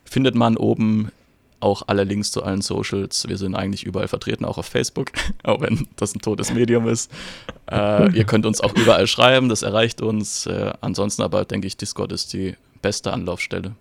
findet 0.04 0.34
man 0.34 0.56
oben 0.56 1.10
auch 1.60 1.82
alle 1.86 2.04
Links 2.04 2.32
zu 2.32 2.42
allen 2.42 2.62
Socials. 2.62 3.28
Wir 3.28 3.38
sind 3.38 3.54
eigentlich 3.54 3.84
überall 3.84 4.08
vertreten, 4.08 4.44
auch 4.44 4.58
auf 4.58 4.66
Facebook, 4.66 5.12
auch 5.44 5.60
wenn 5.60 5.86
das 5.96 6.14
ein 6.14 6.20
totes 6.20 6.52
Medium 6.52 6.88
ist. 6.88 7.10
Äh, 7.70 8.10
ihr 8.12 8.24
könnt 8.24 8.46
uns 8.46 8.60
auch 8.60 8.74
überall 8.74 9.06
schreiben, 9.06 9.48
das 9.48 9.62
erreicht 9.62 10.00
uns. 10.00 10.46
Äh, 10.46 10.72
ansonsten 10.80 11.22
aber 11.22 11.44
denke 11.44 11.66
ich, 11.66 11.76
Discord 11.76 12.12
ist 12.12 12.32
die 12.32 12.56
beste 12.82 13.12
Anlaufstelle. 13.12 13.74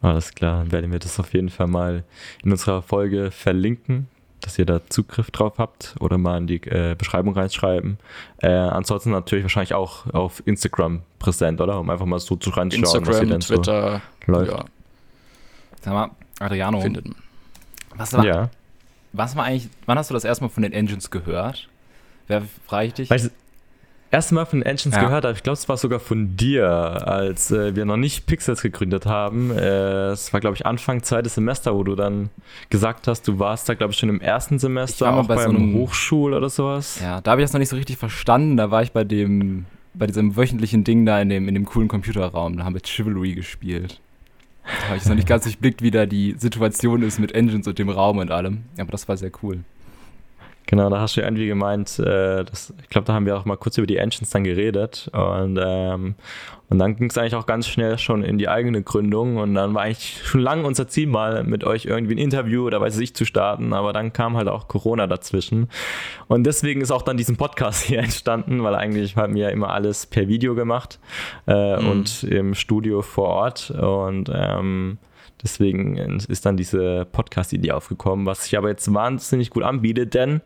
Alles 0.00 0.34
klar, 0.34 0.58
dann 0.58 0.72
werden 0.72 0.90
wir 0.90 0.98
das 0.98 1.20
auf 1.20 1.32
jeden 1.32 1.48
Fall 1.48 1.68
mal 1.68 2.04
in 2.42 2.50
unserer 2.50 2.82
Folge 2.82 3.30
verlinken, 3.30 4.08
dass 4.40 4.58
ihr 4.58 4.66
da 4.66 4.80
Zugriff 4.88 5.30
drauf 5.30 5.54
habt 5.58 5.94
oder 6.00 6.18
mal 6.18 6.38
in 6.38 6.48
die 6.48 6.56
äh, 6.64 6.96
Beschreibung 6.98 7.34
reinschreiben. 7.34 7.98
Äh, 8.38 8.48
ansonsten 8.48 9.10
natürlich 9.10 9.44
wahrscheinlich 9.44 9.74
auch 9.74 10.12
auf 10.12 10.42
Instagram 10.44 11.02
präsent, 11.20 11.60
oder? 11.60 11.78
Um 11.78 11.88
einfach 11.88 12.06
mal 12.06 12.18
so 12.18 12.34
zu 12.34 12.50
reinschauen, 12.50 12.82
Instagram, 12.82 13.08
was 13.08 13.20
ihr 13.20 13.26
denn 13.26 13.40
Twitter, 13.40 14.02
so 14.26 14.32
läuft. 14.32 14.50
ja, 14.50 14.64
Sag 15.82 15.94
mal, 15.94 16.10
Adriano, 16.40 16.80
findet 16.80 17.06
man. 17.06 17.16
was 17.96 18.12
war, 18.14 18.24
Ja. 18.24 18.50
was 19.12 19.36
war 19.36 19.44
eigentlich, 19.44 19.68
wann 19.86 19.98
hast 19.98 20.10
du 20.10 20.14
das 20.14 20.24
erstmal 20.24 20.50
von 20.50 20.62
den 20.62 20.72
Engines 20.72 21.10
gehört? 21.10 21.68
Wer 22.28 22.42
frage 22.66 22.86
ich 22.88 22.94
dich? 22.94 23.10
Weil 23.10 23.16
ich 23.18 23.22
das 23.24 23.32
erste 24.10 24.34
Mal 24.34 24.44
von 24.46 24.60
den 24.60 24.66
Engines 24.66 24.94
Ja. 24.96 25.02
gehört 25.04 25.24
habe, 25.24 25.34
ich 25.36 25.42
glaube, 25.42 25.54
es 25.54 25.68
war 25.68 25.76
sogar 25.76 25.98
von 26.00 26.36
dir, 26.36 26.66
als 26.68 27.50
äh, 27.50 27.74
wir 27.76 27.84
noch 27.84 27.96
nicht 27.96 28.26
Pixels 28.26 28.62
gegründet 28.62 29.06
haben. 29.06 29.50
Äh, 29.50 30.10
Es 30.12 30.32
war, 30.32 30.40
glaube 30.40 30.56
ich, 30.56 30.66
Anfang 30.66 31.02
zweites 31.02 31.34
Semester, 31.34 31.74
wo 31.74 31.82
du 31.84 31.94
dann 31.94 32.28
gesagt 32.70 33.08
hast, 33.08 33.26
du 33.28 33.38
warst 33.38 33.68
da, 33.68 33.74
glaube 33.74 33.92
ich, 33.92 33.98
schon 33.98 34.08
im 34.08 34.20
ersten 34.20 34.58
Semester 34.58 35.06
Ich 35.06 35.10
war 35.10 35.12
mal 35.12 35.20
auch 35.22 35.28
bei 35.28 35.36
so 35.36 35.48
beim 35.52 35.56
einem- 35.56 35.74
Hochschul 35.74 36.34
oder 36.34 36.48
sowas. 36.50 36.98
Ja, 37.02 37.20
da 37.20 37.30
habe 37.32 37.40
ich 37.40 37.44
das 37.44 37.52
noch 37.52 37.58
nicht 37.60 37.70
so 37.70 37.76
richtig 37.76 37.96
verstanden. 37.98 38.56
Da 38.56 38.70
war 38.70 38.82
ich 38.82 38.92
bei 38.92 39.04
dem, 39.04 39.64
bei 39.94 40.06
diesem 40.06 40.36
wöchentlichen 40.36 40.84
Ding 40.84 41.04
da 41.06 41.20
in 41.20 41.28
dem, 41.28 41.48
in 41.48 41.54
dem 41.54 41.64
coolen 41.64 41.88
Computerraum. 41.88 42.56
Da 42.58 42.64
haben 42.64 42.74
wir 42.74 42.82
Chivalry 42.82 43.34
gespielt. 43.34 44.00
Da 44.80 44.88
habe 44.88 44.96
ich 44.96 45.06
noch 45.06 45.14
nicht 45.14 45.28
ganz 45.28 45.44
durchblickt, 45.44 45.82
wie 45.82 45.90
da 45.90 46.06
die 46.06 46.34
Situation 46.38 47.02
ist 47.02 47.18
mit 47.18 47.32
Engines 47.32 47.66
und 47.66 47.78
dem 47.78 47.88
Raum 47.88 48.18
und 48.18 48.30
allem. 48.30 48.64
Aber 48.78 48.90
das 48.90 49.08
war 49.08 49.16
sehr 49.16 49.30
cool. 49.42 49.60
Genau, 50.66 50.88
da 50.88 51.00
hast 51.00 51.16
du 51.16 51.20
ja 51.20 51.26
irgendwie 51.26 51.46
gemeint, 51.48 51.98
äh, 51.98 52.44
das, 52.44 52.72
ich 52.82 52.88
glaube, 52.88 53.04
da 53.06 53.12
haben 53.12 53.26
wir 53.26 53.36
auch 53.36 53.44
mal 53.44 53.56
kurz 53.56 53.76
über 53.78 53.86
die 53.86 53.96
Engines 53.98 54.30
dann 54.30 54.44
geredet 54.44 55.10
und, 55.12 55.58
ähm, 55.62 56.14
und 56.70 56.78
dann 56.78 56.96
ging 56.96 57.10
es 57.10 57.18
eigentlich 57.18 57.34
auch 57.34 57.44
ganz 57.44 57.66
schnell 57.68 57.98
schon 57.98 58.22
in 58.24 58.38
die 58.38 58.48
eigene 58.48 58.82
Gründung 58.82 59.36
und 59.36 59.54
dann 59.54 59.74
war 59.74 59.82
eigentlich 59.82 60.22
schon 60.24 60.40
lange 60.40 60.64
unser 60.66 60.88
Ziel 60.88 61.08
mal 61.08 61.44
mit 61.44 61.64
euch 61.64 61.84
irgendwie 61.84 62.14
ein 62.14 62.18
Interview 62.18 62.64
oder 62.66 62.80
weiß 62.80 62.98
ich 63.00 63.14
zu 63.14 63.26
starten, 63.26 63.74
aber 63.74 63.92
dann 63.92 64.14
kam 64.14 64.36
halt 64.38 64.48
auch 64.48 64.68
Corona 64.68 65.06
dazwischen 65.06 65.68
und 66.28 66.44
deswegen 66.44 66.80
ist 66.80 66.90
auch 66.90 67.02
dann 67.02 67.18
diesen 67.18 67.36
Podcast 67.36 67.82
hier 67.86 67.98
entstanden, 67.98 68.62
weil 68.62 68.74
eigentlich 68.74 69.16
haben 69.16 69.34
wir 69.34 69.42
ja 69.44 69.48
immer 69.50 69.70
alles 69.70 70.06
per 70.06 70.28
Video 70.28 70.54
gemacht 70.54 70.98
äh, 71.46 71.76
Mhm. 71.82 71.88
und 71.90 72.22
im 72.24 72.54
Studio 72.54 73.02
vor 73.02 73.28
Ort 73.28 73.70
und 73.72 74.30
ähm, 74.34 74.96
Deswegen 75.42 75.96
ist 76.28 76.46
dann 76.46 76.56
diese 76.56 77.06
Podcast-Idee 77.10 77.72
aufgekommen, 77.72 78.26
was 78.26 78.44
sich 78.44 78.56
aber 78.56 78.68
jetzt 78.68 78.92
wahnsinnig 78.92 79.50
gut 79.50 79.64
anbietet, 79.64 80.14
denn 80.14 80.40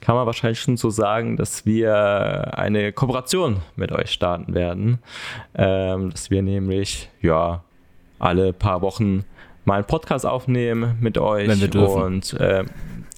kann 0.00 0.16
man 0.16 0.26
wahrscheinlich 0.26 0.60
schon 0.60 0.76
so 0.76 0.90
sagen, 0.90 1.36
dass 1.36 1.64
wir 1.66 2.58
eine 2.58 2.92
Kooperation 2.92 3.58
mit 3.76 3.92
euch 3.92 4.10
starten 4.10 4.54
werden. 4.54 4.98
Ähm, 5.54 6.10
dass 6.10 6.30
wir 6.30 6.42
nämlich, 6.42 7.08
ja, 7.22 7.62
alle 8.18 8.52
paar 8.52 8.80
Wochen 8.82 9.24
mal 9.64 9.76
einen 9.76 9.86
Podcast 9.86 10.26
aufnehmen 10.26 10.96
mit 11.00 11.18
euch. 11.18 11.48
Wenn 11.48 11.60
wir 11.60 11.68
dürfen. 11.68 12.02
Und 12.02 12.36
ähm, 12.40 12.66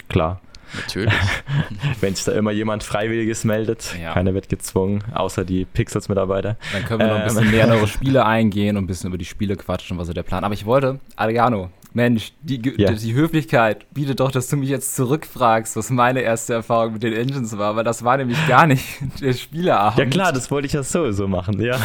klar, 0.09 0.41
Natürlich. 0.75 1.13
wenn 2.01 2.15
sich 2.15 2.25
da 2.25 2.33
immer 2.33 2.51
jemand 2.51 2.83
Freiwilliges 2.83 3.45
meldet, 3.45 3.95
Ja. 4.01 4.13
keiner 4.15 4.35
wird 4.35 4.49
gezwungen, 4.49 5.03
außer 5.15 5.45
die 5.45 5.65
Pixels-Mitarbeiter. 5.65 6.57
Dann 6.73 6.85
können 6.85 7.01
wir 7.01 7.07
noch 7.09 7.15
ein 7.17 7.21
Ähm. 7.23 7.29
bisschen 7.29 7.51
näher 7.51 7.67
auf 7.67 7.73
eure 7.73 7.87
Spiele 7.89 8.25
eingehen 8.27 8.77
und 8.77 8.85
ein 8.85 8.87
bisschen 8.87 9.09
über 9.09 9.19
die 9.19 9.25
Spiele 9.25 9.57
quatschen, 9.57 9.99
was 9.99 10.07
so 10.09 10.13
der 10.13 10.23
Plan. 10.23 10.45
Aber 10.45 10.55
ich 10.55 10.67
wollte, 10.67 10.99
Adriano, 11.17 11.71
Mensch, 11.95 12.33
die, 12.43 12.61
Ja. 12.77 12.93
die 12.93 13.15
Höflichkeit 13.15 13.87
bietet 13.95 14.21
doch, 14.21 14.31
dass 14.31 14.49
du 14.49 14.57
mich 14.59 14.69
jetzt 14.69 14.97
zurückfragst, 14.97 15.77
was 15.77 15.89
meine 15.89 16.21
erste 16.21 16.53
Erfahrung 16.53 16.93
mit 16.95 17.03
den 17.03 17.15
Engines 17.15 17.57
war, 17.57 17.75
weil 17.77 17.85
das 17.85 18.05
war 18.05 18.19
nämlich 18.19 18.37
gar 18.49 18.67
nicht 18.67 18.85
der 19.23 19.33
Spieleabend. 19.33 19.99
Ja 19.99 20.05
klar, 20.05 20.33
das 20.33 20.51
wollte 20.51 20.67
ich 20.67 20.75
ja 20.75 20.83
sowieso 20.83 21.27
machen. 21.27 21.59
Ja, 21.63 21.79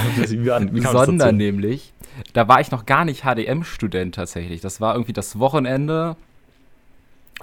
sondern 0.91 1.37
nämlich, 1.37 1.93
da 2.33 2.47
war 2.49 2.59
ich 2.59 2.71
noch 2.71 2.85
gar 2.85 3.05
nicht 3.05 3.23
HDM-Student 3.23 4.15
tatsächlich. 4.15 4.59
Das 4.59 4.81
war 4.81 4.95
irgendwie 4.95 5.13
das 5.13 5.39
Wochenende 5.39 6.17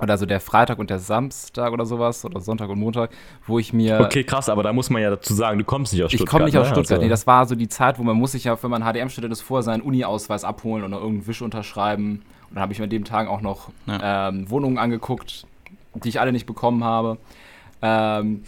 oder 0.00 0.16
so 0.18 0.26
der 0.26 0.40
Freitag 0.40 0.78
und 0.78 0.90
der 0.90 0.98
Samstag 0.98 1.72
oder 1.72 1.86
sowas 1.86 2.24
oder 2.24 2.40
Sonntag 2.40 2.68
und 2.68 2.78
Montag, 2.78 3.10
wo 3.46 3.58
ich 3.58 3.72
mir 3.72 4.00
Okay, 4.00 4.24
krass, 4.24 4.48
aber 4.48 4.62
da 4.62 4.72
muss 4.72 4.90
man 4.90 5.02
ja 5.02 5.10
dazu 5.10 5.34
sagen, 5.34 5.58
du 5.58 5.64
kommst 5.64 5.92
nicht 5.92 6.02
aus 6.04 6.12
ich 6.12 6.18
Stuttgart. 6.18 6.30
komme 6.32 6.44
nicht 6.46 6.56
aus 6.56 6.66
ne? 6.68 6.74
Stuttgart. 6.74 6.92
Also- 6.98 7.02
Nee, 7.02 7.08
das 7.08 7.26
war 7.26 7.46
so 7.46 7.54
die 7.54 7.68
Zeit, 7.68 7.98
wo 7.98 8.02
man 8.02 8.16
muss 8.16 8.32
sich 8.32 8.44
ja, 8.44 8.60
wenn 8.62 8.70
man 8.70 8.82
HDM-Student 8.82 9.32
ist, 9.32 9.42
vorher 9.42 9.62
seinen 9.62 9.82
Uni-Ausweis 9.82 10.44
abholen 10.44 10.84
oder 10.84 10.96
irgendeinen 10.98 11.26
Wisch 11.26 11.42
unterschreiben. 11.42 12.22
Und 12.48 12.54
dann 12.54 12.62
habe 12.62 12.72
ich 12.72 12.78
mir 12.78 12.84
an 12.84 12.90
dem 12.90 13.04
Tag 13.04 13.28
auch 13.28 13.40
noch 13.40 13.70
ähm, 13.88 14.48
Wohnungen 14.50 14.78
angeguckt, 14.78 15.46
die 15.94 16.08
ich 16.08 16.20
alle 16.20 16.32
nicht 16.32 16.46
bekommen 16.46 16.84
habe. 16.84 17.18
Ähm, 17.82 18.42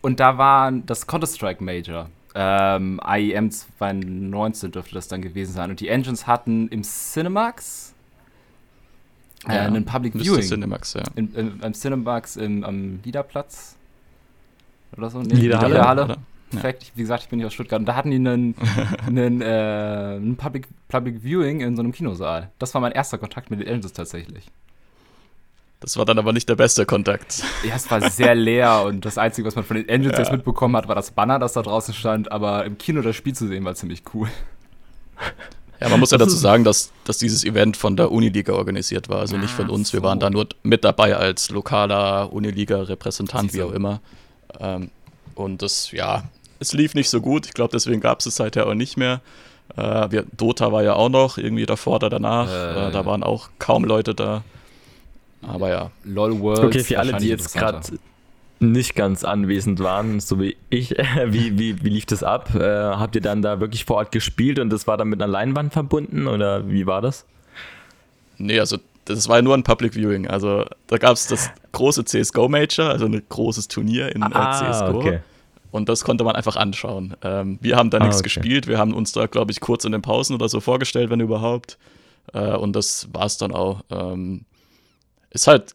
und 0.00 0.20
da 0.20 0.36
war 0.38 0.72
das 0.72 1.06
Counter-Strike 1.06 1.62
Major. 1.62 2.08
Ähm, 2.34 3.00
IEM 3.06 3.50
2019 3.50 4.72
dürfte 4.72 4.94
das 4.94 5.08
dann 5.08 5.22
gewesen 5.22 5.52
sein. 5.52 5.70
Und 5.70 5.80
die 5.80 5.88
Engines 5.88 6.26
hatten 6.26 6.68
im 6.68 6.82
Cinemax 6.82 7.91
äh, 9.48 9.54
Ja, 9.54 9.62
einen 9.66 9.84
Public 9.84 10.14
Viewing. 10.14 10.42
Cinemax, 10.42 10.94
ja. 10.94 11.02
Im, 11.14 11.34
im, 11.34 11.60
im 11.62 11.72
Cinemax 11.74 12.36
im, 12.36 12.64
am 12.64 13.00
Liederplatz. 13.04 13.76
Oder 14.96 15.10
so? 15.10 15.20
Nee, 15.22 15.34
Liederhalle, 15.34 15.74
Liederhalle. 15.74 16.04
oder? 16.04 16.14
Ja. 16.14 16.20
Perfekt. 16.60 16.92
Wie 16.94 17.00
gesagt, 17.00 17.22
ich 17.22 17.28
bin 17.30 17.38
nicht 17.38 17.46
aus 17.46 17.54
Stuttgart. 17.54 17.80
Und 17.80 17.86
da 17.86 17.94
hatten 17.96 18.10
die 18.10 18.16
einen, 18.16 18.54
einen, 19.06 19.40
äh, 19.40 19.46
einen 20.16 20.36
Public, 20.36 20.68
Public 20.88 21.22
Viewing 21.22 21.60
in 21.62 21.76
so 21.76 21.82
einem 21.82 21.92
Kinosaal. 21.92 22.50
Das 22.58 22.74
war 22.74 22.80
mein 22.82 22.92
erster 22.92 23.16
Kontakt 23.16 23.50
mit 23.50 23.60
den 23.60 23.66
Engines 23.68 23.94
tatsächlich. 23.94 24.46
Das 25.80 25.96
war 25.96 26.04
dann 26.04 26.18
aber 26.18 26.32
nicht 26.32 26.48
der 26.48 26.54
beste 26.54 26.84
Kontakt. 26.86 27.42
Ja, 27.66 27.74
es 27.74 27.90
war 27.90 28.00
sehr 28.08 28.34
leer 28.36 28.84
und 28.84 29.04
das 29.04 29.18
Einzige, 29.18 29.48
was 29.48 29.56
man 29.56 29.64
von 29.64 29.76
den 29.76 29.88
Engines 29.88 30.12
Ja. 30.12 30.20
jetzt 30.20 30.30
mitbekommen 30.30 30.76
hat, 30.76 30.86
war 30.86 30.94
das 30.94 31.10
Banner, 31.10 31.38
das 31.40 31.54
da 31.54 31.62
draußen 31.62 31.92
stand. 31.94 32.30
Aber 32.30 32.64
im 32.66 32.78
Kino 32.78 33.00
das 33.02 33.16
Spiel 33.16 33.34
zu 33.34 33.48
sehen, 33.48 33.64
war 33.64 33.74
ziemlich 33.74 34.02
cool. 34.14 34.28
Ja, 35.82 35.88
man 35.88 35.98
muss 35.98 36.12
ja 36.12 36.18
dazu 36.18 36.36
sagen, 36.36 36.62
dass, 36.62 36.92
dass 37.04 37.18
dieses 37.18 37.44
Event 37.44 37.76
von 37.76 37.96
der 37.96 38.12
Uniliga 38.12 38.52
organisiert 38.52 39.08
war, 39.08 39.18
also 39.18 39.36
nicht 39.36 39.52
von 39.52 39.68
uns. 39.68 39.92
Wir 39.92 39.98
so. 39.98 40.06
waren 40.06 40.20
da 40.20 40.30
nur 40.30 40.46
mit 40.62 40.84
dabei 40.84 41.16
als 41.16 41.50
lokaler 41.50 42.32
Uniliga-Repräsentant, 42.32 43.52
wie 43.52 43.62
auch 43.62 43.72
immer. 43.72 44.00
Ähm, 44.60 44.90
und 45.34 45.60
das, 45.60 45.90
ja, 45.90 46.22
es 46.60 46.72
lief 46.72 46.94
nicht 46.94 47.10
so 47.10 47.20
gut. 47.20 47.46
Ich 47.46 47.52
glaube, 47.52 47.72
deswegen 47.72 48.00
gab 48.00 48.20
es 48.20 48.26
es 48.26 48.36
seither 48.36 48.68
auch 48.68 48.74
nicht 48.74 48.96
mehr. 48.96 49.20
Äh, 49.76 50.10
wir, 50.10 50.24
Dota 50.36 50.70
war 50.70 50.84
ja 50.84 50.94
auch 50.94 51.08
noch 51.08 51.36
irgendwie 51.36 51.66
davor 51.66 51.96
oder 51.96 52.10
danach. 52.10 52.48
Äh, 52.48 52.88
Äh, 52.88 52.92
da 52.92 53.04
waren 53.04 53.24
auch 53.24 53.50
kaum 53.58 53.84
Leute 53.84 54.14
da. 54.14 54.44
Aber 55.42 55.68
ja, 55.68 55.90
LOL 56.04 56.40
World. 56.40 56.64
Okay, 56.64 56.84
für 56.84 57.00
alle, 57.00 57.14
die 57.14 57.26
jetzt 57.26 57.54
gerade 57.54 57.80
nicht 58.62 58.94
ganz 58.94 59.24
anwesend 59.24 59.80
waren, 59.80 60.20
so 60.20 60.40
wie 60.40 60.56
ich, 60.70 60.90
wie, 61.26 61.58
wie, 61.58 61.84
wie 61.84 61.88
lief 61.88 62.06
das 62.06 62.22
ab? 62.22 62.54
Äh, 62.54 62.60
habt 62.60 63.14
ihr 63.14 63.20
dann 63.20 63.42
da 63.42 63.60
wirklich 63.60 63.84
vor 63.84 63.96
Ort 63.96 64.12
gespielt 64.12 64.58
und 64.58 64.70
das 64.70 64.86
war 64.86 64.96
dann 64.96 65.08
mit 65.08 65.20
einer 65.20 65.30
Leinwand 65.30 65.72
verbunden 65.72 66.26
oder 66.26 66.68
wie 66.68 66.86
war 66.86 67.02
das? 67.02 67.26
Nee, 68.38 68.58
also 68.58 68.78
das 69.04 69.28
war 69.28 69.36
ja 69.36 69.42
nur 69.42 69.54
ein 69.54 69.64
Public 69.64 69.94
Viewing. 69.94 70.28
Also 70.28 70.64
da 70.86 70.98
gab 70.98 71.12
es 71.12 71.26
das 71.26 71.50
große 71.72 72.04
CSGO 72.04 72.48
Major, 72.48 72.88
also 72.88 73.06
ein 73.06 73.22
großes 73.28 73.68
Turnier 73.68 74.14
in 74.14 74.22
äh, 74.22 74.26
CSGO. 74.26 74.34
Ah, 74.34 74.90
okay. 74.94 75.18
Und 75.72 75.88
das 75.88 76.04
konnte 76.04 76.22
man 76.22 76.36
einfach 76.36 76.56
anschauen. 76.56 77.16
Ähm, 77.22 77.58
wir 77.60 77.76
haben 77.76 77.90
da 77.90 77.98
Ah, 77.98 78.02
nichts 78.02 78.18
okay. 78.18 78.24
gespielt. 78.24 78.68
Wir 78.68 78.78
haben 78.78 78.92
uns 78.92 79.12
da, 79.12 79.26
glaube 79.26 79.52
ich, 79.52 79.60
kurz 79.60 79.84
in 79.84 79.92
den 79.92 80.02
Pausen 80.02 80.34
oder 80.34 80.48
so 80.48 80.60
vorgestellt, 80.60 81.10
wenn 81.10 81.20
überhaupt. 81.20 81.78
Äh, 82.34 82.54
und 82.54 82.76
das 82.76 83.08
war 83.12 83.24
es 83.26 83.38
dann 83.38 83.52
auch. 83.52 83.82
Ähm, 83.90 84.44
ist 85.30 85.46
halt, 85.46 85.74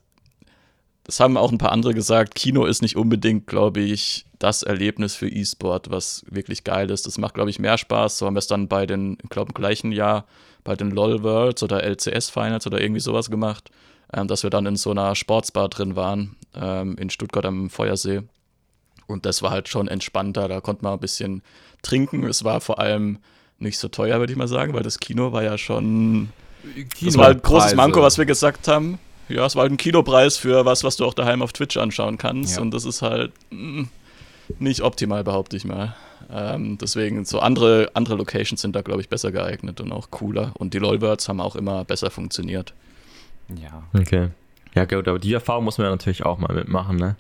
das 1.07 1.21
haben 1.21 1.37
auch 1.37 1.51
ein 1.51 1.57
paar 1.57 1.71
andere 1.71 1.93
gesagt, 1.93 2.35
Kino 2.35 2.65
ist 2.65 2.81
nicht 2.81 2.97
unbedingt, 2.97 3.47
glaube 3.47 3.79
ich, 3.79 4.25
das 4.39 4.61
Erlebnis 4.61 5.15
für 5.15 5.29
E-Sport, 5.29 5.89
was 5.89 6.25
wirklich 6.29 6.65
geil 6.65 6.91
ist. 6.91 7.07
Das 7.07 7.17
macht, 7.17 7.33
glaube 7.33 7.49
ich, 7.49 7.59
mehr 7.59 7.77
Spaß. 7.77 8.17
So 8.17 8.25
haben 8.25 8.35
wir 8.35 8.39
es 8.39 8.47
dann 8.47 8.67
bei 8.67 8.85
den, 8.85 9.17
ich 9.23 9.29
glaube, 9.29 9.49
im 9.49 9.53
gleichen 9.53 9.91
Jahr 9.93 10.25
bei 10.65 10.75
den 10.75 10.91
LOL 10.91 11.23
Worlds 11.23 11.63
oder 11.63 11.81
LCS 11.81 12.29
Finals 12.29 12.67
oder 12.67 12.81
irgendwie 12.81 12.99
sowas 12.99 13.31
gemacht, 13.31 13.71
ähm, 14.13 14.27
dass 14.27 14.43
wir 14.43 14.49
dann 14.49 14.65
in 14.65 14.75
so 14.75 14.91
einer 14.91 15.15
Sportsbar 15.15 15.69
drin 15.69 15.95
waren, 15.95 16.35
ähm, 16.53 16.97
in 16.97 17.09
Stuttgart 17.09 17.45
am 17.45 17.69
Feuersee. 17.69 18.23
Und 19.07 19.25
das 19.25 19.41
war 19.41 19.51
halt 19.51 19.69
schon 19.69 19.87
entspannter. 19.87 20.49
Da 20.49 20.59
konnte 20.59 20.83
man 20.83 20.93
ein 20.93 20.99
bisschen 20.99 21.41
trinken. 21.83 22.25
Es 22.25 22.43
war 22.43 22.59
vor 22.59 22.79
allem 22.79 23.19
nicht 23.59 23.79
so 23.79 23.87
teuer, 23.87 24.19
würde 24.19 24.33
ich 24.33 24.37
mal 24.37 24.49
sagen, 24.49 24.73
weil 24.73 24.83
das 24.83 24.99
Kino 24.99 25.31
war 25.31 25.43
ja 25.43 25.57
schon. 25.57 26.29
Das 27.01 27.17
war 27.17 27.27
halt 27.27 27.37
ein 27.37 27.41
großes 27.43 27.75
Manko, 27.75 28.01
was 28.01 28.17
wir 28.17 28.25
gesagt 28.25 28.67
haben. 28.67 28.99
Ja, 29.29 29.45
es 29.45 29.55
war 29.55 29.63
halt 29.63 29.71
ein 29.71 29.77
Kinopreis 29.77 30.37
für 30.37 30.65
was, 30.65 30.83
was 30.83 30.95
du 30.97 31.05
auch 31.05 31.13
daheim 31.13 31.41
auf 31.41 31.53
Twitch 31.53 31.77
anschauen 31.77 32.17
kannst. 32.17 32.55
Ja. 32.55 32.61
Und 32.61 32.73
das 32.73 32.85
ist 32.85 33.01
halt 33.01 33.31
mm, 33.49 33.83
nicht 34.59 34.81
optimal, 34.81 35.23
behaupte 35.23 35.57
ich 35.57 35.65
mal. 35.65 35.95
Ähm, 36.31 36.77
deswegen, 36.77 37.25
so 37.25 37.39
andere, 37.39 37.91
andere 37.93 38.15
Locations 38.15 38.61
sind 38.61 38.75
da, 38.75 38.81
glaube 38.81 39.01
ich, 39.01 39.09
besser 39.09 39.31
geeignet 39.31 39.81
und 39.81 39.91
auch 39.91 40.11
cooler. 40.11 40.51
Und 40.55 40.73
die 40.73 40.79
LOL-Words 40.79 41.29
haben 41.29 41.41
auch 41.41 41.55
immer 41.55 41.83
besser 41.85 42.09
funktioniert. 42.09 42.73
Ja. 43.49 43.83
Okay. 43.99 44.29
Ja, 44.75 44.85
gut, 44.85 45.07
aber 45.07 45.19
die 45.19 45.33
Erfahrung 45.33 45.63
muss 45.63 45.77
man 45.77 45.85
ja 45.85 45.91
natürlich 45.91 46.25
auch 46.25 46.37
mal 46.37 46.53
mitmachen, 46.53 46.97
ne? 46.97 47.15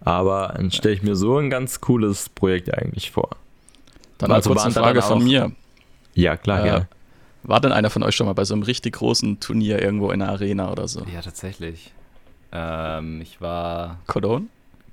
Aber 0.00 0.54
dann 0.56 0.70
stelle 0.70 0.94
ich 0.94 1.02
mir 1.02 1.16
so 1.16 1.38
ein 1.38 1.50
ganz 1.50 1.80
cooles 1.80 2.28
Projekt 2.28 2.72
eigentlich 2.72 3.10
vor. 3.10 3.30
Dann 4.18 4.30
also 4.30 4.50
kurz 4.50 4.64
eine 4.64 4.74
Frage 4.74 5.02
von 5.02 5.22
mir. 5.22 5.52
Ja, 6.14 6.36
klar, 6.36 6.60
äh, 6.60 6.64
gerne. 6.64 6.88
War 7.48 7.60
denn 7.60 7.72
einer 7.72 7.88
von 7.88 8.02
euch 8.02 8.14
schon 8.14 8.26
mal 8.26 8.34
bei 8.34 8.44
so 8.44 8.52
einem 8.52 8.62
richtig 8.62 8.96
großen 8.96 9.40
Turnier 9.40 9.80
irgendwo 9.80 10.10
in 10.10 10.20
der 10.20 10.28
Arena 10.28 10.70
oder 10.70 10.86
so? 10.86 11.06
Ja, 11.10 11.22
tatsächlich. 11.22 11.94
Ähm, 12.52 13.22
ich 13.22 13.40
war. 13.40 13.96
Cologne? 14.06 14.48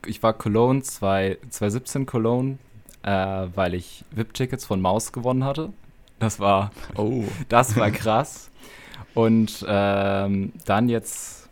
Ich 0.06 0.24
war 0.24 0.32
Cologne 0.32 0.82
2, 0.82 1.38
2017 1.50 2.06
Cologne, 2.06 2.58
äh, 3.04 3.10
weil 3.54 3.74
ich 3.74 4.06
VIP-Tickets 4.12 4.66
von 4.66 4.80
Maus 4.80 5.12
gewonnen 5.12 5.44
hatte. 5.44 5.74
Das 6.20 6.40
war. 6.40 6.72
Oh. 6.96 7.26
Das 7.50 7.76
war 7.76 7.92
krass. 7.92 8.50
Und 9.14 9.66
ähm, 9.68 10.54
dann 10.64 10.88
jetzt 10.88 11.50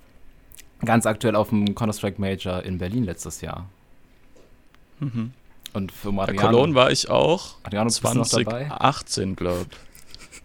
ganz 0.85 1.05
aktuell 1.05 1.35
auf 1.35 1.49
dem 1.49 1.75
Counter-Strike 1.75 2.21
Major 2.21 2.63
in 2.63 2.77
Berlin 2.77 3.03
letztes 3.03 3.41
Jahr. 3.41 3.67
Mhm. 5.01 5.33
Und 5.73 5.91
für 5.91 6.09
Adriano. 6.09 6.25
Bei 6.27 6.35
Cologne 6.35 6.75
war 6.75 6.91
ich 6.91 7.09
auch. 7.09 7.55
Adriano 7.63 7.89
2018, 7.89 9.35
glaube 9.35 9.65
ich. 9.69 9.92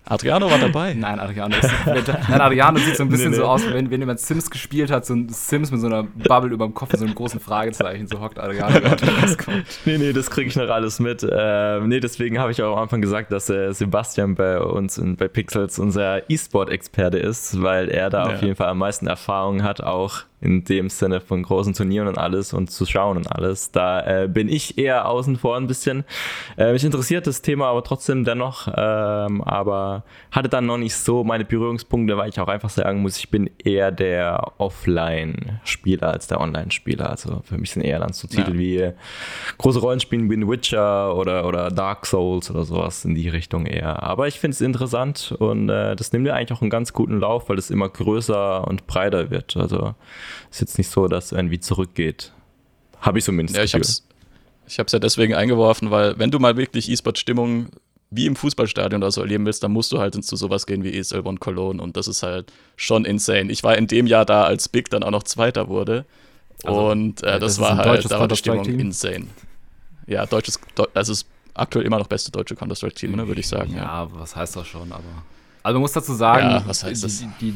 Adriano 0.09 0.50
war 0.50 0.59
dabei. 0.59 0.94
Nein, 0.98 1.20
Adriano, 1.20 1.54
ist, 1.56 1.70
nein, 1.86 2.40
Adriano 2.40 2.78
sieht 2.78 2.96
so 2.96 3.02
ein 3.02 3.09
bisschen 3.09 3.30
nee, 3.30 3.36
nee. 3.36 3.42
so 3.42 3.48
aus, 3.48 3.62
wenn, 3.70 3.90
wenn 3.90 4.00
jemand 4.00 4.20
Sims 4.20 4.50
gespielt 4.50 4.90
hat, 4.90 5.04
so 5.04 5.14
ein 5.14 5.28
Sims 5.28 5.70
mit 5.70 5.80
so 5.80 5.86
einer 5.86 6.04
Bubble 6.04 6.50
über 6.50 6.66
dem 6.66 6.74
Kopf 6.74 6.92
und 6.94 6.98
so 6.98 7.04
einem 7.04 7.14
großen 7.14 7.40
Fragezeichen, 7.40 8.06
so 8.06 8.20
hockt 8.20 8.38
Adriano 8.38 8.78
rauskommt. 8.78 9.64
Nee, 9.84 9.98
nee, 9.98 10.12
das 10.12 10.30
kriege 10.30 10.48
ich 10.48 10.56
noch 10.56 10.68
alles 10.68 10.98
mit. 10.98 11.22
Äh, 11.22 11.80
nee, 11.80 12.00
deswegen 12.00 12.38
habe 12.38 12.52
ich 12.52 12.62
auch 12.62 12.76
am 12.76 12.82
Anfang 12.82 13.00
gesagt, 13.00 13.32
dass 13.32 13.48
äh, 13.48 13.72
Sebastian 13.72 14.34
bei 14.34 14.61
uns 14.61 14.98
in, 14.98 15.16
bei 15.16 15.28
Pixels 15.28 15.78
unser 15.78 16.28
E-Sport-Experte 16.30 17.18
ist, 17.18 17.62
weil 17.62 17.88
er 17.88 18.11
da 18.11 18.26
ja. 18.26 18.34
auf 18.34 18.42
jeden 18.42 18.56
Fall 18.56 18.68
am 18.68 18.78
meisten 18.78 19.06
Erfahrung 19.06 19.62
hat, 19.62 19.82
auch 19.82 20.22
in 20.41 20.64
dem 20.64 20.89
Sinne 20.89 21.20
von 21.20 21.43
großen 21.43 21.74
Turnieren 21.74 22.09
und 22.09 22.18
alles 22.18 22.53
und 22.53 22.70
zu 22.70 22.86
schauen 22.86 23.16
und 23.16 23.30
alles. 23.32 23.72
Da 23.72 24.22
äh, 24.24 24.28
bin 24.28 24.49
ich 24.49 24.78
eher 24.78 25.09
außen 25.09 25.36
vor 25.36 25.57
ein 25.57 25.66
bisschen. 25.66 26.05
Äh, 26.57 26.72
mich 26.72 26.84
interessiert 26.84 27.26
das 27.26 27.43
Thema 27.43 27.66
aber 27.66 27.82
trotzdem 27.82 28.24
dennoch, 28.24 28.68
ähm, 28.76 29.43
aber 29.43 30.05
hatte 30.30 30.49
dann 30.49 30.66
noch 30.66 30.78
nicht 30.78 30.95
so 30.95 31.24
meine 31.24 31.45
Berührungspunkte, 31.45 32.16
weil 32.16 32.28
ich 32.28 32.39
auch 32.41 32.49
einfach 32.49 32.70
sagen 32.70 33.03
muss, 33.03 33.18
ich 33.18 33.30
bin 33.30 33.51
eher 33.62 33.91
der 33.91 34.53
Offline-Spieler 34.59 36.12
als 36.12 36.28
der 36.28 36.41
Online-Spieler. 36.41 37.11
Also 37.11 37.43
für 37.45 37.59
mich 37.59 37.72
sind 37.72 37.82
eher 37.82 37.99
dann 37.99 38.12
so 38.12 38.28
Titel 38.28 38.53
ja. 38.53 38.59
wie 38.59 38.93
große 39.59 39.80
Rollenspiele 39.80 40.28
wie 40.30 40.49
Witcher 40.49 41.16
oder, 41.16 41.47
oder 41.47 41.70
Dark 41.70 42.07
Souls 42.07 42.51
oder 42.51 42.64
sowas 42.64 43.05
in 43.05 43.14
die 43.14 43.28
Richtung 43.28 43.66
eher. 43.66 44.03
Aber 44.03 44.28
ich 44.28 44.39
finde 44.39 44.55
es 44.55 44.61
interessant 44.61 45.34
und 45.39 45.68
äh, 45.68 45.97
das 45.97 46.12
nimmt 46.12 46.26
ja 46.26 46.34
eigentlich 46.34 46.57
auch 46.57 46.62
einen 46.62 46.70
ganz 46.70 46.93
guten 46.93 47.18
Lauf, 47.18 47.49
weil 47.49 47.59
es 47.59 47.70
immer 47.70 47.89
größer 47.89 48.66
und 48.66 48.86
breiter 48.86 49.30
wird. 49.30 49.57
Also 49.57 49.95
ist 50.51 50.61
jetzt 50.61 50.79
nicht 50.79 50.91
so, 50.91 51.09
dass 51.09 51.33
irgendwie 51.33 51.61
zurückgeht. 51.61 52.33
Habe 53.01 53.18
ich 53.18 53.24
zumindest. 53.24 53.57
Ja, 53.57 53.64
ich 53.64 53.74
habe 53.74 53.83
es 53.83 54.05
ich 54.66 54.79
hab's 54.79 54.93
ja 54.93 54.99
deswegen 54.99 55.35
eingeworfen, 55.35 55.91
weil 55.91 56.18
wenn 56.18 56.31
du 56.31 56.39
mal 56.39 56.59
wirklich 56.59 56.91
E-Sport-Stimmung 56.91 57.68
wie 58.11 58.26
im 58.26 58.37
Fußballstadion 58.37 59.03
oder 59.03 59.11
so 59.11 59.22
erleben 59.22 59.47
willst, 59.47 59.62
dann 59.62 59.72
musst 59.72 59.93
du 59.93 59.99
halt 59.99 60.22
zu 60.22 60.37
sowas 60.37 60.66
gehen 60.66 60.85
wie 60.85 60.95
ESL 60.95 61.20
One 61.26 61.39
Cologne 61.39 61.83
und 61.83 61.97
das 61.97 62.07
ist 62.07 62.22
halt 62.22 62.53
schon 62.76 63.07
insane. 63.07 63.51
Ich 63.51 63.62
war 63.64 63.79
in 63.79 63.87
dem 63.87 64.07
Jahr 64.07 64.26
da, 64.26 64.45
als 64.45 64.68
Big 64.68 64.91
dann 64.91 65.03
auch 65.03 65.11
noch 65.11 65.22
Zweiter 65.22 65.68
wurde 65.68 66.05
also, 66.64 66.91
und 66.91 67.22
äh, 67.22 67.39
das, 67.39 67.57
das 67.57 67.61
war 67.61 67.76
halt, 67.76 68.11
da 68.11 68.18
war 68.18 68.29
die 68.29 68.37
Stimmung 68.37 68.64
insane. 68.64 69.26
Ja, 70.07 70.26
deutsches, 70.26 70.59
also 70.95 71.12
ist 71.12 71.26
aktuell 71.55 71.85
immer 71.85 71.99
noch 71.99 72.07
beste 72.07 72.33
deutsche 72.33 72.57
Counter-Strike-Team, 72.57 73.12
ne, 73.12 73.29
würde 73.29 73.41
ich 73.41 73.49
sagen. 73.49 73.72
Ja, 73.72 73.83
ja, 73.83 74.09
was 74.12 74.35
heißt 74.35 74.57
das 74.57 74.66
schon, 74.66 74.91
aber. 74.93 75.05
Also 75.62 75.74
man 75.74 75.83
muss 75.83 75.93
dazu 75.93 76.14
sagen, 76.14 76.51
ja, 76.51 76.62
was 76.66 76.83
heißt 76.83 77.05
das? 77.05 77.18
Die, 77.41 77.53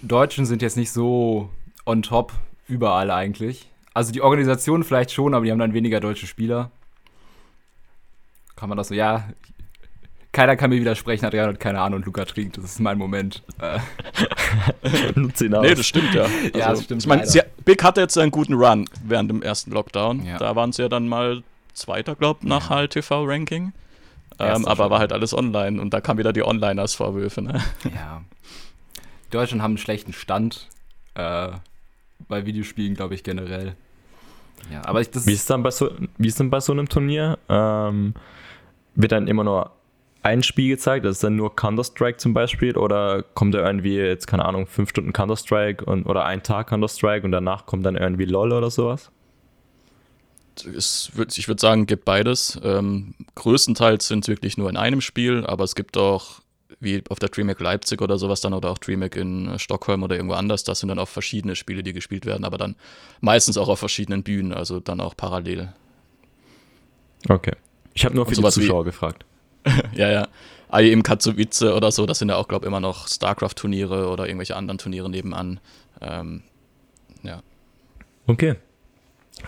die 0.00 0.06
Deutschen 0.06 0.46
sind 0.46 0.62
jetzt 0.62 0.76
nicht 0.76 0.90
so 0.90 1.50
on 1.88 2.02
top 2.02 2.32
überall 2.68 3.10
eigentlich. 3.10 3.68
Also 3.94 4.12
die 4.12 4.22
Organisation 4.22 4.84
vielleicht 4.84 5.10
schon, 5.10 5.34
aber 5.34 5.44
die 5.44 5.50
haben 5.50 5.58
dann 5.58 5.74
weniger 5.74 6.00
deutsche 6.00 6.26
Spieler. 6.26 6.70
Kann 8.54 8.68
man 8.68 8.78
das 8.78 8.88
so, 8.88 8.94
ja. 8.94 9.28
Keiner 10.30 10.56
kann 10.56 10.70
mir 10.70 10.78
widersprechen, 10.78 11.24
Adrian 11.24 11.48
hat 11.48 11.58
keine 11.58 11.80
Ahnung 11.80 12.00
und 12.00 12.06
Luca 12.06 12.24
trinkt. 12.26 12.58
Das 12.58 12.64
ist 12.64 12.80
mein 12.80 12.98
Moment. 12.98 13.42
Äh. 13.60 13.78
nee, 15.14 15.74
das 15.74 15.86
stimmt 15.86 16.14
ja. 16.14 16.24
Also, 16.24 16.58
ja, 16.58 16.70
das 16.70 16.84
stimmt. 16.84 17.02
Ich 17.02 17.08
meine, 17.08 17.26
Big 17.64 17.82
hatte 17.82 18.02
jetzt 18.02 18.16
einen 18.18 18.30
guten 18.30 18.54
Run 18.54 18.88
während 19.02 19.30
dem 19.30 19.42
ersten 19.42 19.72
Lockdown. 19.72 20.24
Ja. 20.26 20.38
Da 20.38 20.54
waren 20.54 20.72
sie 20.72 20.82
ja 20.82 20.88
dann 20.88 21.08
mal 21.08 21.42
Zweiter, 21.72 22.14
glaube 22.14 22.40
ich, 22.42 22.48
nach 22.48 22.70
ja. 22.70 22.76
HLTV-Ranking. 22.76 23.72
Ähm, 24.38 24.66
aber 24.66 24.90
war 24.90 24.98
halt 25.00 25.12
alles 25.12 25.34
online 25.34 25.80
und 25.80 25.92
da 25.92 26.00
kamen 26.00 26.18
wieder 26.18 26.32
die 26.32 26.44
Onliners-Vorwürfe. 26.44 27.42
Ne? 27.42 27.60
Ja. 27.84 28.22
Die 29.26 29.30
Deutschen 29.30 29.62
haben 29.62 29.72
einen 29.72 29.78
schlechten 29.78 30.12
Stand. 30.12 30.68
Äh, 31.14 31.50
bei 32.26 32.46
Videospielen, 32.46 32.94
glaube 32.94 33.14
ich, 33.14 33.22
generell. 33.22 33.74
Ja, 34.72 34.84
aber 34.84 35.00
ich, 35.00 35.10
das 35.10 35.26
wie, 35.26 35.32
ist 35.32 35.48
dann 35.50 35.62
bei 35.62 35.70
so, 35.70 35.90
wie 36.18 36.28
ist 36.28 36.40
denn 36.40 36.50
bei 36.50 36.60
so 36.60 36.72
einem 36.72 36.88
Turnier? 36.88 37.38
Ähm, 37.48 38.14
wird 38.94 39.12
dann 39.12 39.28
immer 39.28 39.44
nur 39.44 39.72
ein 40.22 40.42
Spiel 40.42 40.68
gezeigt? 40.68 41.04
Das 41.04 41.16
ist 41.16 41.24
dann 41.24 41.36
nur 41.36 41.54
Counter-Strike 41.54 42.18
zum 42.18 42.34
Beispiel? 42.34 42.76
Oder 42.76 43.22
kommt 43.22 43.54
da 43.54 43.64
irgendwie 43.64 43.96
jetzt, 43.96 44.26
keine 44.26 44.44
Ahnung, 44.44 44.66
fünf 44.66 44.90
Stunden 44.90 45.12
Counter-Strike 45.12 45.84
oder 45.84 46.24
ein 46.24 46.42
Tag 46.42 46.68
Counter-Strike 46.68 47.24
und 47.24 47.32
danach 47.32 47.66
kommt 47.66 47.86
dann 47.86 47.96
irgendwie 47.96 48.24
LOL 48.24 48.52
oder 48.52 48.70
sowas? 48.70 49.10
Es 50.76 51.12
ich 51.36 51.46
würde 51.46 51.60
sagen, 51.60 51.86
gibt 51.86 52.04
beides. 52.04 52.60
Ähm, 52.64 53.14
größtenteils 53.36 54.08
sind 54.08 54.24
es 54.24 54.28
wirklich 54.28 54.58
nur 54.58 54.68
in 54.68 54.76
einem 54.76 55.00
Spiel, 55.00 55.46
aber 55.46 55.62
es 55.62 55.76
gibt 55.76 55.96
auch 55.96 56.40
wie 56.80 57.02
auf 57.08 57.18
der 57.18 57.28
DreamHack 57.28 57.60
Leipzig 57.60 58.00
oder 58.00 58.18
sowas 58.18 58.40
dann 58.40 58.54
oder 58.54 58.70
auch 58.70 58.78
DreamHack 58.78 59.16
in 59.16 59.48
äh, 59.48 59.58
Stockholm 59.58 60.02
oder 60.02 60.16
irgendwo 60.16 60.34
anders. 60.34 60.64
Das 60.64 60.80
sind 60.80 60.88
dann 60.88 60.98
auch 60.98 61.08
verschiedene 61.08 61.56
Spiele, 61.56 61.82
die 61.82 61.92
gespielt 61.92 62.26
werden, 62.26 62.44
aber 62.44 62.58
dann 62.58 62.76
meistens 63.20 63.58
auch 63.58 63.68
auf 63.68 63.78
verschiedenen 63.78 64.22
Bühnen, 64.22 64.52
also 64.52 64.80
dann 64.80 65.00
auch 65.00 65.16
parallel. 65.16 65.72
Okay. 67.28 67.54
Ich 67.94 68.04
habe 68.04 68.14
nur 68.14 68.26
für 68.26 68.34
die 68.34 68.42
Zuschauer 68.42 68.84
wie, 68.84 68.90
gefragt. 68.90 69.24
ja, 69.92 70.10
ja. 70.10 70.28
IEM 70.72 71.02
Katowice 71.02 71.62
oder 71.62 71.90
so, 71.90 72.06
das 72.06 72.18
sind 72.18 72.28
ja 72.28 72.36
auch, 72.36 72.46
glaube 72.46 72.66
ich, 72.66 72.68
immer 72.68 72.80
noch 72.80 73.08
StarCraft-Turniere 73.08 74.08
oder 74.08 74.26
irgendwelche 74.26 74.54
anderen 74.54 74.78
Turniere 74.78 75.08
nebenan. 75.08 75.60
Ähm, 76.00 76.42
ja. 77.22 77.42
Okay. 78.26 78.56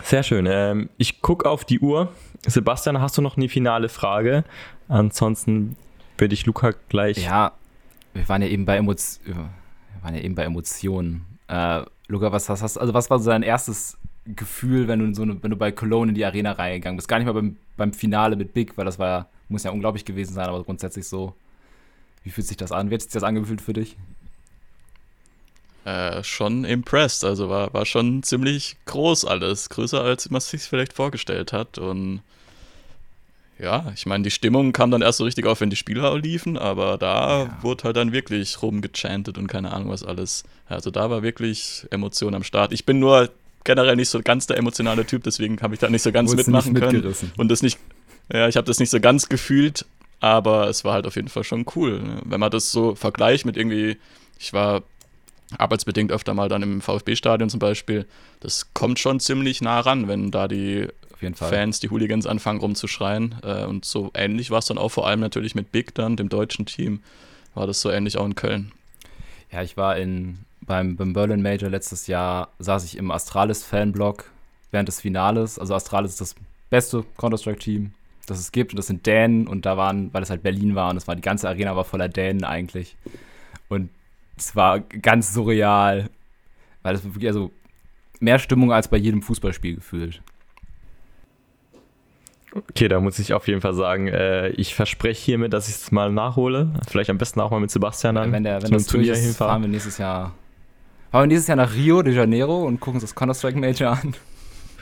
Sehr 0.03 0.23
schön. 0.23 0.47
Ähm, 0.49 0.89
ich 0.97 1.21
gucke 1.21 1.49
auf 1.49 1.63
die 1.63 1.79
Uhr. 1.79 2.11
Sebastian, 2.47 2.99
hast 2.99 3.17
du 3.17 3.21
noch 3.21 3.37
eine 3.37 3.49
finale 3.49 3.87
Frage? 3.87 4.43
Ansonsten 4.87 5.75
würde 6.21 6.33
ich 6.33 6.45
Luca 6.45 6.73
gleich. 6.87 7.17
Ja, 7.17 7.51
wir 8.13 8.29
waren 8.29 8.41
ja 8.41 8.47
eben 8.47 8.65
bei, 8.65 8.77
Emo 8.77 8.93
wir 8.93 9.49
waren 10.01 10.15
ja 10.15 10.21
eben 10.21 10.35
bei 10.35 10.43
Emotionen. 10.43 11.25
Äh, 11.47 11.81
Luca, 12.07 12.31
was 12.31 12.47
hast, 12.47 12.77
also 12.77 12.93
was 12.93 13.09
war 13.09 13.19
so 13.19 13.29
dein 13.29 13.43
erstes 13.43 13.97
Gefühl, 14.25 14.87
wenn 14.87 14.99
du, 14.99 15.13
so 15.13 15.23
eine, 15.23 15.41
wenn 15.43 15.51
du 15.51 15.57
bei 15.57 15.71
Cologne 15.71 16.09
in 16.09 16.15
die 16.15 16.25
Arena 16.25 16.53
reingegangen 16.53 16.95
bist? 16.95 17.07
Gar 17.07 17.17
nicht 17.17 17.25
mal 17.25 17.33
beim, 17.33 17.57
beim 17.75 17.91
Finale 17.91 18.35
mit 18.35 18.53
Big, 18.53 18.77
weil 18.77 18.85
das 18.85 18.99
war 18.99 19.07
ja, 19.07 19.25
muss 19.49 19.63
ja 19.63 19.71
unglaublich 19.71 20.05
gewesen 20.05 20.33
sein, 20.33 20.47
aber 20.47 20.63
grundsätzlich 20.63 21.07
so. 21.07 21.33
Wie 22.23 22.29
fühlt 22.29 22.47
sich 22.47 22.57
das 22.57 22.71
an? 22.71 22.89
Wie 22.89 22.93
hat 22.93 23.01
sich 23.01 23.11
das 23.11 23.23
angefühlt 23.23 23.61
für 23.61 23.73
dich? 23.73 23.97
Äh, 25.85 26.23
schon 26.23 26.63
impressed. 26.65 27.23
Also 27.23 27.49
war, 27.49 27.73
war 27.73 27.85
schon 27.85 28.21
ziemlich 28.21 28.77
groß 28.85 29.25
alles. 29.25 29.69
Größer 29.69 30.01
als 30.01 30.29
man 30.29 30.39
sich 30.39 30.61
vielleicht 30.61 30.93
vorgestellt 30.93 31.51
hat. 31.51 31.79
Und 31.79 32.21
ja, 33.61 33.91
ich 33.95 34.07
meine, 34.07 34.23
die 34.23 34.31
Stimmung 34.31 34.73
kam 34.73 34.89
dann 34.89 35.03
erst 35.03 35.19
so 35.19 35.23
richtig 35.23 35.45
auf, 35.45 35.61
wenn 35.61 35.69
die 35.69 35.75
Spieler 35.75 36.17
liefen, 36.17 36.57
aber 36.57 36.97
da 36.97 37.43
ja. 37.43 37.57
wurde 37.61 37.83
halt 37.83 37.95
dann 37.95 38.11
wirklich 38.11 38.61
rumgechantet 38.61 39.37
und 39.37 39.47
keine 39.47 39.71
Ahnung 39.71 39.89
was 39.89 40.03
alles. 40.03 40.43
Also 40.67 40.89
da 40.89 41.11
war 41.11 41.21
wirklich 41.21 41.85
Emotion 41.91 42.33
am 42.33 42.43
Start. 42.43 42.73
Ich 42.73 42.85
bin 42.85 42.99
nur 42.99 43.29
generell 43.63 43.95
nicht 43.95 44.09
so 44.09 44.21
ganz 44.23 44.47
der 44.47 44.57
emotionale 44.57 45.05
Typ, 45.05 45.23
deswegen 45.23 45.61
habe 45.61 45.75
ich 45.75 45.79
da 45.79 45.89
nicht 45.89 46.01
so 46.01 46.11
ganz 46.11 46.35
mitmachen 46.35 46.73
können. 46.73 47.15
Und 47.37 47.51
das 47.51 47.61
nicht, 47.61 47.77
ja, 48.33 48.47
ich 48.47 48.57
habe 48.57 48.65
das 48.65 48.79
nicht 48.79 48.89
so 48.89 48.99
ganz 48.99 49.29
gefühlt, 49.29 49.85
aber 50.21 50.67
es 50.67 50.83
war 50.83 50.93
halt 50.93 51.05
auf 51.05 51.15
jeden 51.15 51.27
Fall 51.27 51.43
schon 51.43 51.65
cool. 51.75 52.01
Ne? 52.01 52.21
Wenn 52.25 52.39
man 52.39 52.49
das 52.49 52.71
so 52.71 52.95
vergleicht 52.95 53.45
mit 53.45 53.57
irgendwie, 53.57 53.97
ich 54.39 54.53
war 54.53 54.81
arbeitsbedingt 55.57 56.11
öfter 56.11 56.33
mal 56.33 56.49
dann 56.49 56.63
im 56.63 56.81
VfB-Stadion 56.81 57.49
zum 57.49 57.59
Beispiel, 57.59 58.07
das 58.39 58.73
kommt 58.73 58.97
schon 58.97 59.19
ziemlich 59.19 59.61
nah 59.61 59.81
ran, 59.81 60.07
wenn 60.07 60.31
da 60.31 60.47
die 60.47 60.87
Fans, 61.35 61.79
die 61.79 61.89
Hooligans 61.89 62.25
anfangen 62.25 62.59
rumzuschreien. 62.59 63.35
Äh, 63.43 63.65
und 63.65 63.85
so 63.85 64.11
ähnlich 64.13 64.51
war 64.51 64.59
es 64.59 64.65
dann 64.65 64.77
auch 64.77 64.89
vor 64.89 65.07
allem 65.07 65.19
natürlich 65.19 65.55
mit 65.55 65.71
Big 65.71 65.95
dann, 65.95 66.15
dem 66.15 66.29
deutschen 66.29 66.65
Team, 66.65 67.01
war 67.53 67.67
das 67.67 67.81
so 67.81 67.89
ähnlich 67.89 68.17
auch 68.17 68.25
in 68.25 68.35
Köln. 68.35 68.71
Ja, 69.51 69.61
ich 69.61 69.77
war 69.77 69.97
in, 69.97 70.39
beim, 70.61 70.95
beim 70.95 71.13
Berlin 71.13 71.41
Major 71.41 71.69
letztes 71.69 72.07
Jahr, 72.07 72.49
saß 72.59 72.85
ich 72.85 72.97
im 72.97 73.11
Astralis-Fanblog 73.11 74.29
während 74.71 74.87
des 74.87 75.01
Finales. 75.01 75.59
Also 75.59 75.75
Astralis 75.75 76.11
ist 76.11 76.21
das 76.21 76.35
beste 76.69 77.03
Counter-Strike-Team, 77.17 77.93
das 78.27 78.39
es 78.39 78.51
gibt. 78.51 78.71
Und 78.71 78.77
das 78.77 78.87
sind 78.87 79.05
Dänen. 79.05 79.47
Und 79.47 79.65
da 79.65 79.77
waren, 79.77 80.13
weil 80.13 80.23
es 80.23 80.29
halt 80.29 80.43
Berlin 80.43 80.75
war 80.75 80.89
und 80.89 80.97
es 80.97 81.07
war 81.07 81.15
die 81.15 81.21
ganze 81.21 81.47
Arena 81.49 81.75
war 81.75 81.83
voller 81.83 82.09
Dänen 82.09 82.43
eigentlich. 82.43 82.95
Und 83.67 83.89
es 84.37 84.55
war 84.55 84.79
ganz 84.79 85.33
surreal, 85.33 86.09
weil 86.81 86.95
es 86.95 87.03
wirklich, 87.03 87.27
also 87.27 87.51
mehr 88.19 88.39
Stimmung 88.39 88.71
als 88.71 88.87
bei 88.87 88.97
jedem 88.97 89.21
Fußballspiel 89.21 89.75
gefühlt. 89.75 90.21
Okay, 92.53 92.87
da 92.87 92.99
muss 92.99 93.17
ich 93.19 93.33
auf 93.33 93.47
jeden 93.47 93.61
Fall 93.61 93.73
sagen, 93.73 94.07
äh, 94.07 94.49
ich 94.49 94.75
verspreche 94.75 95.23
hiermit, 95.23 95.53
dass 95.53 95.69
ich 95.69 95.75
es 95.75 95.91
mal 95.91 96.11
nachhole. 96.11 96.69
Vielleicht 96.89 97.09
am 97.09 97.17
besten 97.17 97.39
auch 97.39 97.51
mal 97.51 97.59
mit 97.59 97.71
Sebastian 97.71 98.15
dann. 98.15 98.31
Wenn, 98.31 98.43
der, 98.43 98.61
wenn 98.61 98.71
das 98.71 98.87
Turnier 98.87 99.13
ist, 99.13 99.37
fahren 99.37 99.61
wir 99.61 99.69
nächstes 99.69 99.97
Jahr 99.97 100.33
Fahren 101.11 101.29
wir 101.29 101.35
dieses 101.35 101.47
Jahr 101.47 101.57
nach 101.57 101.73
Rio 101.73 102.01
de 102.01 102.13
Janeiro 102.13 102.63
und 102.63 102.79
gucken 102.79 103.01
uns 103.01 103.03
das 103.03 103.15
Counter-Strike 103.15 103.59
Major 103.59 103.91
an. 103.91 104.15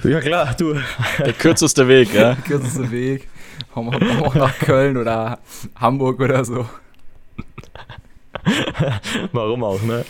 Ja 0.03 0.21
klar, 0.21 0.53
du. 0.57 0.75
Der 1.17 1.33
kürzeste 1.33 1.87
Weg, 1.87 2.13
ja. 2.13 2.35
Der 2.35 2.43
kürzeste 2.43 2.89
Weg. 2.91 3.27
Hauen 3.75 3.91
wir 3.91 4.25
auch 4.25 4.35
nach 4.35 4.57
Köln 4.59 4.95
oder 4.95 5.39
Hamburg 5.75 6.19
oder 6.19 6.45
so. 6.45 6.69
Warum 9.31 9.63
auch, 9.63 9.81
ne? 9.81 10.05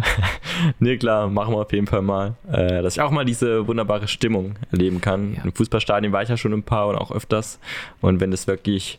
nee, 0.78 0.96
klar, 0.96 1.28
machen 1.28 1.54
wir 1.54 1.58
auf 1.60 1.72
jeden 1.72 1.86
Fall 1.86 2.02
mal. 2.02 2.34
Äh, 2.50 2.82
dass 2.82 2.94
ich 2.94 3.00
auch 3.00 3.10
mal 3.10 3.24
diese 3.24 3.66
wunderbare 3.66 4.08
Stimmung 4.08 4.56
erleben 4.70 5.00
kann. 5.00 5.34
Ja. 5.34 5.44
Im 5.44 5.52
Fußballstadion 5.52 6.12
war 6.12 6.22
ich 6.22 6.28
ja 6.28 6.36
schon 6.36 6.52
ein 6.52 6.62
paar 6.62 6.88
und 6.88 6.96
auch 6.96 7.10
öfters. 7.10 7.58
Und 8.00 8.20
wenn 8.20 8.32
es 8.32 8.46
wirklich 8.46 8.98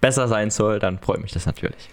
besser 0.00 0.28
sein 0.28 0.50
soll, 0.50 0.78
dann 0.78 0.98
freut 0.98 1.22
mich 1.22 1.32
das 1.32 1.46
natürlich. 1.46 1.88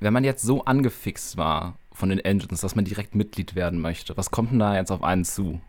Wenn 0.00 0.12
man 0.12 0.24
jetzt 0.24 0.42
so 0.42 0.64
angefixt 0.64 1.36
war 1.36 1.76
von 1.92 2.08
den 2.08 2.20
Engines, 2.20 2.60
dass 2.60 2.76
man 2.76 2.84
direkt 2.84 3.14
Mitglied 3.14 3.54
werden 3.54 3.80
möchte, 3.80 4.16
was 4.16 4.30
kommt 4.30 4.52
denn 4.52 4.60
da 4.60 4.76
jetzt 4.76 4.92
auf 4.92 5.02
einen 5.02 5.24
zu? 5.24 5.60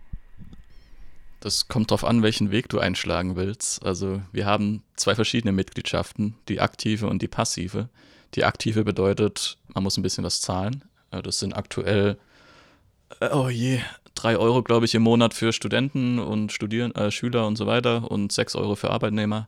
Das 1.40 1.68
kommt 1.68 1.90
darauf 1.90 2.04
an, 2.04 2.22
welchen 2.22 2.52
Weg 2.52 2.70
du 2.70 2.80
einschlagen 2.80 3.36
willst. 3.36 3.84
Also 3.86 4.22
wir 4.32 4.46
haben 4.46 4.84
zwei 4.96 5.16
verschiedene 5.16 5.54
Mitgliedschaften, 5.54 6.36
die 6.50 6.60
aktive 6.60 7.08
und 7.08 7.22
die 7.22 7.28
passive. 7.28 7.90
Die 8.36 8.46
aktive 8.46 8.84
bedeutet, 8.84 9.58
man 9.74 9.84
muss 9.84 9.98
ein 9.98 10.04
bisschen 10.04 10.24
was 10.24 10.42
zahlen. 10.42 10.84
Äh, 11.12 11.22
das 11.22 11.40
sind 11.40 11.54
aktuell, 11.54 12.18
äh, 13.20 13.30
oh 13.32 13.50
je, 13.50 13.80
drei 14.16 14.38
Euro, 14.38 14.64
glaube 14.64 14.86
ich, 14.86 14.96
im 14.96 15.04
Monat 15.04 15.34
für 15.34 15.54
Studenten 15.54 16.20
und 16.20 16.52
Studieren, 16.52 16.94
äh, 16.96 17.12
Schüler 17.12 17.48
und 17.48 17.56
so 17.56 17.66
weiter 17.66 18.12
und 18.12 18.32
sechs 18.32 18.56
Euro 18.56 18.76
für 18.76 18.92
Arbeitnehmer. 18.92 19.48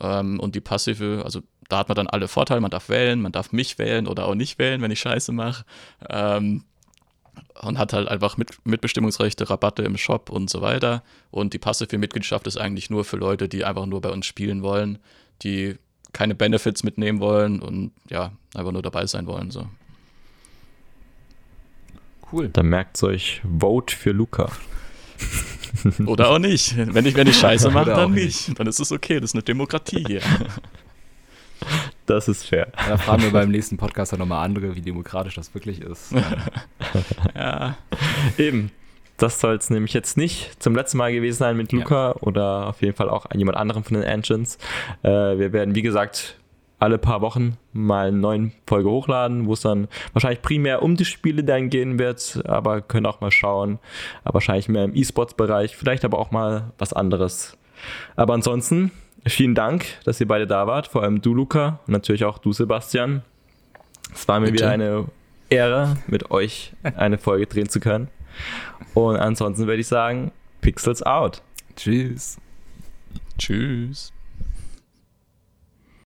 Ähm, 0.00 0.40
und 0.40 0.54
die 0.54 0.60
passive, 0.60 1.22
also 1.24 1.40
da 1.68 1.78
hat 1.78 1.88
man 1.88 1.96
dann 1.96 2.06
alle 2.06 2.28
Vorteile, 2.28 2.60
man 2.60 2.70
darf 2.70 2.88
wählen, 2.88 3.20
man 3.20 3.32
darf 3.32 3.52
mich 3.52 3.78
wählen 3.78 4.06
oder 4.06 4.26
auch 4.26 4.34
nicht 4.34 4.58
wählen, 4.58 4.80
wenn 4.80 4.90
ich 4.90 5.00
Scheiße 5.00 5.32
mache. 5.32 5.64
Ähm, 6.08 6.64
und 7.60 7.78
hat 7.78 7.92
halt 7.92 8.08
einfach 8.08 8.36
mit, 8.36 8.64
Mitbestimmungsrechte, 8.64 9.48
Rabatte 9.50 9.82
im 9.82 9.96
Shop 9.96 10.30
und 10.30 10.48
so 10.50 10.60
weiter. 10.60 11.02
Und 11.30 11.54
die 11.54 11.58
passive 11.58 11.98
Mitgliedschaft 11.98 12.46
ist 12.46 12.56
eigentlich 12.56 12.90
nur 12.90 13.04
für 13.04 13.16
Leute, 13.16 13.48
die 13.48 13.64
einfach 13.64 13.86
nur 13.86 14.00
bei 14.00 14.10
uns 14.10 14.26
spielen 14.26 14.62
wollen, 14.62 14.98
die 15.42 15.76
keine 16.12 16.34
Benefits 16.34 16.82
mitnehmen 16.82 17.20
wollen 17.20 17.60
und 17.60 17.92
ja, 18.08 18.32
einfach 18.54 18.72
nur 18.72 18.82
dabei 18.82 19.06
sein 19.06 19.26
wollen. 19.26 19.50
So. 19.50 19.66
Cool. 22.32 22.48
Dann 22.48 22.66
merkt 22.66 23.02
euch, 23.02 23.42
vote 23.58 23.94
für 23.94 24.12
Luca. 24.12 24.50
Oder 26.06 26.30
auch 26.30 26.38
nicht. 26.38 26.76
Wenn 26.76 27.06
ich, 27.06 27.14
wenn 27.14 27.26
ich 27.26 27.36
Scheiße 27.36 27.70
mache, 27.70 27.90
dann 27.90 28.12
nicht. 28.12 28.58
Dann 28.58 28.66
ist 28.66 28.80
es 28.80 28.92
okay. 28.92 29.20
Das 29.20 29.30
ist 29.30 29.34
eine 29.34 29.42
Demokratie 29.42 30.04
hier. 30.06 30.22
Das 32.06 32.28
ist 32.28 32.46
fair. 32.46 32.72
Da 32.88 32.96
fragen 32.96 33.22
wir 33.22 33.32
beim 33.32 33.50
nächsten 33.50 33.76
Podcast 33.76 34.12
dann 34.12 34.20
nochmal 34.20 34.44
andere, 34.44 34.76
wie 34.76 34.80
demokratisch 34.80 35.34
das 35.34 35.52
wirklich 35.54 35.80
ist. 35.80 36.12
ja. 37.34 37.76
Eben. 38.38 38.70
Das 39.18 39.40
soll 39.40 39.56
es 39.56 39.68
nämlich 39.68 39.92
jetzt 39.92 40.16
nicht 40.16 40.62
zum 40.62 40.74
letzten 40.74 40.98
Mal 40.98 41.12
gewesen 41.12 41.38
sein 41.38 41.56
mit 41.56 41.72
Luca 41.72 42.10
ja. 42.10 42.16
oder 42.20 42.68
auf 42.68 42.80
jeden 42.82 42.96
Fall 42.96 43.10
auch 43.10 43.26
jemand 43.34 43.58
anderem 43.58 43.82
von 43.82 43.94
den 43.94 44.04
Engines. 44.04 44.58
Äh, 45.02 45.10
wir 45.10 45.52
werden, 45.52 45.74
wie 45.74 45.82
gesagt, 45.82 46.38
alle 46.78 46.98
paar 46.98 47.20
Wochen 47.20 47.56
mal 47.72 48.08
eine 48.08 48.16
neue 48.16 48.52
Folge 48.66 48.88
hochladen, 48.88 49.46
wo 49.46 49.54
es 49.54 49.62
dann 49.62 49.88
wahrscheinlich 50.12 50.42
primär 50.42 50.82
um 50.82 50.96
die 50.96 51.04
Spiele 51.04 51.42
dann 51.42 51.70
gehen 51.70 51.98
wird, 51.98 52.40
aber 52.46 52.80
können 52.80 53.06
auch 53.06 53.20
mal 53.20 53.32
schauen. 53.32 53.80
Aber 54.22 54.34
wahrscheinlich 54.34 54.68
mehr 54.68 54.84
im 54.84 54.94
E-Sports-Bereich, 54.94 55.76
vielleicht 55.76 56.04
aber 56.04 56.18
auch 56.18 56.30
mal 56.30 56.70
was 56.78 56.92
anderes. 56.92 57.56
Aber 58.14 58.34
ansonsten, 58.34 58.92
vielen 59.26 59.56
Dank, 59.56 59.86
dass 60.04 60.20
ihr 60.20 60.28
beide 60.28 60.46
da 60.46 60.68
wart, 60.68 60.86
vor 60.86 61.02
allem 61.02 61.20
du, 61.20 61.34
Luca, 61.34 61.80
und 61.86 61.92
natürlich 61.92 62.24
auch 62.24 62.38
du, 62.38 62.52
Sebastian. 62.52 63.22
Es 64.14 64.28
war 64.28 64.38
mir 64.38 64.46
Bitte. 64.46 64.58
wieder 64.58 64.70
eine 64.70 65.04
Ehre, 65.50 65.96
mit 66.06 66.30
euch 66.30 66.72
eine 66.96 67.18
Folge 67.18 67.46
drehen 67.46 67.68
zu 67.68 67.80
können. 67.80 68.08
Und 68.94 69.16
ansonsten 69.16 69.66
würde 69.66 69.80
ich 69.80 69.86
sagen, 69.88 70.32
Pixels 70.60 71.02
out. 71.02 71.42
Tschüss. 71.76 72.38
Tschüss. 73.38 74.12